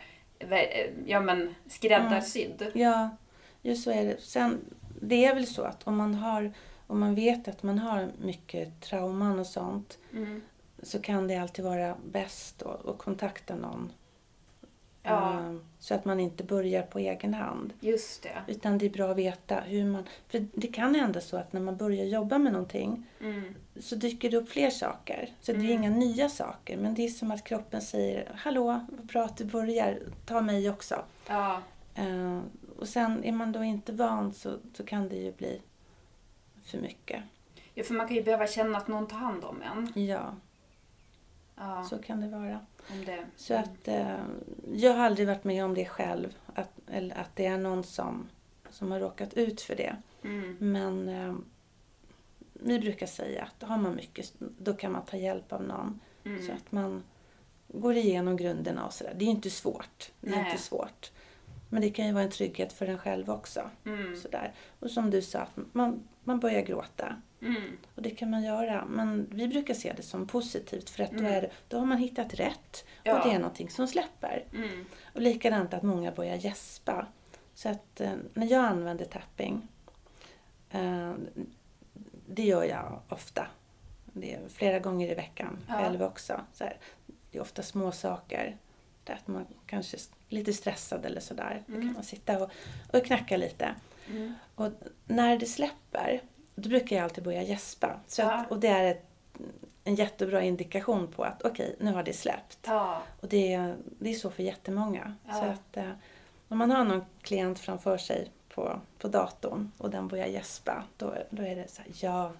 ja, 1.06 1.20
men 1.20 1.54
skräddarsydd. 1.68 2.70
Ja, 2.74 3.10
just 3.62 3.84
så 3.84 3.90
är 3.90 4.04
det. 4.04 4.20
Sen, 4.20 4.60
det 5.02 5.24
är 5.24 5.34
väl 5.34 5.46
så 5.46 5.62
att 5.62 5.86
om 5.86 5.96
man, 5.96 6.14
har, 6.14 6.52
om 6.86 7.00
man 7.00 7.14
vet 7.14 7.48
att 7.48 7.62
man 7.62 7.78
har 7.78 8.08
mycket 8.18 8.80
trauman 8.80 9.38
och 9.38 9.46
sånt 9.46 9.98
Mm. 10.12 10.42
Så 10.82 10.98
kan 11.02 11.28
det 11.28 11.36
alltid 11.36 11.64
vara 11.64 11.96
bäst 12.12 12.62
att, 12.62 12.98
kontakta 12.98 13.54
någon 13.56 13.92
Ja. 15.08 15.32
Eh, 15.40 15.56
Så 15.78 15.94
att 15.94 16.04
man 16.04 16.20
inte 16.20 16.44
börjar 16.44 16.82
på 16.82 16.98
egen 16.98 17.34
hand. 17.34 17.72
Just 17.80 18.22
det. 18.22 18.42
Utan 18.52 18.78
det 18.78 18.86
är 18.86 18.90
bra 18.90 19.10
att 19.10 19.16
veta 19.16 19.60
hur 19.60 19.84
man... 19.84 20.04
För 20.28 20.46
det 20.52 20.66
kan 20.66 20.94
hända 20.94 21.20
så 21.20 21.36
att 21.36 21.52
när 21.52 21.60
man 21.60 21.76
börjar 21.76 22.04
jobba 22.04 22.38
med 22.38 22.52
någonting 22.52 23.06
Mm. 23.20 23.54
så 23.80 23.94
dyker 23.96 24.30
det 24.30 24.36
upp 24.36 24.48
fler 24.48 24.70
saker. 24.70 25.28
Så 25.40 25.52
det 25.52 25.58
är 25.58 25.70
inga 25.72 25.90
nya 25.90 26.28
saker. 26.28 26.76
Men 26.76 26.94
det 26.94 27.04
är 27.04 27.08
som 27.08 27.30
att 27.30 27.44
kroppen 27.44 27.80
säger 27.82 28.32
Hallå, 28.34 28.80
vad 28.88 29.06
bra 29.06 29.24
att 29.24 29.36
du 29.36 29.44
börjar. 29.44 29.98
Ta 30.24 30.40
mig 30.40 30.70
också. 30.70 31.02
Ja. 31.28 31.62
Eh, 31.94 32.40
och 32.78 32.88
sen 32.88 33.24
är 33.24 33.32
man 33.32 33.52
då 33.52 33.62
inte 33.64 33.92
van 33.92 34.32
så, 34.34 34.56
så 34.76 34.84
kan 34.84 35.08
det 35.08 35.16
ju 35.16 35.32
bli 35.32 35.60
för 36.64 36.78
mycket. 36.78 37.22
ja, 37.74 37.84
för 37.84 37.94
man 37.94 38.06
kan 38.08 38.16
ju 38.16 38.22
behöva 38.22 38.46
känna 38.46 38.78
att 38.78 38.88
någon 38.88 39.06
tar 39.06 39.16
hand 39.16 39.44
om 39.44 39.62
en. 39.62 40.04
Ja, 40.06 40.34
Ja, 41.56 41.84
så 41.90 41.98
kan 41.98 42.20
det 42.20 42.28
vara. 42.28 42.60
det. 43.06 43.26
Så 43.36 43.54
att 43.54 43.88
eh, 43.88 44.18
jag 44.74 44.94
har 44.94 45.04
aldrig 45.04 45.26
varit 45.26 45.44
med 45.44 45.64
om 45.64 45.74
det 45.74 45.84
själv. 45.84 46.36
Att, 46.54 46.70
eller 46.90 47.18
att 47.18 47.36
det 47.36 47.46
är 47.46 47.58
någon 47.58 47.84
som, 47.84 48.28
som 48.70 48.90
har 48.90 49.00
råkat 49.00 49.34
ut 49.34 49.60
för 49.60 49.76
det. 49.76 49.96
Mm. 50.22 50.56
Men 50.60 51.08
eh, 51.08 51.34
vi 52.52 52.78
brukar 52.78 53.06
säga 53.06 53.44
att 53.44 53.68
har 53.68 53.78
man 53.78 53.94
mycket, 53.94 54.32
då 54.38 54.74
kan 54.74 54.92
man 54.92 55.04
ta 55.04 55.16
hjälp 55.16 55.52
av 55.52 55.62
någon. 55.62 56.00
Mm. 56.24 56.46
Så 56.46 56.52
att 56.52 56.72
man 56.72 57.02
går 57.68 57.96
igenom 57.96 58.36
grunderna 58.36 58.86
och 58.86 58.92
sådär. 58.92 59.14
Det 59.16 59.24
är 59.24 59.28
inte 59.28 59.50
svårt. 59.50 60.12
Det 60.20 60.30
är 60.30 60.36
Nej. 60.36 60.50
inte 60.50 60.62
svårt. 60.62 61.12
Men 61.68 61.82
det 61.82 61.90
kan 61.90 62.06
ju 62.06 62.12
vara 62.12 62.24
en 62.24 62.30
trygghet 62.30 62.72
för 62.72 62.86
en 62.86 62.98
själv 62.98 63.30
också. 63.30 63.70
Mm. 63.84 64.16
Sådär. 64.16 64.54
Och 64.80 64.90
som 64.90 65.10
du 65.10 65.22
sa, 65.22 65.38
att 65.38 65.56
man, 65.72 66.08
man 66.24 66.40
börjar 66.40 66.62
gråta. 66.62 67.16
Mm. 67.42 67.76
Och 67.94 68.02
det 68.02 68.10
kan 68.10 68.30
man 68.30 68.42
göra. 68.44 68.84
Men 68.84 69.28
vi 69.32 69.48
brukar 69.48 69.74
se 69.74 69.92
det 69.96 70.02
som 70.02 70.26
positivt 70.26 70.90
för 70.90 71.02
att 71.02 71.10
då, 71.10 71.18
Mm. 71.18 71.32
är, 71.32 71.42
det- 71.42 71.50
då 71.68 71.78
har 71.78 71.86
man 71.86 71.98
hittat 71.98 72.34
rätt. 72.34 72.84
Ja. 73.02 73.18
Och 73.18 73.28
det 73.28 73.34
är 73.34 73.38
någonting 73.38 73.70
som 73.70 73.86
släpper. 73.88 74.44
Mm. 74.54 74.84
Och 75.14 75.20
likadant 75.20 75.74
att 75.74 75.82
många 75.82 76.12
börjar 76.12 76.36
gäspa. 76.36 77.06
Så 77.54 77.68
att 77.68 78.00
eh, 78.00 78.12
när 78.34 78.46
jag 78.46 78.64
använder 78.64 79.04
tapping, 79.04 79.68
eh, 80.70 81.12
det 82.28 82.42
gör 82.44 82.64
jag 82.64 83.00
ofta. 83.08 83.46
Det 84.04 84.34
är 84.34 84.48
flera 84.48 84.78
gånger 84.78 85.10
i 85.10 85.14
veckan 85.14 85.58
Ja. 85.68 85.74
själv 85.74 86.02
också. 86.02 86.40
Så 86.52 86.64
här, 86.64 86.76
det 87.30 87.38
är 87.38 87.42
ofta 87.42 87.62
små 87.62 87.92
saker. 87.92 88.56
Det 89.04 89.12
är 89.12 89.16
att 89.16 89.28
man 89.28 89.46
kanske 89.66 89.96
är 89.96 90.00
lite 90.28 90.52
stressad 90.52 91.06
eller 91.06 91.20
sådär. 91.20 91.62
Då 91.66 91.72
kan 91.72 91.82
Mm. 91.82 91.94
man 91.94 92.04
sitta 92.04 92.42
och, 92.44 92.50
och 92.92 93.04
knacka 93.04 93.36
lite. 93.36 93.74
Mm. 94.10 94.34
Och 94.54 94.70
när 95.04 95.38
det 95.38 95.46
släpper, 95.46 96.20
då 96.56 96.68
brukar 96.68 96.96
jag 96.96 97.02
alltid 97.04 97.24
börja 97.24 97.42
gäspa. 97.42 98.00
Så 98.06 98.22
Ja. 98.22 98.32
att, 98.32 98.50
och 98.50 98.58
det 98.58 98.68
är 98.68 98.84
ett, 98.90 99.04
en 99.84 99.94
jättebra 99.94 100.42
indikation 100.42 101.06
på 101.08 101.24
att 101.24 101.42
okej, 101.44 101.76
nu 101.80 101.92
har 101.92 102.02
det 102.02 102.12
släppt. 102.12 102.58
Ja. 102.66 103.02
Och 103.20 103.28
det 103.28 103.52
är, 103.52 103.76
det 103.98 104.10
är 104.10 104.14
så 104.14 104.30
för 104.30 104.42
jättemånga. 104.42 105.14
Ja. 105.26 105.32
Så 105.34 105.44
att, 105.44 105.76
eh, 105.76 105.90
om 106.48 106.58
man 106.58 106.70
har 106.70 106.84
någon 106.84 107.04
klient 107.22 107.58
framför 107.58 107.98
sig 107.98 108.30
på, 108.54 108.80
på 108.98 109.08
datorn 109.08 109.72
och 109.78 109.90
den 109.90 110.08
börjar 110.08 110.26
gäspa, 110.26 110.82
då, 110.96 111.14
då 111.30 111.42
är 111.42 111.56
det 111.56 111.70
så 111.70 111.82
här, 111.82 111.90
ja, 111.94 112.32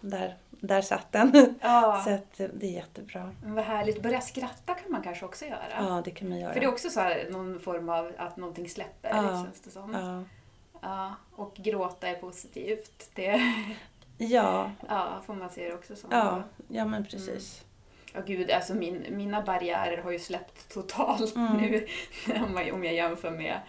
där, 0.00 0.36
där 0.50 0.82
satt 0.82 1.12
den. 1.12 1.54
Ja. 1.62 2.02
så 2.06 2.10
att, 2.14 2.40
eh, 2.40 2.48
det 2.54 2.66
är 2.66 2.70
jättebra. 2.72 3.30
Men 3.42 3.54
vad 3.54 3.64
härligt. 3.64 4.02
Börja 4.02 4.20
skratta 4.20 4.74
kan 4.74 4.92
man 4.92 5.02
kanske 5.02 5.24
också 5.24 5.44
göra. 5.44 5.62
Ja, 5.78 6.02
det 6.04 6.10
kan 6.10 6.28
man 6.28 6.38
göra. 6.38 6.52
För 6.52 6.60
det 6.60 6.66
är 6.66 6.70
också 6.72 6.90
så 6.90 7.00
här, 7.00 7.26
någon 7.30 7.60
form 7.60 7.88
av 7.88 8.12
att 8.18 8.36
någonting 8.36 8.68
släpper, 8.68 9.08
Ja. 9.08 9.44
känns 9.44 9.60
det 9.60 9.70
som. 9.70 9.92
ja. 9.94 10.22
Ja, 10.80 11.14
och 11.36 11.54
gråta 11.54 12.08
är 12.08 12.14
positivt. 12.14 13.10
Det 13.14 13.40
Ja, 14.18 14.70
ja, 14.88 15.22
får 15.26 15.34
man 15.34 15.50
se 15.50 15.68
det 15.68 15.74
också 15.74 15.96
som. 15.96 16.10
ja, 16.12 16.42
ja, 16.68 16.84
men 16.84 17.04
precis. 17.06 17.64
Ja, 18.14 18.20
gud, 18.26 18.50
alltså 18.50 18.74
min, 18.74 19.06
mina 19.10 19.42
barriärer 19.42 20.02
har 20.02 20.10
ju 20.10 20.18
släppt 20.18 20.68
totalt 20.74 21.36
Mm. 21.36 21.56
nu 21.56 21.86
om 22.72 22.84
jag, 22.84 22.94
jämför 22.94 23.30
med, 23.30 23.60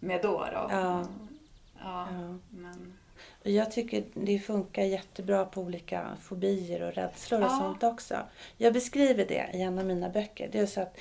med 0.00 0.22
då. 0.22 0.38
då. 0.38 0.66
Ja. 0.70 1.06
Ja, 1.78 2.08
Ja. 2.12 2.38
men... 2.50 2.98
Jag 3.44 3.72
tycker 3.72 4.04
det 4.14 4.38
funkar 4.38 4.82
jättebra 4.82 5.44
på 5.44 5.60
olika 5.60 6.06
fobier 6.22 6.82
och 6.82 6.94
rädslor 6.94 7.40
och 7.40 7.46
Ja. 7.46 7.58
sånt 7.58 7.82
också. 7.82 8.16
Jag 8.56 8.72
beskriver 8.72 9.26
det 9.26 9.50
i 9.54 9.62
en 9.62 9.78
av 9.78 9.84
mina 9.84 10.08
böcker. 10.08 10.48
Det 10.52 10.58
är 10.58 10.66
så 10.66 10.80
att 10.80 10.96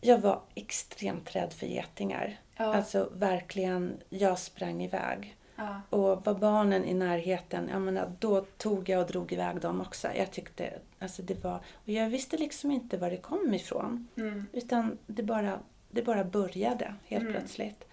jag 0.00 0.18
var 0.18 0.40
extremt 0.54 1.36
rädd 1.36 1.52
för 1.52 1.66
getingar. 1.66 2.36
Ja, 2.60 2.74
Alltså 2.74 3.08
verkligen, 3.14 3.96
jag 4.08 4.38
sprang 4.38 4.82
iväg. 4.82 5.36
ja, 5.56 5.80
Och 5.90 6.24
var 6.26 6.34
barnen 6.34 6.84
i 6.84 6.94
närheten, 6.94 7.68
jag 7.72 7.80
menar, 7.82 8.12
då 8.18 8.40
tog 8.40 8.88
jag 8.88 9.00
och 9.00 9.06
drog 9.08 9.32
iväg 9.32 9.60
dem 9.60 9.80
också. 9.80 10.08
Jag 10.16 10.30
tyckte, 10.30 10.72
alltså 10.98 11.22
det 11.22 11.44
var, 11.44 11.54
och 11.74 11.88
jag 11.88 12.08
visste 12.10 12.36
liksom 12.36 12.70
inte 12.70 12.96
var 12.96 13.10
det 13.10 13.16
kom 13.16 13.54
ifrån. 13.54 14.08
mm, 14.16 14.46
Utan 14.52 14.98
det 15.06 15.22
bara, 15.22 15.58
det 15.90 16.02
bara 16.02 16.24
började 16.24 16.94
helt 17.06 17.22
Mm. 17.22 17.32
plötsligt. 17.34 17.84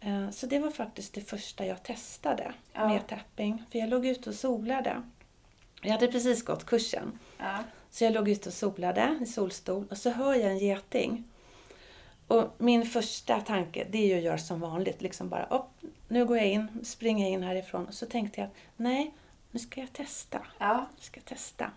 Eh, 0.00 0.30
Så 0.30 0.46
det 0.46 0.58
var 0.58 0.70
faktiskt 0.70 1.14
det 1.14 1.20
första 1.20 1.66
jag 1.66 1.82
testade 1.82 2.52
Ja. 2.72 2.88
med 2.88 3.06
tapping. 3.06 3.64
För 3.72 3.78
jag 3.78 3.88
låg 3.88 4.06
ute 4.06 4.28
och 4.30 4.36
solade. 4.36 5.02
Jag 5.82 5.92
hade 5.92 6.06
precis 6.08 6.44
gått 6.44 6.66
kursen. 6.66 7.18
ja, 7.38 7.58
Så 7.90 8.04
jag 8.04 8.12
låg 8.12 8.28
ute 8.28 8.48
och 8.48 8.52
solade 8.54 9.18
i 9.22 9.26
solstol 9.26 9.86
och 9.90 9.98
så 9.98 10.10
hör 10.10 10.34
jag 10.34 10.50
en 10.50 10.58
geting. 10.58 11.24
Och 12.30 12.48
min 12.58 12.86
första 12.86 13.40
tanke 13.40 13.86
det 13.90 13.98
är 13.98 14.06
ju 14.06 14.16
att 14.16 14.22
göra 14.22 14.38
som 14.38 14.60
vanligt. 14.60 15.02
Liksom 15.02 15.28
bara, 15.28 15.44
upp, 15.46 15.90
nu 16.08 16.24
går 16.26 16.36
jag 16.36 16.46
in, 16.46 16.68
springer 16.84 17.24
jag 17.24 17.32
in 17.32 17.42
härifrån. 17.42 17.86
Och 17.86 17.94
så 17.94 18.06
tänkte 18.06 18.40
jag, 18.40 18.50
nej, 18.76 19.14
nu 19.50 19.58
ska 19.60 19.80
jag 19.80 19.92
testa. 19.92 20.46
ja, 20.58 20.86
Jag 20.96 21.04
ska 21.04 21.20
testa. 21.20 21.70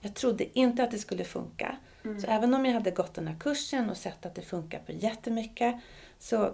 Jag 0.00 0.14
trodde 0.14 0.58
inte 0.58 0.82
att 0.84 0.90
det 0.90 0.98
skulle 0.98 1.24
funka. 1.24 1.76
Mm. 2.04 2.20
Så 2.20 2.26
även 2.26 2.54
om 2.54 2.66
jag 2.66 2.72
hade 2.72 2.90
gått 2.90 3.14
den 3.14 3.28
här 3.28 3.36
kursen 3.40 3.90
och 3.90 3.96
sett 3.96 4.26
att 4.26 4.34
det 4.34 4.42
funkar 4.42 4.78
på 4.78 4.92
jättemycket 4.92 5.76
så 6.18 6.52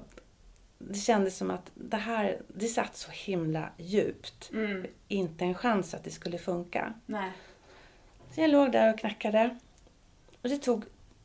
det 0.78 0.98
kändes 0.98 1.36
som 1.36 1.50
att 1.50 1.70
det 1.74 1.96
här, 1.96 2.42
det 2.48 2.66
satt 2.68 2.96
så 2.96 3.10
himla 3.10 3.68
djupt. 3.78 4.50
mm, 4.52 4.86
Inte 5.08 5.44
en 5.44 5.54
chans 5.54 5.94
att 5.94 6.04
det 6.04 6.10
skulle 6.10 6.38
funka. 6.38 6.94
nej, 7.06 7.30
Så 8.34 8.40
jag 8.40 8.50
låg 8.50 8.72
där 8.72 8.92
och 8.94 8.98
knackade. 9.00 9.58
Och 10.42 10.48
det 10.48 10.58
tog 10.58 10.84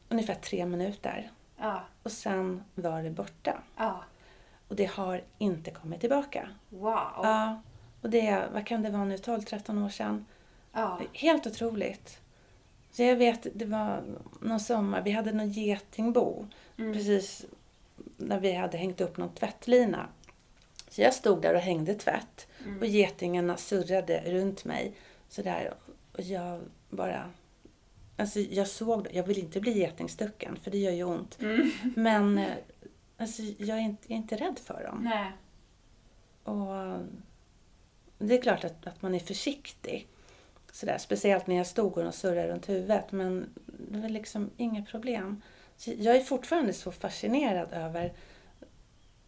ungefär 0.09 0.36
tre 0.36 0.66
minuter. 0.66 1.32
ja, 1.57 1.84
Och 2.05 2.11
sen 2.11 2.63
var 2.75 3.03
det 3.03 3.09
borta. 3.09 3.57
ja, 3.77 4.03
Och 4.67 4.75
det 4.75 4.85
har 4.85 5.23
inte 5.37 5.71
kommit 5.71 5.99
tillbaka. 5.99 6.49
wow, 6.69 7.19
Ja, 7.23 7.61
och 8.01 8.09
det 8.09 8.47
vad 8.53 8.65
kan 8.67 8.81
det 8.81 8.89
vara 8.89 9.05
nu, 9.05 9.15
12-13 9.15 9.85
år 9.85 9.89
sedan. 9.89 10.25
ja, 10.71 10.99
Helt 11.13 11.47
otroligt. 11.47 12.19
Så 12.91 13.03
jag 13.03 13.15
vet, 13.15 13.47
det 13.53 13.65
var 13.65 14.03
någon 14.41 14.59
sommar, 14.59 15.01
vi 15.01 15.11
hade 15.11 15.31
någon 15.31 15.51
getingbo 15.51 16.45
mm, 16.77 16.93
precis 16.93 17.45
när 18.17 18.39
vi 18.39 18.53
hade 18.53 18.77
hängt 18.77 19.01
upp 19.01 19.17
någon 19.17 19.33
tvättlina. 19.33 20.07
Så 20.89 21.01
jag 21.01 21.13
stod 21.13 21.41
där 21.41 21.53
och 21.53 21.61
hängde 21.61 21.93
tvätt 21.95 22.47
mm, 22.65 22.79
och 22.79 22.85
getingarna 22.85 23.57
surrade 23.57 24.23
runt 24.25 24.65
mig 24.65 24.95
sådär. 25.29 25.73
Och 26.11 26.21
jag 26.21 26.61
bara... 26.89 27.29
Alltså 28.18 28.39
jag 28.39 28.68
såg. 28.68 29.07
Jag 29.11 29.24
vill 29.24 29.39
inte 29.39 29.59
bli 29.61 29.78
getingstucken 29.80 30.55
för 30.55 30.72
det 30.72 30.78
gör 30.78 30.91
ju 30.91 31.03
ont. 31.03 31.41
mm, 31.41 31.72
Men 31.95 32.38
eh, 32.38 32.53
alltså, 33.18 33.41
jag, 33.41 33.78
är 33.78 33.82
inte, 33.82 34.03
jag 34.07 34.11
är 34.18 34.22
inte 34.22 34.36
rädd 34.36 34.59
för 34.59 34.84
dem. 34.84 35.03
nej, 35.03 35.32
Och 36.43 36.99
det 38.18 38.38
är 38.38 38.41
klart 38.41 38.63
att, 38.63 38.88
att 38.88 39.01
man 39.01 39.16
är 39.16 39.20
försiktig. 39.20 40.07
Sådär, 40.72 40.97
speciellt 40.97 41.47
när 41.47 41.55
jag 41.55 41.68
stod 41.68 41.97
och 41.97 42.03
de 42.03 42.11
surrade 42.11 42.47
runt 42.47 42.70
huvudet. 42.70 43.11
Men 43.11 43.49
det 43.66 43.99
var 43.99 44.09
liksom 44.09 44.49
inga 44.57 44.86
problem. 44.86 45.41
Så 45.78 45.91
jag 45.97 46.16
är 46.16 46.22
fortfarande 46.24 46.74
så 46.74 46.91
fascinerad 46.91 47.74
över 47.74 48.13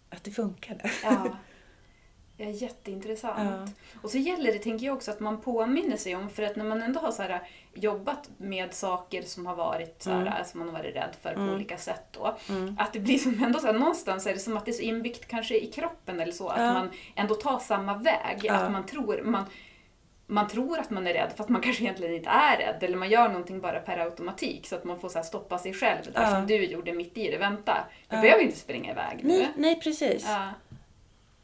att 0.09 0.23
det 0.23 0.31
funkade. 0.31 0.91
ja. 1.03 1.37
Ja, 2.39 2.45
jätteintressant. 2.45 3.69
Ja. 3.93 3.99
Och 4.01 4.09
så 4.09 4.17
gäller 4.17 4.51
det, 4.53 4.59
tänker 4.59 4.85
jag 4.85 4.95
också, 4.95 5.11
att 5.11 5.19
man 5.19 5.41
påminner 5.41 5.97
sig 5.97 6.15
om, 6.15 6.29
för 6.29 6.43
att 6.43 6.55
när 6.55 6.65
man 6.65 6.81
ändå 6.81 6.99
har 6.99 7.11
så 7.11 7.21
här, 7.21 7.41
jobbat 7.73 8.29
med 8.37 8.73
saker 8.73 9.21
som 9.21 9.45
har 9.45 9.55
varit 9.55 10.01
så 10.03 10.09
här, 10.11 10.21
Mm. 10.21 10.33
som 10.45 10.59
man 10.59 10.69
har 10.69 10.77
varit 10.77 10.95
rädd 10.95 11.15
för 11.21 11.33
på 11.33 11.39
Mm. 11.41 11.53
olika 11.55 11.77
sätt 11.77 12.03
då, 12.11 12.37
Mm. 12.49 12.75
att 12.79 12.93
det 12.93 12.99
blir 12.99 13.17
som 13.17 13.43
ändå 13.43 13.59
så 13.59 13.65
här, 13.67 13.73
någonstans 13.73 14.27
är 14.27 14.33
det 14.33 14.39
som 14.39 14.57
att 14.57 14.65
det 14.65 14.71
är 14.71 14.73
så 14.73 14.81
inbyggt 14.81 15.27
kanske 15.27 15.57
i 15.57 15.67
kroppen 15.71 16.19
eller 16.19 16.31
så, 16.33 16.47
att 16.47 16.59
Ja. 16.61 16.73
man 16.73 16.89
ändå 17.15 17.35
tar 17.35 17.59
samma 17.59 17.93
väg. 17.97 18.47
Att 18.49 18.71
man 18.71 18.85
tror, 18.85 19.21
man, 19.23 19.43
man 20.27 20.47
tror 20.47 20.79
att 20.79 20.89
man 20.89 21.07
är 21.07 21.13
rädd 21.13 21.31
fast 21.35 21.49
man 21.49 21.61
kanske 21.65 21.83
egentligen 21.83 22.13
inte 22.15 22.29
är 22.29 22.57
rädd. 22.57 22.83
Eller 22.83 22.97
man 22.97 23.09
gör 23.09 23.27
någonting 23.27 23.61
bara 23.61 23.79
per 23.79 23.97
automatik 23.97 24.67
så 24.67 24.75
att 24.75 24.83
man 24.83 24.99
får 24.99 25.09
så 25.09 25.23
stoppa 25.23 25.57
sig 25.59 25.73
själv 25.73 26.03
där 26.13 26.21
Ja. 26.21 26.29
som 26.31 26.47
du 26.47 26.65
gjorde 26.65 26.93
mitt 26.93 27.17
i 27.17 27.31
det. 27.31 27.37
Vänta, 27.37 27.77
jag 28.09 28.17
Ja. 28.17 28.21
behöver 28.21 28.43
inte 28.43 28.57
springa 28.57 28.91
iväg 28.91 29.19
nu. 29.23 29.37
Nej, 29.37 29.47
nej, 29.55 29.79
precis. 29.79 30.25
Ja. 30.27 30.47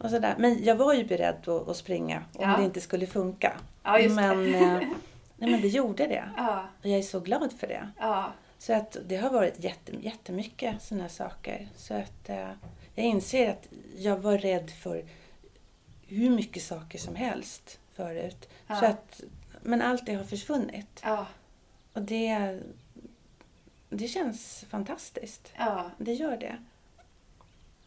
Och 0.03 0.09
sådär. 0.09 0.35
Men 0.37 0.63
jag 0.63 0.75
var 0.75 0.93
ju 0.93 1.03
beredd 1.05 1.35
att, 1.49 1.69
att 1.69 1.77
springa 1.77 2.17
om 2.33 2.49
Ja. 2.49 2.57
det 2.57 2.63
inte 2.63 2.81
skulle 2.81 3.07
funka. 3.07 3.53
Ja, 3.83 3.97
men, 4.09 4.37
det. 4.43 4.57
eh, 4.57 4.73
nej, 5.37 5.51
men 5.51 5.61
det 5.61 5.67
gjorde 5.67 6.07
det. 6.07 6.29
Ja, 6.37 6.65
Och 6.79 6.85
jag 6.89 6.99
är 6.99 7.03
så 7.03 7.19
glad 7.19 7.53
för 7.53 7.67
det. 7.67 7.89
Så 8.57 8.73
att 8.73 8.97
det 9.05 9.15
har 9.17 9.29
varit 9.29 9.63
jätte, 9.63 9.91
jättemycket 10.01 10.81
sådana 10.81 11.09
saker. 11.09 11.67
Så 11.75 11.93
att 11.93 12.29
eh, 12.29 12.49
jag 12.95 13.05
inser 13.05 13.49
att 13.49 13.67
jag 13.97 14.17
var 14.17 14.37
rädd 14.37 14.69
för 14.71 15.05
hur 16.07 16.29
mycket 16.29 16.63
saker 16.63 16.97
som 16.99 17.15
helst 17.15 17.79
förut. 17.95 18.49
Så 18.79 18.85
att, 18.85 19.21
men 19.61 19.81
allt 19.81 20.05
det 20.05 20.13
har 20.13 20.23
försvunnit. 20.23 20.99
Och 21.93 22.01
det, 22.01 22.59
det 23.89 24.07
känns 24.07 24.65
fantastiskt. 24.69 25.51
Det 25.97 26.13
gör 26.13 26.37
det. 26.37 26.57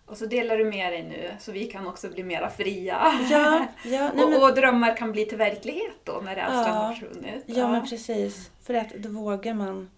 Och 0.06 0.16
så 0.16 0.26
delar 0.26 0.56
du 0.58 0.64
med 0.64 0.92
dig 0.92 1.02
nu 1.02 1.30
så 1.40 1.52
vi 1.52 1.66
kan 1.66 1.86
också 1.86 2.08
bli 2.10 2.22
mera 2.24 2.50
fria. 2.50 3.12
Ja, 3.30 3.66
ja, 3.84 4.10
och, 4.24 4.30
men, 4.30 4.42
och 4.42 4.54
drömmar 4.54 4.96
kan 4.96 5.12
bli 5.12 5.26
till 5.26 5.38
verklighet 5.38 5.94
då 6.04 6.20
när 6.24 6.34
rädslan 6.34 6.64
Ja. 6.66 6.72
har 6.72 6.92
försvunnit. 6.94 7.44
ja, 7.46 7.68
men 7.68 7.88
precis. 7.88 8.50
För 8.62 8.74
att 8.74 8.90
då 8.94 9.08
vågar 9.08 9.54
man 9.54 9.90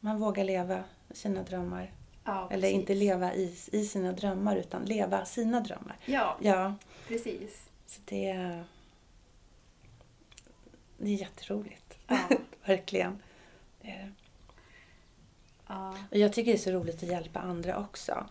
man 0.00 0.18
vågar 0.20 0.44
leva 0.44 0.84
sina 1.10 1.42
drömmar. 1.42 1.92
Ja, 2.24 2.48
Eller 2.50 2.68
inte 2.68 2.94
leva 2.94 3.34
i, 3.34 3.56
i 3.72 3.84
sina 3.84 4.12
drömmar 4.12 4.56
utan 4.56 4.84
leva 4.84 5.24
sina 5.24 5.60
drömmar. 5.60 5.96
Ja, 6.04 6.36
Ja, 6.40 6.74
precis. 7.08 7.68
så 7.86 8.00
det 8.04 8.28
är, 8.30 8.64
det 10.98 11.08
är 11.10 11.14
jätteroligt. 11.14 11.98
Ja. 12.06 12.18
Verkligen. 12.64 13.22
Det 13.82 13.88
är 13.88 13.98
det. 13.98 14.12
Ja. 15.66 15.94
Och 16.10 16.16
jag 16.16 16.32
tycker 16.32 16.50
det 16.52 16.56
är 16.58 16.60
så 16.60 16.70
roligt 16.70 16.96
att 17.02 17.08
hjälpa 17.08 17.40
andra 17.40 17.78
också. 17.78 18.26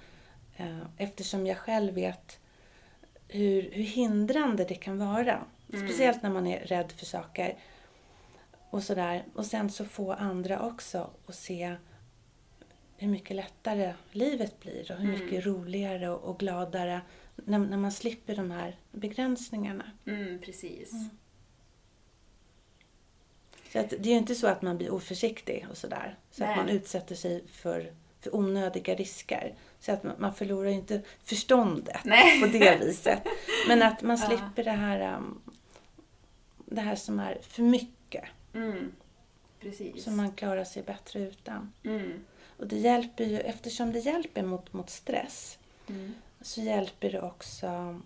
Eh, 0.58 0.80
Eftersom 0.98 1.48
jag 1.48 1.58
själv 1.58 1.94
vet 1.94 2.40
hur, 3.28 3.62
hur 3.72 3.84
hindrande 3.84 4.66
det 4.66 4.76
kan 4.76 4.98
vara. 5.00 5.44
Mm. 5.74 5.88
Speciellt 5.88 6.24
när 6.24 6.30
man 6.30 6.48
är 6.48 6.60
rädd 6.60 6.92
för 6.92 7.06
saker. 7.06 7.58
Och 8.70 8.84
sådär. 8.84 9.24
Och 9.36 9.46
sen 9.46 9.70
så 9.70 9.86
få 9.86 10.14
andra 10.14 10.62
också 10.62 11.10
att 11.28 11.36
se 11.36 11.76
hur 12.98 13.08
mycket 13.08 13.36
lättare 13.36 13.94
livet 14.12 14.60
blir 14.60 14.92
och 14.92 14.98
hur 14.98 15.10
Mm. 15.10 15.26
mycket 15.26 15.46
roligare 15.46 16.10
och, 16.10 16.24
och 16.30 16.40
gladare 16.40 17.02
när, 17.36 17.60
när 17.60 17.78
man 17.78 17.92
slipper 17.92 18.36
de 18.36 18.52
här 18.52 18.76
begränsningarna. 18.92 19.92
Mm, 20.06 20.40
precis. 20.42 20.92
Så 23.72 23.80
att 23.80 23.90
det 23.90 23.96
är 24.10 24.12
ju 24.12 24.18
inte 24.18 24.36
så 24.36 24.48
att 24.48 24.62
man 24.62 24.78
blir 24.78 24.90
oförsiktig 24.94 25.68
och 25.70 25.78
sådär. 25.78 26.16
Så 26.32 26.44
Nej. 26.44 26.52
att 26.52 26.58
man 26.58 26.70
utsätter 26.70 27.16
sig 27.16 27.44
för, 27.48 27.94
för 28.26 28.36
onödiga 28.36 28.96
risker. 28.96 29.54
Så 29.80 29.92
att 29.92 30.20
man, 30.20 30.34
förlorar 30.34 30.70
ju 30.70 30.76
inte 30.76 31.02
förståndet 31.24 32.00
Nej. 32.06 32.42
på 32.42 32.48
det 32.48 32.78
viset. 32.86 33.22
Men 33.68 33.82
att 33.82 34.02
man 34.02 34.18
Ja. 34.22 34.28
slipper 34.28 34.64
det 34.64 34.72
här 34.72 35.16
um, 35.18 35.42
det 36.66 36.82
här 36.82 36.96
som 36.96 37.20
är 37.20 37.38
för 37.42 37.64
mycket. 37.64 38.24
Mm, 38.54 38.92
precis. 39.60 40.04
Så 40.04 40.12
man 40.12 40.32
klarar 40.32 40.64
sig 40.64 40.84
bättre 40.84 41.20
utan. 41.20 41.72
Mm, 41.84 42.26
Och 42.58 42.68
det 42.68 42.78
hjälper 42.78 43.24
ju, 43.24 43.40
eftersom 43.40 43.92
det 43.92 44.00
hjälper 44.00 44.44
mot, 44.44 44.74
mot 44.74 44.90
stress 44.90 45.58
mm, 45.90 46.14
så 46.42 46.62
hjälper 46.62 47.12
det 47.12 47.22
också 47.22 48.00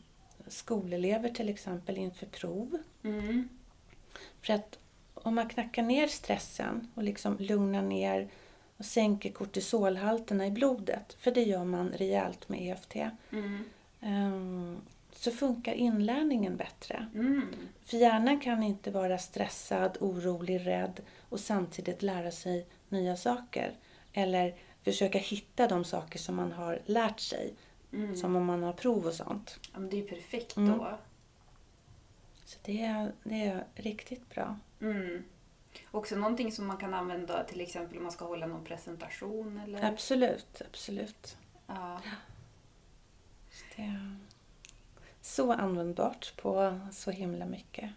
skolelever 0.48 1.30
till 1.30 1.50
exempel 1.50 1.98
inför 1.98 2.26
prov. 2.26 2.78
mm, 3.04 3.50
För 4.42 4.54
att 4.54 4.80
om 5.14 5.36
man 5.36 5.50
knackar 5.50 5.84
ner 5.84 6.08
stressen 6.08 6.92
och 6.96 7.04
liksom 7.04 7.38
lugnar 7.40 7.82
ner 7.82 8.28
och 8.80 8.86
sänker 8.86 9.32
kortisolhalterna 9.32 10.48
i 10.48 10.52
blodet, 10.52 11.14
för 11.20 11.32
det 11.32 11.44
gör 11.44 11.64
man 11.64 11.90
rejält 11.90 12.50
med 12.50 12.62
EFT, 12.62 12.96
mm, 13.32 13.64
ehm, 14.02 14.78
så 15.14 15.32
funkar 15.32 15.74
inlärningen 15.74 16.56
bättre. 16.58 17.08
mm. 17.16 17.46
För 17.84 17.98
hjärnan 17.98 18.40
kan 18.40 18.64
inte 18.64 18.92
vara 18.92 19.18
stressad, 19.18 19.98
orolig, 20.00 20.68
rädd 20.68 21.02
och 21.30 21.40
samtidigt 21.40 22.02
lära 22.02 22.32
sig 22.32 22.68
nya 22.90 23.18
saker. 23.18 23.72
Eller 24.14 24.56
försöka 24.84 25.18
hitta 25.18 25.68
de 25.68 25.84
saker 25.84 26.20
som 26.20 26.36
man 26.36 26.52
har 26.52 26.80
lärt 26.86 27.20
sig, 27.20 27.54
Mm. 27.94 28.16
som 28.16 28.36
om 28.36 28.46
man 28.46 28.64
har 28.64 28.74
prov 28.74 29.06
och 29.06 29.14
sånt. 29.14 29.60
Ja, 29.74 29.80
men 29.80 29.90
det 29.90 29.96
är 29.98 30.02
ju 30.02 30.08
perfekt 30.08 30.58
Mm. 30.58 30.78
då. 30.78 30.98
Så 32.46 32.58
det 32.66 32.82
är, 32.82 33.12
det 33.24 33.44
är 33.46 33.64
riktigt 33.76 34.30
bra. 34.30 34.58
Mm. 34.82 35.24
Också 35.92 36.16
någonting 36.16 36.52
som 36.52 36.68
man 36.68 36.78
kan 36.78 36.94
använda 36.94 37.44
till 37.44 37.62
exempel 37.62 37.98
om 37.98 38.04
man 38.04 38.12
ska 38.12 38.26
hålla 38.26 38.46
någon 38.48 38.64
presentation 38.64 39.62
eller... 39.64 39.84
Absolut, 39.86 40.62
absolut. 40.70 41.38
Ja. 41.68 42.00
Det 43.76 43.82
är 43.82 44.16
så 45.22 45.54
användbart 45.54 46.34
på 46.42 46.80
så 46.92 47.12
himla 47.12 47.46
mycket. 47.46 47.90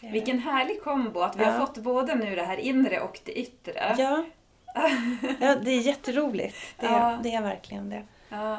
Vilken 0.00 0.38
härlig 0.38 0.82
kombo 0.82 1.20
att 1.20 1.36
vi 1.36 1.42
Ja. 1.42 1.50
har 1.50 1.66
fått 1.66 1.78
både 1.78 2.14
nu 2.14 2.36
det 2.36 2.42
här 2.42 2.56
inre 2.56 3.00
och 3.00 3.20
det 3.24 3.38
yttre. 3.38 3.94
Ja. 3.98 4.24
ja, 5.40 5.56
det 5.56 5.70
är 5.70 5.80
jätteroligt. 5.80 6.56
Det 6.80 6.86
är, 6.86 6.90
Ja. 6.92 7.18
det 7.22 7.34
är 7.34 7.42
verkligen 7.42 7.90
det. 7.90 8.02
Ja. 8.28 8.58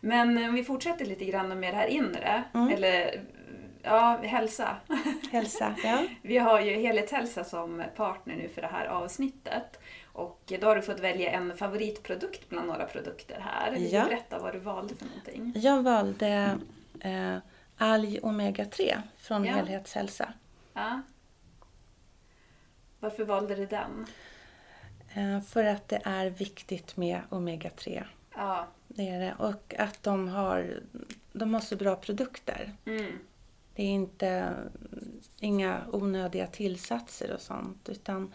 Men 0.00 0.48
om 0.48 0.54
vi 0.54 0.64
fortsätter 0.64 1.04
lite 1.04 1.24
grann 1.24 1.60
med 1.60 1.72
det 1.74 1.76
här 1.78 1.86
inre, 1.86 2.44
Mm. 2.54 2.68
eller 2.68 3.20
ja, 3.82 4.18
hälsa. 4.22 4.76
Hälsa, 5.32 5.74
ja. 5.84 6.06
Vi 6.22 6.38
har 6.38 6.60
ju 6.60 6.76
Helhetshälsa 6.76 7.44
som 7.44 7.84
partner 7.96 8.36
nu 8.36 8.48
för 8.48 8.62
det 8.62 8.68
här 8.68 8.86
avsnittet. 8.86 9.80
Och 10.12 10.52
då 10.60 10.66
har 10.66 10.76
du 10.76 10.82
fått 10.82 11.00
välja 11.00 11.30
en 11.30 11.56
favoritprodukt 11.56 12.48
bland 12.48 12.66
några 12.66 12.86
produkter 12.86 13.40
här. 13.40 13.76
Ja. 13.76 14.02
du 14.02 14.08
berätta 14.08 14.38
vad 14.38 14.52
du 14.52 14.58
valde 14.58 14.94
för 14.94 15.06
någonting? 15.06 15.52
Jag 15.56 15.82
valde 15.82 16.58
eh, 17.00 17.36
alg 17.76 18.20
omega 18.22 18.64
3 18.64 18.96
från 19.18 19.44
Ja. 19.44 19.52
Helhetshälsa. 19.52 20.32
Ja. 20.72 21.00
Varför 23.00 23.24
valde 23.24 23.54
du 23.54 23.66
den? 23.66 24.06
Eh, 25.14 25.40
för 25.40 25.64
att 25.64 25.88
det 25.88 26.00
är 26.04 26.26
viktigt 26.26 26.96
med 26.96 27.20
omega 27.28 27.70
3. 27.70 28.04
Ja. 28.36 28.66
Det 28.88 29.08
är 29.08 29.20
det. 29.20 29.34
Och 29.38 29.74
att 29.78 30.02
de 30.02 30.28
har, 30.28 30.80
de 31.32 31.54
har 31.54 31.60
så 31.60 31.76
bra 31.76 31.96
produkter. 31.96 32.72
Mm. 32.86 33.18
Det 33.80 33.84
är 33.84 33.90
inte 33.90 34.54
inga 35.38 35.82
onödiga 35.92 36.46
tillsatser 36.46 37.32
och 37.34 37.40
sånt. 37.40 37.88
Utan 37.88 38.32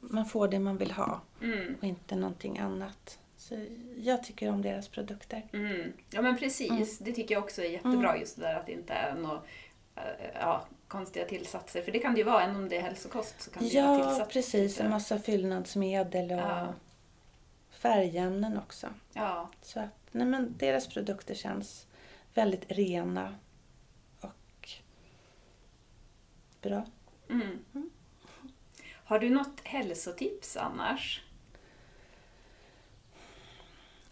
man 0.00 0.26
får 0.26 0.48
det 0.48 0.58
man 0.58 0.76
vill 0.76 0.90
ha 0.90 1.20
Mm. 1.42 1.74
och 1.78 1.84
inte 1.84 2.16
någonting 2.16 2.58
annat. 2.58 3.18
Så 3.36 3.66
jag 3.96 4.22
tycker 4.24 4.50
om 4.50 4.62
deras 4.62 4.88
produkter. 4.88 5.42
Mm. 5.52 5.92
Ja 6.10 6.22
men 6.22 6.38
precis, 6.38 6.98
det 6.98 7.12
tycker 7.12 7.34
jag 7.34 7.44
också 7.44 7.62
är 7.62 7.68
jättebra 7.70 8.18
just 8.18 8.36
det 8.36 8.42
där 8.42 8.54
att 8.54 8.66
det 8.66 8.72
inte 8.72 8.92
är 8.92 9.14
några 9.14 9.40
ja, 10.40 10.66
konstiga 10.88 11.24
tillsatser. 11.24 11.82
För 11.82 11.92
det 11.92 11.98
kan 11.98 12.12
det 12.12 12.18
ju 12.18 12.24
vara, 12.24 12.44
även 12.44 12.56
om 12.56 12.68
det 12.68 12.76
är 12.76 12.82
hälsokost 12.82 13.40
så 13.42 13.50
kan 13.50 13.62
det 13.62 13.68
Ja, 13.68 14.04
tillsatt. 14.08 14.30
precis. 14.32 14.80
En 14.80 14.90
massa 14.90 15.18
fyllnadsmedel 15.18 16.32
och 16.32 16.38
Ja. 16.38 16.74
färgämnen 17.70 18.58
också. 18.58 18.86
Ja, 19.12 19.50
Så 19.62 19.80
att, 19.80 19.98
nej 20.12 20.26
men 20.26 20.54
deras 20.58 20.86
produkter 20.88 21.34
känns 21.34 21.86
väldigt 22.34 22.72
rena 22.72 23.34
och 24.20 24.68
bra. 26.62 26.84
mm. 27.30 27.58
Har 29.04 29.18
du 29.18 29.30
något 29.30 29.60
hälsotips 29.64 30.56
annars? 30.56 31.22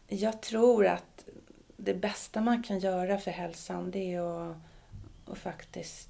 Jag 0.09 0.41
tror 0.43 0.87
att 0.87 1.29
det 1.77 1.95
bästa 1.95 2.41
man 2.41 2.63
kan 2.63 2.79
göra 2.79 3.19
för 3.19 3.31
hälsan 3.31 3.91
det 3.91 4.15
är 4.15 4.51
att, 4.51 4.57
att 5.27 5.39
faktiskt 5.39 6.09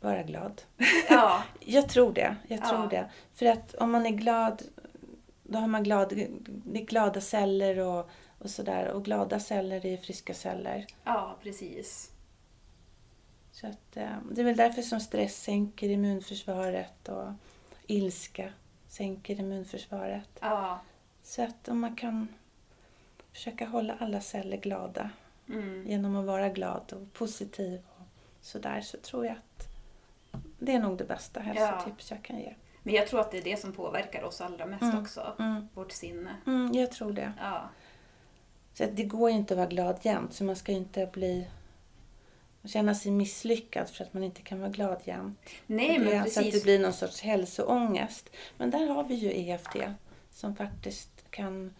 vara 0.00 0.22
glad. 0.22 0.62
Ja, 1.08 1.42
Jag 1.60 1.88
tror 1.88 2.12
det. 2.12 2.36
Jag 2.48 2.60
Ja. 2.60 2.68
tror 2.68 2.88
det. 2.90 3.10
För 3.34 3.46
att 3.46 3.74
om 3.74 3.90
man 3.92 4.06
är 4.06 4.10
glad, 4.10 4.62
då 5.42 5.58
har 5.58 5.66
man 5.68 5.82
glad, 5.84 6.08
det 6.46 6.80
är 6.80 6.84
glada 6.84 7.20
celler 7.20 7.78
och, 7.78 8.10
och 8.38 8.50
sådär. 8.50 8.88
Och 8.88 9.04
glada 9.04 9.40
celler 9.40 9.86
är 9.86 9.96
friska 9.96 10.34
celler. 10.34 10.86
ja 11.04 11.36
precis. 11.42 12.11
Så 13.52 13.66
att, 13.66 13.96
eh, 13.96 14.16
det 14.30 14.40
är 14.40 14.44
väl 14.44 14.56
därför 14.56 14.82
som 14.82 15.00
stress 15.00 15.42
sänker 15.42 15.88
immunförsvaret 15.88 17.08
och 17.08 17.28
ilska 17.86 18.52
sänker 18.88 19.40
immunförsvaret. 19.40 20.28
Ja, 20.40 20.80
Så 21.22 21.42
att 21.42 21.68
om 21.68 21.80
man 21.80 21.96
kan 21.96 22.28
försöka 23.32 23.66
hålla 23.66 23.96
alla 24.00 24.20
celler 24.20 24.56
glada 24.56 25.10
mm. 25.48 25.86
genom 25.86 26.16
att 26.16 26.26
vara 26.26 26.48
glad 26.48 26.92
och 26.92 27.12
positiv 27.12 27.82
och 27.88 28.06
sådär 28.40 28.80
så 28.80 28.96
tror 28.98 29.26
jag 29.26 29.36
att 29.36 29.68
det 30.58 30.72
är 30.74 30.80
nog 30.80 30.98
det 30.98 31.04
bästa 31.04 31.40
hälsotips 31.40 32.10
jag 32.10 32.22
kan 32.22 32.38
ge. 32.38 32.54
Men 32.82 32.94
jag 32.94 33.08
tror 33.08 33.20
att 33.20 33.30
det 33.30 33.38
är 33.38 33.42
det 33.42 33.60
som 33.60 33.72
påverkar 33.72 34.22
oss 34.22 34.40
allra 34.40 34.66
mest 34.66 34.82
Mm. 34.82 34.98
också. 35.02 35.32
Mm. 35.38 35.68
Vårt 35.74 35.92
sinne. 35.92 36.36
Mm, 36.46 36.72
jag 36.74 36.92
tror 36.92 37.12
det. 37.12 37.32
Ja, 37.40 37.68
Så 38.74 38.86
det 38.92 39.04
går 39.04 39.30
ju 39.30 39.36
inte 39.36 39.54
att 39.54 39.58
vara 39.58 39.68
glad 39.68 39.98
jämt 40.02 40.34
så 40.34 40.44
man 40.44 40.56
ska 40.56 40.72
inte 40.72 41.06
bli 41.06 41.48
känna 42.64 42.94
sig 42.94 43.12
misslyckad 43.12 43.88
för 43.90 44.04
att 44.04 44.14
man 44.14 44.24
inte 44.24 44.42
kan 44.42 44.60
vara 44.60 44.70
glad 44.70 45.00
jämt. 45.04 45.38
nej 45.66 45.98
men 45.98 46.10
Så 46.10 46.16
att 46.18 46.34
det 46.34 46.42
precis. 46.42 46.62
blir 46.62 46.78
någon 46.78 46.92
sorts 46.92 47.20
hälsoångest. 47.20 48.30
Men 48.56 48.70
där 48.70 48.86
har 48.86 49.04
vi 49.04 49.14
ju 49.14 49.30
EFT 49.50 49.76
som 50.34 50.56
faktiskt 50.56 51.10
kan... 51.30 51.74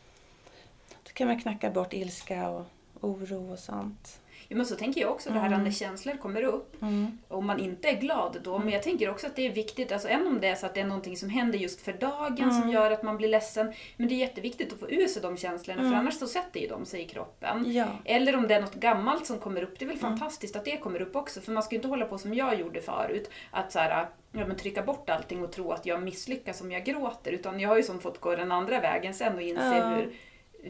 Då 1.04 1.10
kan 1.12 1.26
man 1.28 1.40
knacka 1.40 1.70
bort 1.70 1.92
ilska 1.92 2.48
och 2.48 2.66
oro 3.00 3.52
och 3.52 3.58
sånt. 3.58 4.20
Ja, 4.52 4.56
men 4.56 4.66
så 4.66 4.76
tänker 4.76 5.00
jag 5.00 5.10
också 5.10 5.30
det 5.30 5.38
här 5.38 5.58
när 5.58 5.70
känslor 5.70 6.16
kommer 6.16 6.42
upp. 6.42 6.82
Mm. 6.82 7.18
Om 7.28 7.46
man 7.46 7.58
inte 7.58 7.88
är 7.88 8.00
glad 8.00 8.38
då. 8.44 8.58
Men 8.58 8.68
jag 8.68 8.82
tänker 8.82 9.10
också 9.10 9.26
att 9.26 9.36
det 9.36 9.46
är 9.46 9.52
viktigt, 9.52 9.92
alltså 9.92 10.08
än 10.08 10.26
om 10.26 10.40
det 10.40 10.48
är 10.48 10.54
så 10.54 10.66
att 10.66 10.74
det 10.74 10.80
är 10.80 10.84
någonting 10.84 11.16
som 11.16 11.28
händer 11.28 11.58
just 11.58 11.80
för 11.80 11.92
dagen 11.92 12.52
som 12.60 12.70
gör 12.70 12.90
att 12.90 13.02
man 13.02 13.16
blir 13.16 13.28
ledsen. 13.28 13.72
Men 13.96 14.08
det 14.08 14.14
är 14.14 14.16
jätteviktigt 14.16 14.72
att 14.72 14.78
få 14.80 14.90
ur 14.90 15.06
sig 15.06 15.22
de 15.22 15.36
känslorna 15.36 15.82
för 15.82 15.96
annars 15.96 16.14
så 16.14 16.26
sätter 16.26 16.60
ju 16.60 16.68
de 16.68 16.86
sig 16.86 17.00
i 17.00 17.04
kroppen. 17.04 17.72
Ja. 17.72 17.86
Eller 18.04 18.36
om 18.36 18.48
det 18.48 18.54
är 18.54 18.60
något 18.60 18.74
gammalt 18.74 19.26
som 19.26 19.38
kommer 19.38 19.62
upp, 19.62 19.78
det 19.78 19.84
är 19.84 19.88
väl 19.88 19.98
fantastiskt 19.98 20.56
att 20.56 20.64
det 20.64 20.76
kommer 20.76 21.02
upp 21.02 21.16
också. 21.16 21.40
För 21.40 21.52
man 21.52 21.62
ska 21.62 21.74
ju 21.74 21.78
inte 21.78 21.88
hålla 21.88 22.06
på 22.06 22.18
som 22.18 22.34
jag 22.34 22.60
gjorde 22.60 22.80
förut, 22.80 23.30
att 23.50 23.72
så 23.72 23.78
här, 23.78 24.06
ja, 24.32 24.46
men 24.46 24.56
trycka 24.56 24.82
bort 24.82 25.10
allting 25.10 25.44
och 25.44 25.52
tro 25.52 25.72
att 25.72 25.86
jag 25.86 26.02
misslyckas 26.02 26.60
om 26.60 26.72
jag 26.72 26.84
gråter. 26.84 27.32
Utan 27.32 27.60
jag 27.60 27.68
har 27.68 27.76
ju 27.76 27.82
som 27.82 28.00
fått 28.00 28.20
gå 28.20 28.36
den 28.36 28.52
andra 28.52 28.80
vägen 28.80 29.14
sen 29.14 29.34
och 29.34 29.42
inse 29.42 29.88
hur 29.88 30.12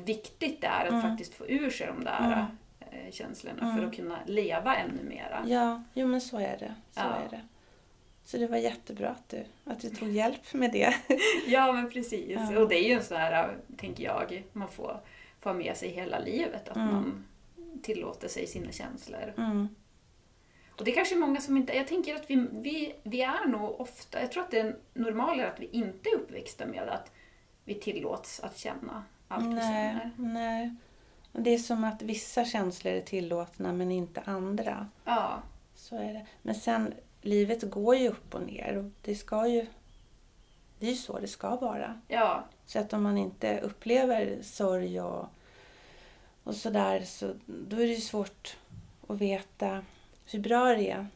viktigt 0.01 0.61
det 0.61 0.67
är 0.67 0.87
att 0.87 1.03
faktiskt 1.03 1.35
få 1.35 1.47
ur 1.47 1.71
sig 1.71 1.87
de 1.87 2.05
där 2.05 2.47
eh, 2.93 3.11
känslorna 3.13 3.77
för 3.77 3.87
att 3.87 3.95
kunna 3.97 4.19
leva 4.27 4.77
ännu 4.77 5.03
mera. 5.03 5.45
Ja, 5.47 5.83
jo 5.95 6.07
men 6.07 6.21
så 6.21 6.39
är 6.39 6.57
det. 6.59 6.75
Så 6.91 7.01
Ja. 7.01 7.15
är 7.15 7.29
det. 7.31 7.41
Så 8.25 8.37
det 8.39 8.47
var 8.47 8.57
jättebra 8.57 9.09
att 9.09 9.29
du, 9.29 9.45
att 9.65 9.81
du 9.81 9.91
tog 9.91 10.09
hjälp 10.11 10.55
med 10.55 10.73
det. 10.73 10.95
Ja, 11.47 11.73
men 11.73 11.91
precis. 11.91 12.31
Ja. 12.53 12.59
Och 12.59 12.69
det 12.69 12.75
är 12.85 12.89
ju 12.89 12.95
en 12.95 13.03
sån 13.05 13.17
här, 13.17 13.57
tänker 13.77 14.05
jag, 14.05 14.45
man 14.53 14.69
får 14.69 15.01
få 15.41 15.49
ha 15.49 15.55
med 15.55 15.77
sig 15.77 15.89
hela 15.89 16.19
livet. 16.19 16.69
Att 16.69 16.77
Mm. 16.77 16.89
man 16.95 17.25
tillåter 17.83 18.29
sig 18.29 18.47
sina 18.47 18.73
känslor. 18.73 19.35
Mm. 19.37 19.69
Och 20.79 20.85
det 20.85 20.91
är 20.91 20.95
kanske 20.95 21.17
många 21.17 21.41
som 21.41 21.57
inte... 21.57 21.73
Jag 21.77 21.87
tänker 21.89 22.15
att 22.15 22.31
vi, 22.31 22.47
vi, 22.53 22.95
vi 23.03 23.23
är 23.23 23.49
nog 23.49 23.81
ofta... 23.81 24.21
Jag 24.21 24.33
tror 24.33 24.43
att 24.43 24.51
det 24.51 24.59
är 24.61 24.77
normalare 24.95 25.49
att 25.53 25.61
vi 25.61 25.67
inte 25.73 26.09
är 26.09 26.15
uppväxta 26.15 26.67
med 26.67 26.89
att 26.89 27.13
vi 27.65 27.75
tillåts 27.75 28.41
att 28.41 28.59
känna 28.59 29.05
allt 29.29 29.45
vi 29.47 29.61
känner. 29.61 30.11
nej. 30.17 30.75
Det 31.33 31.51
är 31.51 31.59
som 31.59 31.85
att 31.85 32.03
vissa 32.03 32.45
känslor 32.45 32.93
är 32.95 33.01
tillåtna 33.01 33.73
men 33.73 33.91
inte 33.93 34.21
andra. 34.21 34.87
Ja, 35.05 35.43
Så 35.75 35.97
är 35.97 36.13
det. 36.13 36.27
Men 36.43 36.55
sen, 36.55 36.95
livet 37.23 37.71
går 37.71 37.97
ju 37.97 38.09
upp 38.09 38.35
och 38.35 38.43
ner 38.43 38.77
och 38.77 38.91
det 39.03 39.15
ska 39.15 39.47
ju... 39.47 39.67
Det 40.79 40.87
är 40.87 40.91
ju 40.91 40.97
så 40.97 41.19
det 41.19 41.27
ska 41.29 41.57
vara. 41.57 42.01
ja, 42.09 42.45
Så 42.67 42.79
att 42.79 42.93
om 42.93 43.03
man 43.03 43.19
inte 43.19 43.61
upplever 43.61 44.39
sorg 44.43 45.01
och, 45.01 45.27
och 46.45 46.55
sådär 46.55 47.01
så 47.05 47.35
då 47.47 47.77
är 47.77 47.81
det 47.87 47.95
ju 47.95 48.01
svårt 48.01 48.57
att 49.09 49.19
veta 49.21 49.85
hur 50.27 50.41
bra 50.41 50.65
det 50.75 50.91
är 50.91 51.07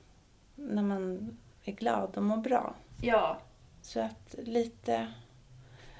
när 0.54 0.82
man 0.82 1.36
är 1.64 1.72
glad 1.72 2.16
och 2.16 2.22
mår 2.22 2.36
bra. 2.36 2.74
ja, 3.02 3.38
Så 3.82 4.00
att 4.00 4.34
lite, 4.38 5.06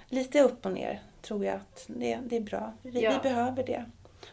lite 0.09 0.41
upp 0.43 0.67
och 0.67 0.73
ner 0.73 1.03
tror 1.23 1.45
jag 1.45 1.55
att 1.55 1.85
det, 1.89 2.19
det 2.27 2.37
är 2.37 2.41
bra. 2.41 2.73
Vi, 2.83 3.01
Ja. 3.03 3.11
vi 3.11 3.29
behöver 3.29 3.67
det. 3.67 3.85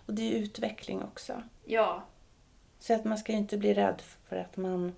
Och 0.06 0.14
det 0.14 0.22
är 0.34 0.40
utveckling 0.40 1.04
också. 1.04 1.44
ja, 1.66 2.04
Så 2.80 2.94
att 2.94 3.04
man 3.06 3.18
ska 3.18 3.32
ju 3.32 3.38
inte 3.38 3.58
bli 3.58 3.74
rädd 3.74 4.02
för 4.30 4.36
att 4.36 4.58
man, 4.58 4.96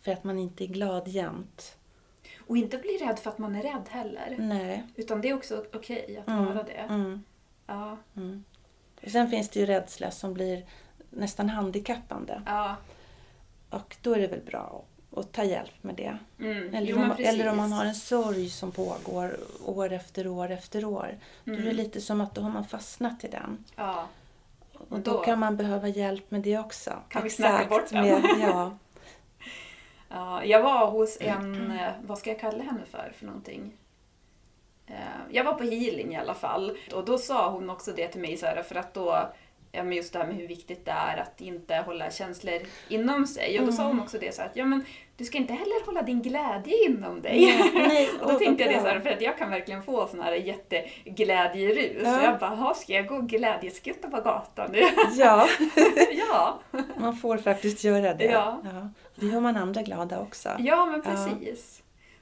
för 0.00 0.12
att 0.12 0.24
man 0.24 0.38
inte 0.38 0.64
är 0.64 0.68
glad 0.68 1.08
jämt. 1.08 1.76
Och 2.46 2.56
inte 2.56 2.78
bli 2.78 2.98
rädd 3.00 3.18
för 3.18 3.30
att 3.30 3.38
man 3.38 3.56
är 3.56 3.62
rädd 3.62 3.88
heller. 3.88 4.36
Nej. 4.38 4.82
Utan 4.96 5.20
det 5.20 5.28
är 5.28 5.34
också 5.34 5.64
okej 5.74 6.18
att 6.18 6.28
Mm, 6.28 6.44
vara 6.44 6.62
det. 6.62 6.72
Mm. 6.72 7.22
Ja, 7.66 7.96
Mm. 8.16 8.44
Och 9.04 9.10
sen 9.10 9.30
finns 9.30 9.48
det 9.48 9.60
ju 9.60 9.66
rädsla 9.66 10.10
som 10.10 10.34
blir 10.34 10.64
nästan 11.10 11.48
handikappande. 11.48 12.42
ja. 12.46 12.76
Och 13.70 13.96
då 14.02 14.12
är 14.14 14.18
det 14.20 14.26
väl 14.26 14.40
bra 14.40 14.84
att 15.16 15.32
ta 15.32 15.44
hjälp 15.44 15.82
med 15.82 15.94
det. 15.94 16.18
Mm. 16.40 16.74
Eller, 16.74 16.86
jo, 16.90 16.96
om, 16.96 17.14
eller 17.18 17.48
om 17.48 17.56
man 17.56 17.72
har 17.72 17.84
en 17.84 17.94
sorg 17.94 18.48
som 18.50 18.72
pågår 18.72 19.36
år 19.66 19.92
efter 19.92 20.26
år 20.26 20.50
efter 20.50 20.84
år. 20.84 21.18
Då 21.44 21.52
är 21.52 21.56
det 21.56 21.62
Mm. 21.62 21.76
lite 21.76 22.00
som 22.00 22.20
att 22.20 22.34
då 22.34 22.40
har 22.40 22.50
man 22.50 22.64
fastnat 22.66 23.24
i 23.24 23.28
den. 23.28 23.64
Ja, 23.76 24.06
Och 24.88 25.00
då, 25.00 25.12
Då- 25.12 25.18
kan 25.22 25.38
man 25.38 25.56
behöva 25.56 25.88
hjälp 25.88 26.30
med 26.30 26.40
det 26.40 26.58
också. 26.58 26.92
Kan 27.08 27.22
vi 27.22 27.30
snacka 27.30 27.68
bort 27.68 27.90
den? 27.90 28.02
med, 28.04 28.22
ja. 28.40 28.78
Ja, 30.08 30.44
jag 30.44 30.62
var 30.62 30.90
hos 30.90 31.16
en, 31.20 31.70
eh, 31.70 31.90
vad 32.06 32.18
ska 32.18 32.30
jag 32.30 32.40
kalla 32.40 32.64
henne 32.64 32.80
för, 32.90 33.12
för 33.18 33.26
någonting? 33.26 33.72
Eh, 34.86 34.94
Jag 35.30 35.44
var 35.44 35.52
på 35.54 35.64
healing 35.64 36.12
i 36.14 36.16
alla 36.16 36.34
fall. 36.34 36.76
Och 36.94 37.04
då 37.04 37.18
sa 37.18 37.50
hon 37.50 37.70
också 37.70 37.92
det 37.92 38.08
till 38.08 38.20
mig, 38.20 38.36
så 38.36 38.46
här, 38.46 38.62
för 38.62 38.74
att 38.74 38.94
då, 38.94 39.28
ja, 39.76 39.82
men 39.82 39.92
just 39.96 40.12
det 40.12 40.18
här 40.18 40.26
med 40.26 40.36
hur 40.36 40.48
viktigt 40.48 40.84
det 40.84 40.90
är 40.90 41.16
att 41.16 41.40
inte 41.40 41.74
hålla 41.76 42.10
känslor 42.10 42.58
inom 42.88 43.26
sig. 43.26 43.60
Och 43.60 43.66
då 43.66 43.72
sa 43.72 43.82
Mm. 43.82 43.96
hon 43.96 44.04
också 44.04 44.18
det 44.18 44.34
så 44.34 44.42
att 44.42 44.56
ja 44.56 44.64
men 44.64 44.84
du 45.16 45.24
ska 45.24 45.38
inte 45.38 45.52
heller 45.52 45.86
hålla 45.86 46.02
din 46.02 46.22
glädje 46.22 46.84
inom 46.88 47.22
dig. 47.22 47.40
Nej, 47.74 47.88
nej, 47.88 48.08
och 48.22 48.32
då 48.32 48.38
tänkte 48.38 48.64
jag 48.64 48.72
det 48.74 48.80
så 48.80 48.86
här, 48.86 49.00
för 49.00 49.10
att 49.10 49.20
jag 49.22 49.38
kan 49.38 49.50
verkligen 49.50 49.82
få 49.82 50.06
sån 50.08 50.20
här 50.20 50.32
jätteglädjerus. 50.32 52.02
Ja. 52.04 52.18
Och 52.18 52.24
jag 52.24 52.38
bara, 52.38 52.50
"Jaha, 52.56 52.74
ska 52.74 52.92
jag 52.92 53.06
gå 53.06 53.20
glädjeskutta 53.20 54.08
på 54.10 54.20
gatan 54.20 54.70
nu? 54.72 54.78
ja, 55.16 55.46
ja. 56.30 56.60
man 56.96 57.16
får 57.16 57.38
faktiskt 57.38 57.84
göra 57.84 58.14
det. 58.14 58.24
Ja. 58.24 58.62
Det 59.14 59.26
gör 59.26 59.40
man 59.40 59.56
andra 59.56 59.82
glada 59.82 60.20
också. 60.20 60.48
Ja, 60.58 60.86
men 60.86 61.02
Ja. 61.04 61.28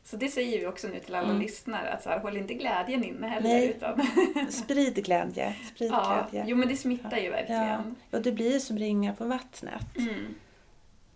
Så 0.07 0.16
det 0.16 0.28
säger 0.28 0.61
vi 0.61 0.66
också 0.66 0.88
nu 0.88 1.00
till 1.00 1.14
alla 1.14 1.28
Mm. 1.28 1.42
lyssnare, 1.42 1.90
att 1.92 2.02
så 2.02 2.09
här, 2.09 2.18
håll 2.18 2.36
inte 2.36 2.55
glädjen 2.55 3.05
inne 3.05 3.26
heller. 3.26 3.48
Nej. 3.48 3.68
Utan, 3.68 4.07
Sprid 4.50 5.05
glädje. 5.05 5.55
Sprid 5.74 5.90
ja, 5.90 6.26
glädje. 6.30 6.50
jo 6.50 6.57
men 6.57 6.68
det 6.68 6.76
smittar 6.76 7.16
ju 7.16 7.24
Ja. 7.24 7.30
verkligen. 7.30 7.94
ja, 8.11 8.18
det 8.18 8.32
blir 8.32 8.59
som 8.59 8.78
ringar 8.78 9.12
på 9.14 9.24
vattnet. 9.24 9.96
Mm. 9.98 10.34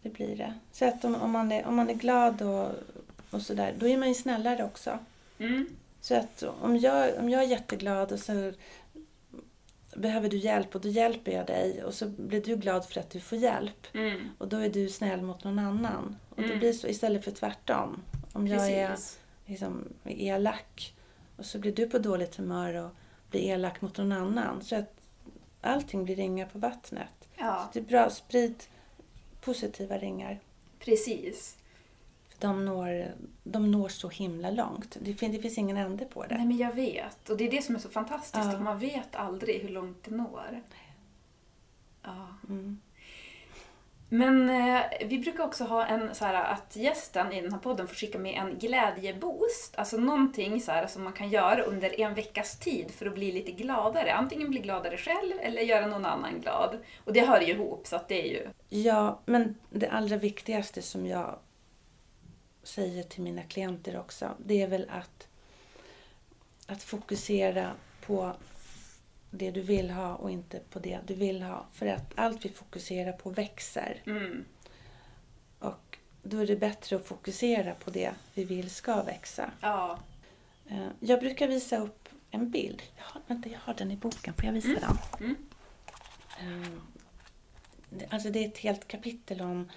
Det 0.02 0.08
blir 0.08 0.36
det. 0.36 0.54
Så 0.72 0.84
att 0.84 1.04
om, 1.04 1.14
om, 1.14 1.30
man, 1.30 1.52
är, 1.52 1.66
om 1.66 1.76
man 1.76 1.90
är 1.90 1.94
glad 1.94 2.42
och, 2.42 2.70
och 3.30 3.42
sådär, 3.42 3.74
då 3.78 3.88
är 3.88 3.96
man 3.96 4.08
ju 4.08 4.14
snällare 4.14 4.64
också. 4.64 4.98
Mm. 5.38 5.66
Så 6.00 6.14
att 6.14 6.42
om 6.62 6.76
jag, 6.76 7.18
om 7.18 7.28
jag 7.30 7.42
är 7.42 7.46
jätteglad 7.46 8.12
och 8.12 8.18
så 8.20 8.52
behöver 9.96 10.28
du 10.28 10.36
hjälp 10.36 10.74
och 10.74 10.80
då 10.80 10.88
hjälper 10.88 11.32
jag 11.32 11.46
dig 11.46 11.84
och 11.84 11.94
så 11.94 12.06
blir 12.06 12.40
du 12.42 12.56
glad 12.56 12.84
för 12.86 13.00
att 13.00 13.10
du 13.10 13.20
får 13.20 13.38
hjälp. 13.38 13.86
Mm. 13.94 14.28
Och 14.38 14.48
då 14.48 14.56
är 14.56 14.68
du 14.68 14.88
snäll 14.88 15.22
mot 15.22 15.44
någon 15.44 15.58
annan. 15.58 16.16
Och 16.30 16.36
det 16.36 16.44
Mm. 16.44 16.58
blir 16.58 16.72
så 16.72 16.86
istället 16.86 17.24
för 17.24 17.30
tvärtom. 17.30 18.02
Om 18.38 18.46
jag 18.46 18.70
är 18.70 18.88
Precis. 18.88 19.18
liksom, 19.46 19.88
elak 20.04 20.94
och 21.36 21.44
så 21.46 21.58
blir 21.58 21.72
du 21.72 21.88
på 21.90 21.98
dåligt 21.98 22.36
humör 22.36 22.74
och 22.74 22.90
blir 23.30 23.40
elak 23.40 23.80
mot 23.80 23.98
någon 23.98 24.12
annan. 24.12 24.62
Så 24.62 24.76
att 24.76 24.94
allting 25.60 26.04
blir 26.04 26.16
ringar 26.16 26.46
på 26.46 26.58
vattnet. 26.58 27.28
Ja, 27.36 27.70
Det 27.72 27.78
är 27.78 27.84
bra, 27.84 28.10
sprid 28.10 28.62
positiva 29.40 29.98
ringar. 29.98 30.40
precis. 30.78 31.56
För 32.28 32.40
de 32.40 32.64
når, 32.64 33.12
de 33.44 33.70
når 33.70 33.88
så 33.88 34.08
himla 34.08 34.50
långt. 34.50 34.96
Det 35.00 35.14
finns, 35.14 35.36
det 35.36 35.42
finns 35.42 35.58
ingen 35.58 35.76
ände 35.76 36.04
på 36.04 36.26
det. 36.26 36.36
Nej 36.36 36.46
men 36.46 36.56
jag 36.56 36.72
vet. 36.72 37.30
Och 37.30 37.36
det 37.36 37.46
är 37.46 37.50
det 37.50 37.62
som 37.62 37.74
är 37.74 37.78
så 37.78 37.88
fantastiskt, 37.88 38.34
Ja. 38.44 38.52
att 38.54 38.62
man 38.62 38.78
vet 38.78 39.16
aldrig 39.16 39.62
hur 39.62 39.68
långt 39.68 40.04
det 40.04 40.10
når. 40.10 40.62
Ja. 42.02 42.26
Mm. 42.48 42.80
Men 44.08 44.50
eh, 44.50 44.80
vi 45.06 45.18
brukar 45.18 45.44
också 45.44 45.64
ha 45.64 45.86
en 45.86 46.14
så 46.14 46.24
här 46.24 46.34
att 46.34 46.76
gästen 46.76 47.32
i 47.32 47.40
den 47.40 47.52
här 47.52 47.58
podden 47.58 47.88
får 47.88 47.94
skicka 47.94 48.18
med 48.18 48.34
en 48.34 48.58
glädjeboost. 48.58 49.74
Alltså 49.74 49.96
någonting 49.96 50.60
så 50.60 50.72
här 50.72 50.86
som 50.86 51.04
man 51.04 51.12
kan 51.12 51.28
göra 51.28 51.62
under 51.62 52.00
en 52.00 52.14
veckas 52.14 52.58
tid 52.58 52.90
för 52.90 53.06
att 53.06 53.14
bli 53.14 53.32
lite 53.32 53.52
gladare. 53.52 54.14
Antingen 54.14 54.50
bli 54.50 54.60
gladare 54.60 54.96
själv 54.96 55.32
eller 55.40 55.62
göra 55.62 55.86
någon 55.86 56.04
annan 56.04 56.40
glad. 56.40 56.78
Och 57.04 57.12
det 57.12 57.20
hör 57.20 57.40
ju 57.40 57.52
ihop 57.52 57.86
så 57.86 57.96
att 57.96 58.08
det 58.08 58.22
är 58.22 58.32
ju... 58.32 58.48
Ja, 58.68 59.20
men 59.24 59.54
det 59.70 59.88
allra 59.88 60.16
viktigaste 60.16 60.82
som 60.82 61.06
jag 61.06 61.38
säger 62.62 63.02
till 63.02 63.22
mina 63.22 63.42
klienter 63.42 63.98
också, 63.98 64.30
det 64.38 64.62
är 64.62 64.68
väl 64.68 64.90
att, 64.90 65.28
att 66.66 66.82
fokusera 66.82 67.70
på 68.06 68.32
det 69.30 69.50
du 69.50 69.60
vill 69.60 69.90
ha 69.90 70.14
och 70.14 70.30
inte 70.30 70.60
på 70.70 70.78
det 70.78 70.98
du 71.06 71.14
vill 71.14 71.42
ha. 71.42 71.66
För 71.72 71.86
att 71.86 72.12
allt 72.14 72.44
vi 72.44 72.48
fokuserar 72.48 73.12
på 73.12 73.30
växer. 73.30 74.02
Mm, 74.06 74.44
Och 75.58 75.98
då 76.22 76.38
är 76.38 76.46
det 76.46 76.56
bättre 76.56 76.96
att 76.96 77.06
fokusera 77.06 77.74
på 77.74 77.90
det 77.90 78.12
vi 78.34 78.44
vill 78.44 78.70
ska 78.70 79.02
växa. 79.02 79.50
ja. 79.60 79.98
Eh, 80.68 80.88
Jag 81.00 81.20
brukar 81.20 81.48
visa 81.48 81.78
upp 81.78 82.08
en 82.30 82.50
bild. 82.50 82.82
Jag 82.96 83.04
har, 83.04 83.22
vänta, 83.26 83.48
jag 83.48 83.58
har 83.58 83.74
den 83.74 83.90
i 83.90 83.96
boken. 83.96 84.34
Får 84.34 84.44
jag 84.44 84.52
visa 84.52 84.68
Mm. 84.68 84.80
den? 85.18 85.36
Mm. 86.40 86.72
Eh, 86.72 88.04
Alltså 88.10 88.30
det 88.30 88.44
är 88.44 88.48
ett 88.48 88.58
helt 88.58 88.88
kapitel 88.88 89.40
om 89.40 89.70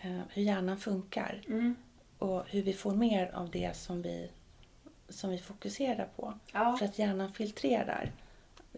eh, 0.00 0.20
hur 0.30 0.42
hjärnan 0.42 0.78
funkar 0.78 1.42
Mm, 1.48 1.76
och 2.18 2.44
hur 2.48 2.62
vi 2.62 2.72
får 2.72 2.94
mer 2.94 3.30
av 3.34 3.50
det 3.50 3.76
som 3.76 4.02
vi, 4.02 4.30
som 5.08 5.30
vi 5.30 5.38
fokuserar 5.38 6.08
på. 6.16 6.34
ja. 6.52 6.76
För 6.78 6.84
att 6.86 6.98
hjärnan 6.98 7.32
filtrerar. 7.32 8.12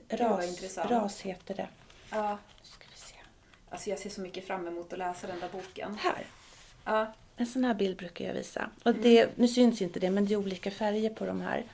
Ras, 0.09 0.79
ras 0.79 1.21
heter 1.21 1.55
det. 1.55 1.69
ja. 2.11 2.39
Ska 2.63 2.85
vi 2.95 2.97
se. 3.01 3.15
Alltså 3.71 3.91
jag 3.91 3.99
ser 3.99 4.11
så 4.11 4.21
mycket 4.21 4.47
fram 4.47 4.67
emot 4.67 4.93
att 4.93 4.99
läsa 4.99 5.27
den 5.27 5.41
där 5.41 5.49
boken. 5.53 5.95
Här. 6.01 6.27
Ja. 6.85 7.15
En 7.37 7.47
sån 7.47 7.65
här 7.65 7.75
bild 7.75 7.97
brukar 7.97 8.25
jag 8.25 8.35
visa. 8.35 8.71
Och 8.85 8.95
det, 8.95 9.39
nu 9.39 9.49
syns 9.49 9.83
inte 9.83 10.01
det, 10.01 10.11
men 10.11 10.27
det 10.27 10.35
är 10.35 10.37
olika 10.37 10.71
färger 10.71 11.11
på 11.11 11.27
de 11.27 11.41
här. 11.41 11.65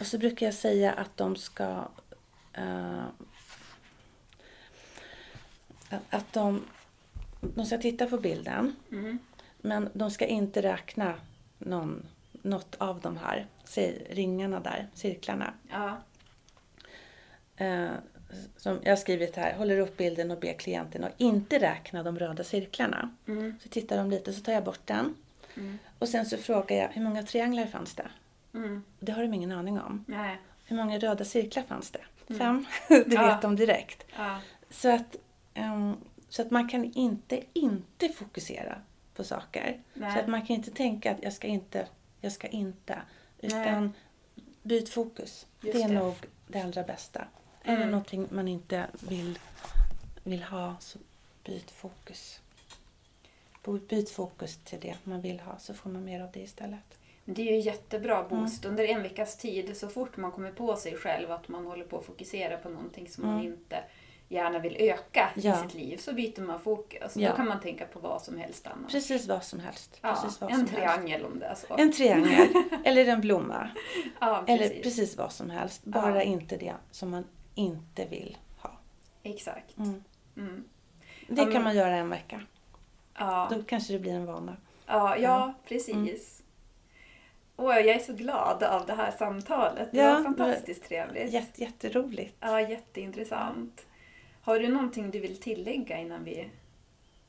Och 0.00 0.06
så 0.06 0.18
brukar 0.18 0.46
jag 0.46 0.54
säga 0.54 0.92
att 0.92 1.16
de 1.16 1.36
ska... 1.36 1.88
eh, 2.52 3.04
att 6.10 6.32
de, 6.32 6.64
de 7.40 7.66
ska 7.66 7.78
titta 7.78 8.06
på 8.06 8.16
bilden, 8.18 8.76
Mm. 8.90 9.18
men 9.60 9.90
de 9.92 10.10
ska 10.10 10.26
inte 10.26 10.62
räkna 10.62 11.14
någon, 11.58 12.06
något 12.32 12.74
av 12.78 13.00
de 13.00 13.16
här 13.16 13.46
säg, 13.64 14.06
ringarna 14.10 14.60
där, 14.60 14.88
cirklarna. 14.94 15.54
Ja. 15.70 15.96
Eh, 17.60 17.90
som 18.56 18.78
jag 18.82 18.90
har 18.90 18.96
skrivit 18.96 19.36
här, 19.36 19.54
håller 19.54 19.78
upp 19.78 19.96
bilden 19.96 20.30
och 20.30 20.38
ber 20.40 20.52
klienten 20.52 21.04
att 21.04 21.14
inte 21.20 21.58
räkna 21.58 22.02
de 22.02 22.18
röda 22.18 22.44
cirklarna. 22.44 23.10
Mm. 23.28 23.54
Så 23.62 23.68
tittar 23.68 23.96
de 23.96 24.10
lite, 24.10 24.32
så 24.32 24.40
tar 24.40 24.52
jag 24.52 24.64
bort 24.64 24.80
den. 24.86 25.14
Mm. 25.56 25.78
Och 25.98 26.08
sen 26.08 26.26
så 26.26 26.36
frågar 26.36 26.76
jag, 26.76 26.88
hur 26.88 27.02
många 27.02 27.22
trianglar 27.22 27.66
fanns 27.66 27.94
det? 27.94 28.08
Mm. 28.54 28.82
Det 29.00 29.12
har 29.12 29.22
de 29.22 29.34
ingen 29.34 29.52
aning 29.52 29.80
om. 29.80 30.04
Nej. 30.08 30.38
Hur 30.64 30.76
många 30.76 30.98
röda 30.98 31.24
cirklar 31.24 31.62
fanns 31.62 31.90
det? 31.90 32.00
Mm. 32.28 32.38
Fem. 32.38 32.66
Det 33.08 33.14
Ja. 33.14 33.26
vet 33.26 33.42
de 33.42 33.56
direkt. 33.56 34.04
Ja. 34.16 34.40
Så 34.70 34.94
att, 34.94 35.16
ehm, 35.54 35.96
så 36.28 36.42
att 36.42 36.50
man 36.50 36.68
kan 36.68 36.84
inte 36.94 37.40
inte 37.52 38.08
fokusera 38.08 38.78
på 39.14 39.24
saker. 39.24 39.80
Nej. 39.94 40.12
Så 40.12 40.18
att 40.18 40.28
man 40.28 40.46
kan 40.46 40.56
inte 40.56 40.70
tänka 40.70 41.10
att 41.10 41.22
jag 41.22 41.32
ska 41.32 41.46
inte, 41.46 41.86
jag 42.20 42.32
ska 42.32 42.48
inte. 42.48 43.02
Utan 43.40 43.92
byt 44.62 44.88
fokus. 44.88 45.46
Just 45.60 45.76
det 45.78 45.82
är 45.82 45.88
det. 45.88 45.94
nog 45.94 46.14
det 46.48 46.60
allra 46.60 46.82
bästa. 46.82 47.24
Är 47.62 47.70
det 47.72 47.76
Mm. 47.76 47.90
någonting 47.90 48.26
man 48.30 48.48
inte 48.48 48.86
vill, 49.08 49.38
vill 50.22 50.42
ha 50.42 50.76
så 50.80 50.98
byt 51.44 51.70
fokus. 51.70 52.40
Byt 53.88 54.10
fokus 54.10 54.56
till 54.64 54.80
det 54.80 54.96
man 55.04 55.20
vill 55.20 55.40
ha 55.40 55.58
så 55.58 55.74
får 55.74 55.90
man 55.90 56.04
mer 56.04 56.20
av 56.22 56.28
det 56.32 56.40
istället. 56.40 56.80
Det 57.24 57.42
är 57.48 57.52
ju 57.52 57.60
jättebra 57.60 58.16
Mm. 58.16 58.28
boost 58.28 58.64
under 58.64 58.84
en 58.84 59.02
veckas 59.02 59.36
tid. 59.36 59.76
Så 59.76 59.88
fort 59.88 60.16
man 60.16 60.32
kommer 60.32 60.52
på 60.52 60.76
sig 60.76 60.96
själv 60.96 61.30
att 61.30 61.48
man 61.48 61.66
håller 61.66 61.84
på 61.84 61.98
att 61.98 62.04
fokusera 62.04 62.56
på 62.56 62.68
någonting 62.68 63.08
som 63.08 63.26
man 63.26 63.34
Mm. 63.34 63.46
inte 63.52 63.82
gärna 64.28 64.58
vill 64.58 64.76
öka 64.78 65.30
Ja. 65.36 65.58
i 65.58 65.62
sitt 65.62 65.74
liv 65.74 65.96
så 65.96 66.12
byter 66.12 66.40
man 66.42 66.60
fokus. 66.60 67.16
Ja. 67.16 67.30
Då 67.30 67.36
kan 67.36 67.48
man 67.48 67.60
tänka 67.60 67.86
på 67.86 67.98
vad 68.00 68.22
som 68.22 68.38
helst 68.38 68.66
annat. 68.66 68.90
Precis 68.90 69.26
vad 69.28 69.44
som 69.44 69.60
helst. 69.60 69.98
ja, 70.02 70.14
Precis 70.22 70.40
vad 70.40 70.50
en 70.50 70.56
som 70.56 70.66
helst. 70.66 70.74
triangel 70.74 71.24
om 71.24 71.38
det 71.38 71.46
är 71.46 71.54
så. 71.54 71.76
En 71.76 71.92
triangel 71.92 72.48
eller 72.84 73.06
en 73.06 73.20
blomma. 73.20 73.70
ja, 74.20 74.42
precis. 74.46 74.70
Eller 74.70 74.82
precis 74.82 75.16
vad 75.16 75.32
som 75.32 75.50
helst. 75.50 75.84
Bara 75.84 76.22
inte 76.22 76.56
det 76.56 76.74
som 76.90 77.10
man 77.10 77.24
inte 77.54 78.06
vill 78.06 78.38
ha. 78.58 78.70
Exakt. 79.22 79.78
Mm. 79.78 80.04
Mm. 80.36 80.64
Det 81.28 81.52
kan 81.52 81.62
man 81.64 81.76
göra 81.76 81.96
en 81.96 82.10
vecka. 82.10 82.42
Ja. 83.18 83.48
Då 83.50 83.62
kanske 83.62 83.92
det 83.92 83.98
blir 83.98 84.12
en 84.12 84.26
vana. 84.26 84.56
Ja, 84.86 85.16
ja, 85.16 85.54
precis. 85.64 86.42
Åh, 87.56 87.74
jag 87.74 87.86
är 87.86 87.98
så 87.98 88.12
glad 88.12 88.62
av 88.62 88.86
det 88.86 88.94
här 88.94 89.10
samtalet. 89.10 89.92
Det 89.92 89.98
Ja, 89.98 90.14
var 90.14 90.22
fantastiskt 90.22 90.84
trevligt. 90.84 91.32
Jätte, 91.32 91.60
jätteroligt. 91.60 92.36
Ja, 92.40 92.60
jätteintressant. 92.60 93.86
Har 94.42 94.58
du 94.58 94.68
någonting 94.68 95.10
du 95.10 95.20
vill 95.20 95.40
tillägga 95.40 95.98
innan 95.98 96.24
vi 96.24 96.50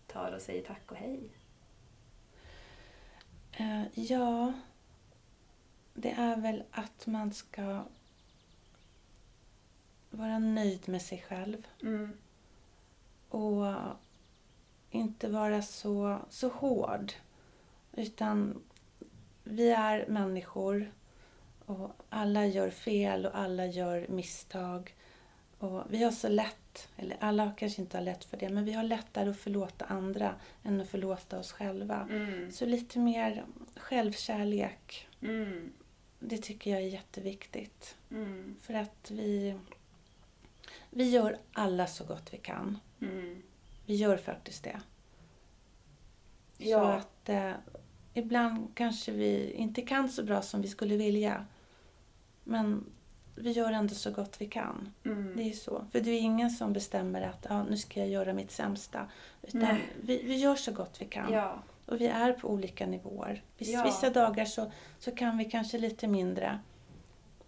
tar 0.07 0.31
och 0.31 0.41
säger 0.41 0.63
tack 0.63 0.91
och 0.91 0.97
hej? 0.97 1.19
Eh, 3.51 3.83
ja, 3.93 4.53
det 5.93 6.11
är 6.11 6.35
väl 6.35 6.63
att 6.71 7.07
man 7.07 7.33
ska 7.33 7.83
vara 10.11 10.39
nöjd 10.39 10.89
med 10.89 11.01
sig 11.01 11.25
själv 11.29 11.67
Mm. 11.83 12.13
och 13.29 13.65
inte 14.89 15.27
vara 15.29 15.61
så, 15.61 16.19
så 16.29 16.47
hård. 16.49 17.13
Utan 17.93 18.61
vi 19.43 19.71
är 19.71 20.05
människor 20.07 20.91
och 21.65 21.91
alla 22.09 22.45
gör 22.45 22.69
fel 22.69 23.25
och 23.25 23.37
alla 23.37 23.65
gör 23.65 24.07
misstag. 24.09 24.95
Och 25.57 25.83
vi 25.89 26.03
har 26.03 26.11
så 26.11 26.27
lätt, 26.27 26.87
eller 26.97 27.17
alla 27.19 27.51
kanske 27.57 27.81
inte 27.81 27.97
har 27.97 28.03
lätt 28.03 28.23
för 28.23 28.37
det, 28.37 28.49
men 28.49 28.65
vi 28.65 28.73
har 28.73 28.83
lättare 28.83 29.29
att 29.29 29.37
förlåta 29.39 29.85
andra 29.85 30.35
än 30.63 30.81
att 30.81 30.89
förlåta 30.89 31.39
oss 31.39 31.51
själva. 31.51 32.07
Mm. 32.11 32.51
Så 32.51 32.65
lite 32.65 32.99
mer 32.99 33.45
självkärlek, 33.75 35.07
Mm. 35.21 35.71
det 36.19 36.37
tycker 36.37 36.71
jag 36.71 36.79
är 36.81 36.85
jätteviktigt. 36.87 37.95
Mm. 38.11 38.55
För 38.61 38.73
att 38.73 39.11
vi, 39.11 39.57
vi 40.89 41.09
gör 41.09 41.37
alla 41.53 41.87
så 41.87 42.03
gott 42.05 42.33
vi 42.33 42.37
kan. 42.37 42.77
Mm. 43.01 43.41
Vi 43.85 43.95
gör 43.95 44.17
faktiskt 44.17 44.63
det. 44.63 44.81
Så 46.57 46.63
Ja. 46.69 46.93
att 46.93 47.29
eh, 47.29 47.51
ibland 48.13 48.75
kanske 48.75 49.11
vi 49.11 49.51
inte 49.51 49.81
kan 49.81 50.09
så 50.09 50.23
bra 50.23 50.41
som 50.41 50.61
vi 50.61 50.67
skulle 50.67 50.97
vilja. 50.97 51.45
Men 52.43 52.85
vi 53.35 53.51
gör 53.51 53.71
ändå 53.71 53.95
så 53.95 54.11
gott 54.11 54.41
vi 54.41 54.45
kan. 54.47 54.89
Mm. 55.05 55.33
Det 55.37 55.43
är 55.43 55.53
så. 55.53 55.85
För 55.91 55.99
det 55.99 56.09
är 56.11 56.19
ingen 56.19 56.49
som 56.49 56.73
bestämmer 56.73 57.21
att 57.21 57.45
ja, 57.49 57.63
nu 57.63 57.77
ska 57.77 57.99
jag 57.99 58.09
göra 58.09 58.33
mitt 58.33 58.51
sämsta. 58.51 59.07
Utan 59.41 59.59
Nej. 59.61 59.89
vi, 60.01 60.23
vi 60.23 60.35
gör 60.35 60.55
så 60.55 60.71
gott 60.71 61.01
vi 61.01 61.05
kan. 61.05 61.33
Ja. 61.33 61.63
Och 61.85 62.01
vi 62.01 62.07
är 62.07 62.33
på 62.33 62.49
olika 62.49 62.85
nivåer. 62.85 63.43
Viss, 63.57 63.69
Ja. 63.69 63.83
Vissa 63.83 64.09
dagar 64.09 64.45
så, 64.45 64.71
så 64.99 65.11
kan 65.11 65.37
vi 65.37 65.45
kanske 65.45 65.77
lite 65.77 66.07
mindre. 66.07 66.59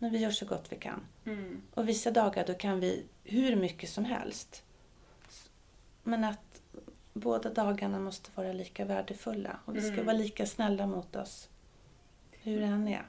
Men 0.04 0.12
vi 0.12 0.18
gör 0.20 0.32
så 0.32 0.46
gott 0.46 0.72
vi 0.72 0.76
kan. 0.76 1.02
Mm. 1.26 1.62
Och 1.74 1.90
vissa 1.90 2.12
dagar 2.12 2.46
då 2.48 2.54
kan 2.54 2.80
vi 2.80 3.06
hur 3.24 3.56
mycket 3.56 3.90
som 3.90 4.06
helst. 4.06 4.64
Men 6.04 6.24
att 6.24 6.62
båda 7.14 7.50
dagarna 7.50 8.00
måste 8.00 8.30
vara 8.36 8.54
lika 8.54 8.86
värdefulla. 8.86 9.60
Och 9.66 9.76
vi 9.76 9.82
ska 9.82 9.94
Mm. 9.94 10.06
vara 10.06 10.18
lika 10.18 10.46
snälla 10.46 10.88
mot 10.88 11.16
oss. 11.16 11.50
Hur 12.32 12.60
det 12.60 12.66
än 12.66 12.88
är. 12.88 13.06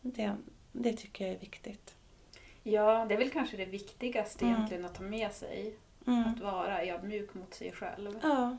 Det, 0.00 0.36
det 0.72 0.92
tycker 0.92 1.24
jag 1.26 1.34
är 1.34 1.38
viktigt. 1.38 1.94
ja, 2.62 3.06
det 3.08 3.14
är 3.14 3.18
väl 3.18 3.30
kanske 3.30 3.56
det 3.56 3.64
viktigaste 3.64 4.44
Mm. 4.44 4.56
egentligen 4.56 4.84
att 4.84 4.94
ta 4.94 5.02
med 5.02 5.32
sig. 5.32 5.74
Mm. 6.06 6.22
Att 6.24 6.40
vara 6.40 6.82
ödmjuk 6.84 7.34
mot 7.34 7.54
sig 7.54 7.72
själv. 7.72 8.18
Ja. 8.22 8.56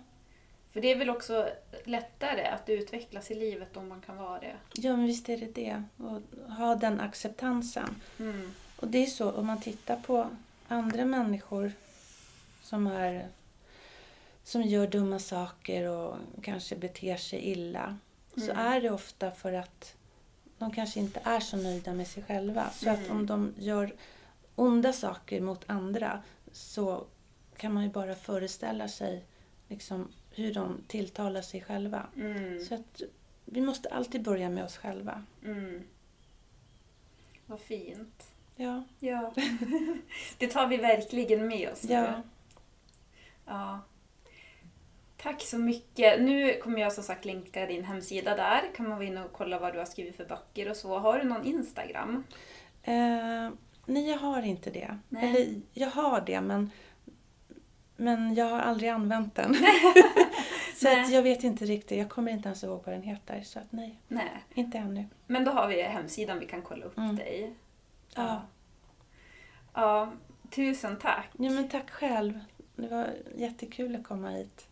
För 0.74 0.82
det 0.82 0.92
är 0.92 0.98
väl 0.98 1.10
också 1.10 1.50
lättare 1.84 2.46
att 2.48 2.70
utvecklas 2.70 3.32
i 3.32 3.36
livet 3.36 3.78
om 3.78 3.88
man 3.88 4.02
kan 4.02 4.18
vara 4.18 4.40
det. 4.40 4.56
ja, 4.74 4.96
men 4.96 5.06
visst 5.06 5.30
är 5.30 5.38
det 5.38 5.46
det. 5.56 5.84
Och 5.98 6.22
ha 6.54 6.76
den 6.76 7.00
acceptansen. 7.00 8.02
Mm. 8.20 8.52
Och 8.80 8.88
det 8.88 8.98
är 8.98 9.06
så 9.08 9.32
om 9.32 9.46
man 9.48 9.62
tittar 9.62 9.96
på 9.96 10.30
andra 10.68 11.06
människor 11.06 11.72
som 12.62 12.88
är 12.88 13.28
som 14.44 14.62
gör 14.62 14.88
dumma 14.88 15.20
saker 15.20 15.88
och 15.90 16.16
kanske 16.42 16.76
beter 16.76 17.18
sig 17.18 17.40
illa. 17.52 17.98
Så 18.38 18.52
Mm. 18.52 18.58
är 18.58 18.82
det 18.82 18.90
ofta 18.92 19.32
för 19.32 19.54
att 19.54 19.96
de 20.58 20.72
kanske 20.72 21.00
inte 21.00 21.20
är 21.24 21.40
så 21.40 21.58
nöjda 21.58 21.94
med 21.94 22.08
sig 22.08 22.24
själva. 22.24 22.70
Så 22.70 22.90
att 22.90 23.00
Mm. 23.00 23.12
om 23.12 23.26
de 23.26 23.54
gör 23.60 23.94
onda 24.56 24.94
saker 24.94 25.42
mot 25.42 25.64
andra 25.68 26.22
så 26.52 27.06
kan 27.58 27.74
man 27.74 27.84
ju 27.84 27.90
bara 27.90 28.16
föreställa 28.16 28.88
sig 28.88 29.24
liksom, 29.70 30.12
hur 30.36 30.54
de 30.54 30.82
tilltalar 30.88 31.42
sig 31.42 31.62
själva. 31.62 32.08
Mm. 32.16 32.60
Så 32.60 32.76
att 32.76 33.02
vi 33.46 33.62
måste 33.62 33.90
alltid 33.90 34.24
börja 34.24 34.50
med 34.50 34.64
oss 34.64 34.78
själva. 34.78 35.24
Mm. 35.46 35.84
Vad 37.46 37.60
fint. 37.60 38.32
Ja, 38.56 38.84
Ja. 39.00 39.34
det 40.38 40.48
tar 40.48 40.68
vi 40.68 40.78
verkligen 40.78 41.48
med 41.48 41.70
oss 41.72 41.84
nu. 41.84 41.94
ja. 41.94 42.22
Ja. 43.46 43.80
Tack 45.18 45.42
så 45.42 45.58
mycket. 45.58 46.22
Nu 46.22 46.54
kommer 46.54 46.82
jag 46.82 46.94
som 46.94 47.04
sagt 47.04 47.26
länka 47.26 47.66
din 47.66 47.84
hemsida 47.84 48.36
där. 48.36 48.62
Kan 48.76 48.90
man 48.90 48.98
gå 48.98 49.04
in 49.04 49.18
och 49.18 49.32
kolla 49.34 49.60
vad 49.60 49.74
du 49.74 49.80
har 49.80 49.86
skrivit 49.86 50.16
för 50.16 50.26
böcker 50.26 50.70
och 50.70 50.78
så. 50.78 51.00
Har 51.00 51.20
du 51.20 51.24
någon 51.26 51.46
Instagram? 51.46 52.24
Eh, 52.84 53.50
nej, 53.86 54.10
jag 54.10 54.18
har 54.18 54.42
inte 54.42 54.70
det. 54.70 54.98
Nej. 55.10 55.30
Eller 55.30 55.62
jag 55.74 55.90
har 55.90 56.22
det, 56.22 56.42
men, 56.42 56.72
men 57.96 58.36
jag 58.36 58.46
har 58.46 58.60
aldrig 58.60 58.90
använt 58.90 59.36
den. 59.36 59.54
så 60.76 60.86
Nej. 60.86 61.02
att 61.02 61.12
jag 61.12 61.22
vet 61.24 61.44
inte 61.44 61.66
riktigt. 61.66 61.98
Jag 61.98 62.10
kommer 62.10 62.32
inte 62.32 62.48
ens 62.50 62.64
ihåg 62.64 62.82
vad 62.86 62.96
den 62.96 63.04
heter. 63.04 63.42
Så 63.42 63.60
att 63.60 63.72
nej, 63.72 64.00
Nej. 64.08 64.44
inte 64.54 64.78
ännu. 64.78 65.06
Men 65.28 65.46
då 65.46 65.52
har 65.52 65.68
vi 65.68 65.82
hemsidan 65.82 66.40
vi 66.40 66.46
kan 66.46 66.62
kolla 66.62 66.86
upp 66.86 66.98
Mm. 66.98 67.16
dig. 67.16 67.54
Ja. 68.16 68.42
Ja, 69.74 70.12
tusen 70.50 71.00
tack. 71.00 71.30
ja, 71.38 71.50
men 71.52 71.70
tack 71.70 71.90
själv. 71.92 72.40
Det 72.76 72.88
var 72.88 73.10
jättekul 73.36 73.96
att 73.96 74.04
komma 74.04 74.30
hit 74.30 74.68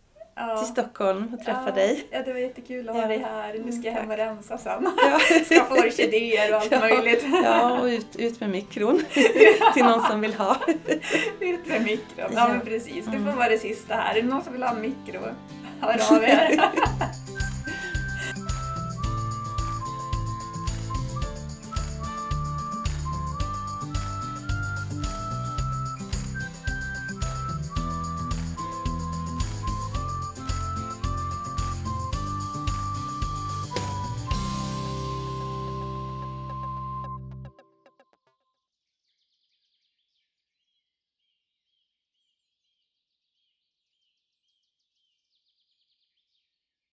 Ja. 0.48 0.58
till 0.58 0.68
Stockholm 0.68 1.34
och 1.34 1.46
träffa 1.46 1.64
ja. 1.66 1.72
dig. 1.72 2.08
Ja, 2.12 2.22
det 2.26 2.34
var 2.34 2.40
jättekul 2.40 2.90
att 2.90 2.96
ha 2.96 3.06
dig 3.08 3.18
här. 3.18 3.62
Nu 3.66 3.72
ska 3.72 3.82
jag 3.88 3.94
hem 3.94 4.10
och 4.12 4.18
rensa 4.18 4.58
sen. 4.58 4.90
Ja. 4.98 5.20
Skaffa 5.50 5.74
orkidéer 5.74 6.54
och 6.56 6.62
allt 6.62 6.72
Ja. 6.72 6.80
möjligt. 6.80 7.26
Ja, 7.44 7.80
och 7.80 7.86
ut, 7.86 8.16
ut 8.16 8.40
med 8.40 8.50
mikron 8.50 9.02
till 9.74 9.84
någon 9.86 10.02
som 10.08 10.22
vill 10.22 10.34
ha. 10.34 10.58
Ut 11.40 11.66
med 11.68 11.82
mikron. 11.84 12.02
Ja, 12.18 12.28
Ja. 12.36 12.48
men 12.48 12.62
precis. 12.62 12.96
Du 13.06 13.12
får 13.12 13.18
Mm. 13.18 13.36
vara 13.38 13.50
det 13.50 13.58
sista 13.58 13.96
här. 13.96 14.16
Är 14.16 14.22
det 14.22 14.28
någon 14.28 14.44
som 14.44 14.54
vill 14.54 14.64
ha 14.64 14.70
en 14.70 14.82
mikro? 14.82 15.20
Hör 15.82 16.16
av 16.18 16.24
er. 16.24 16.62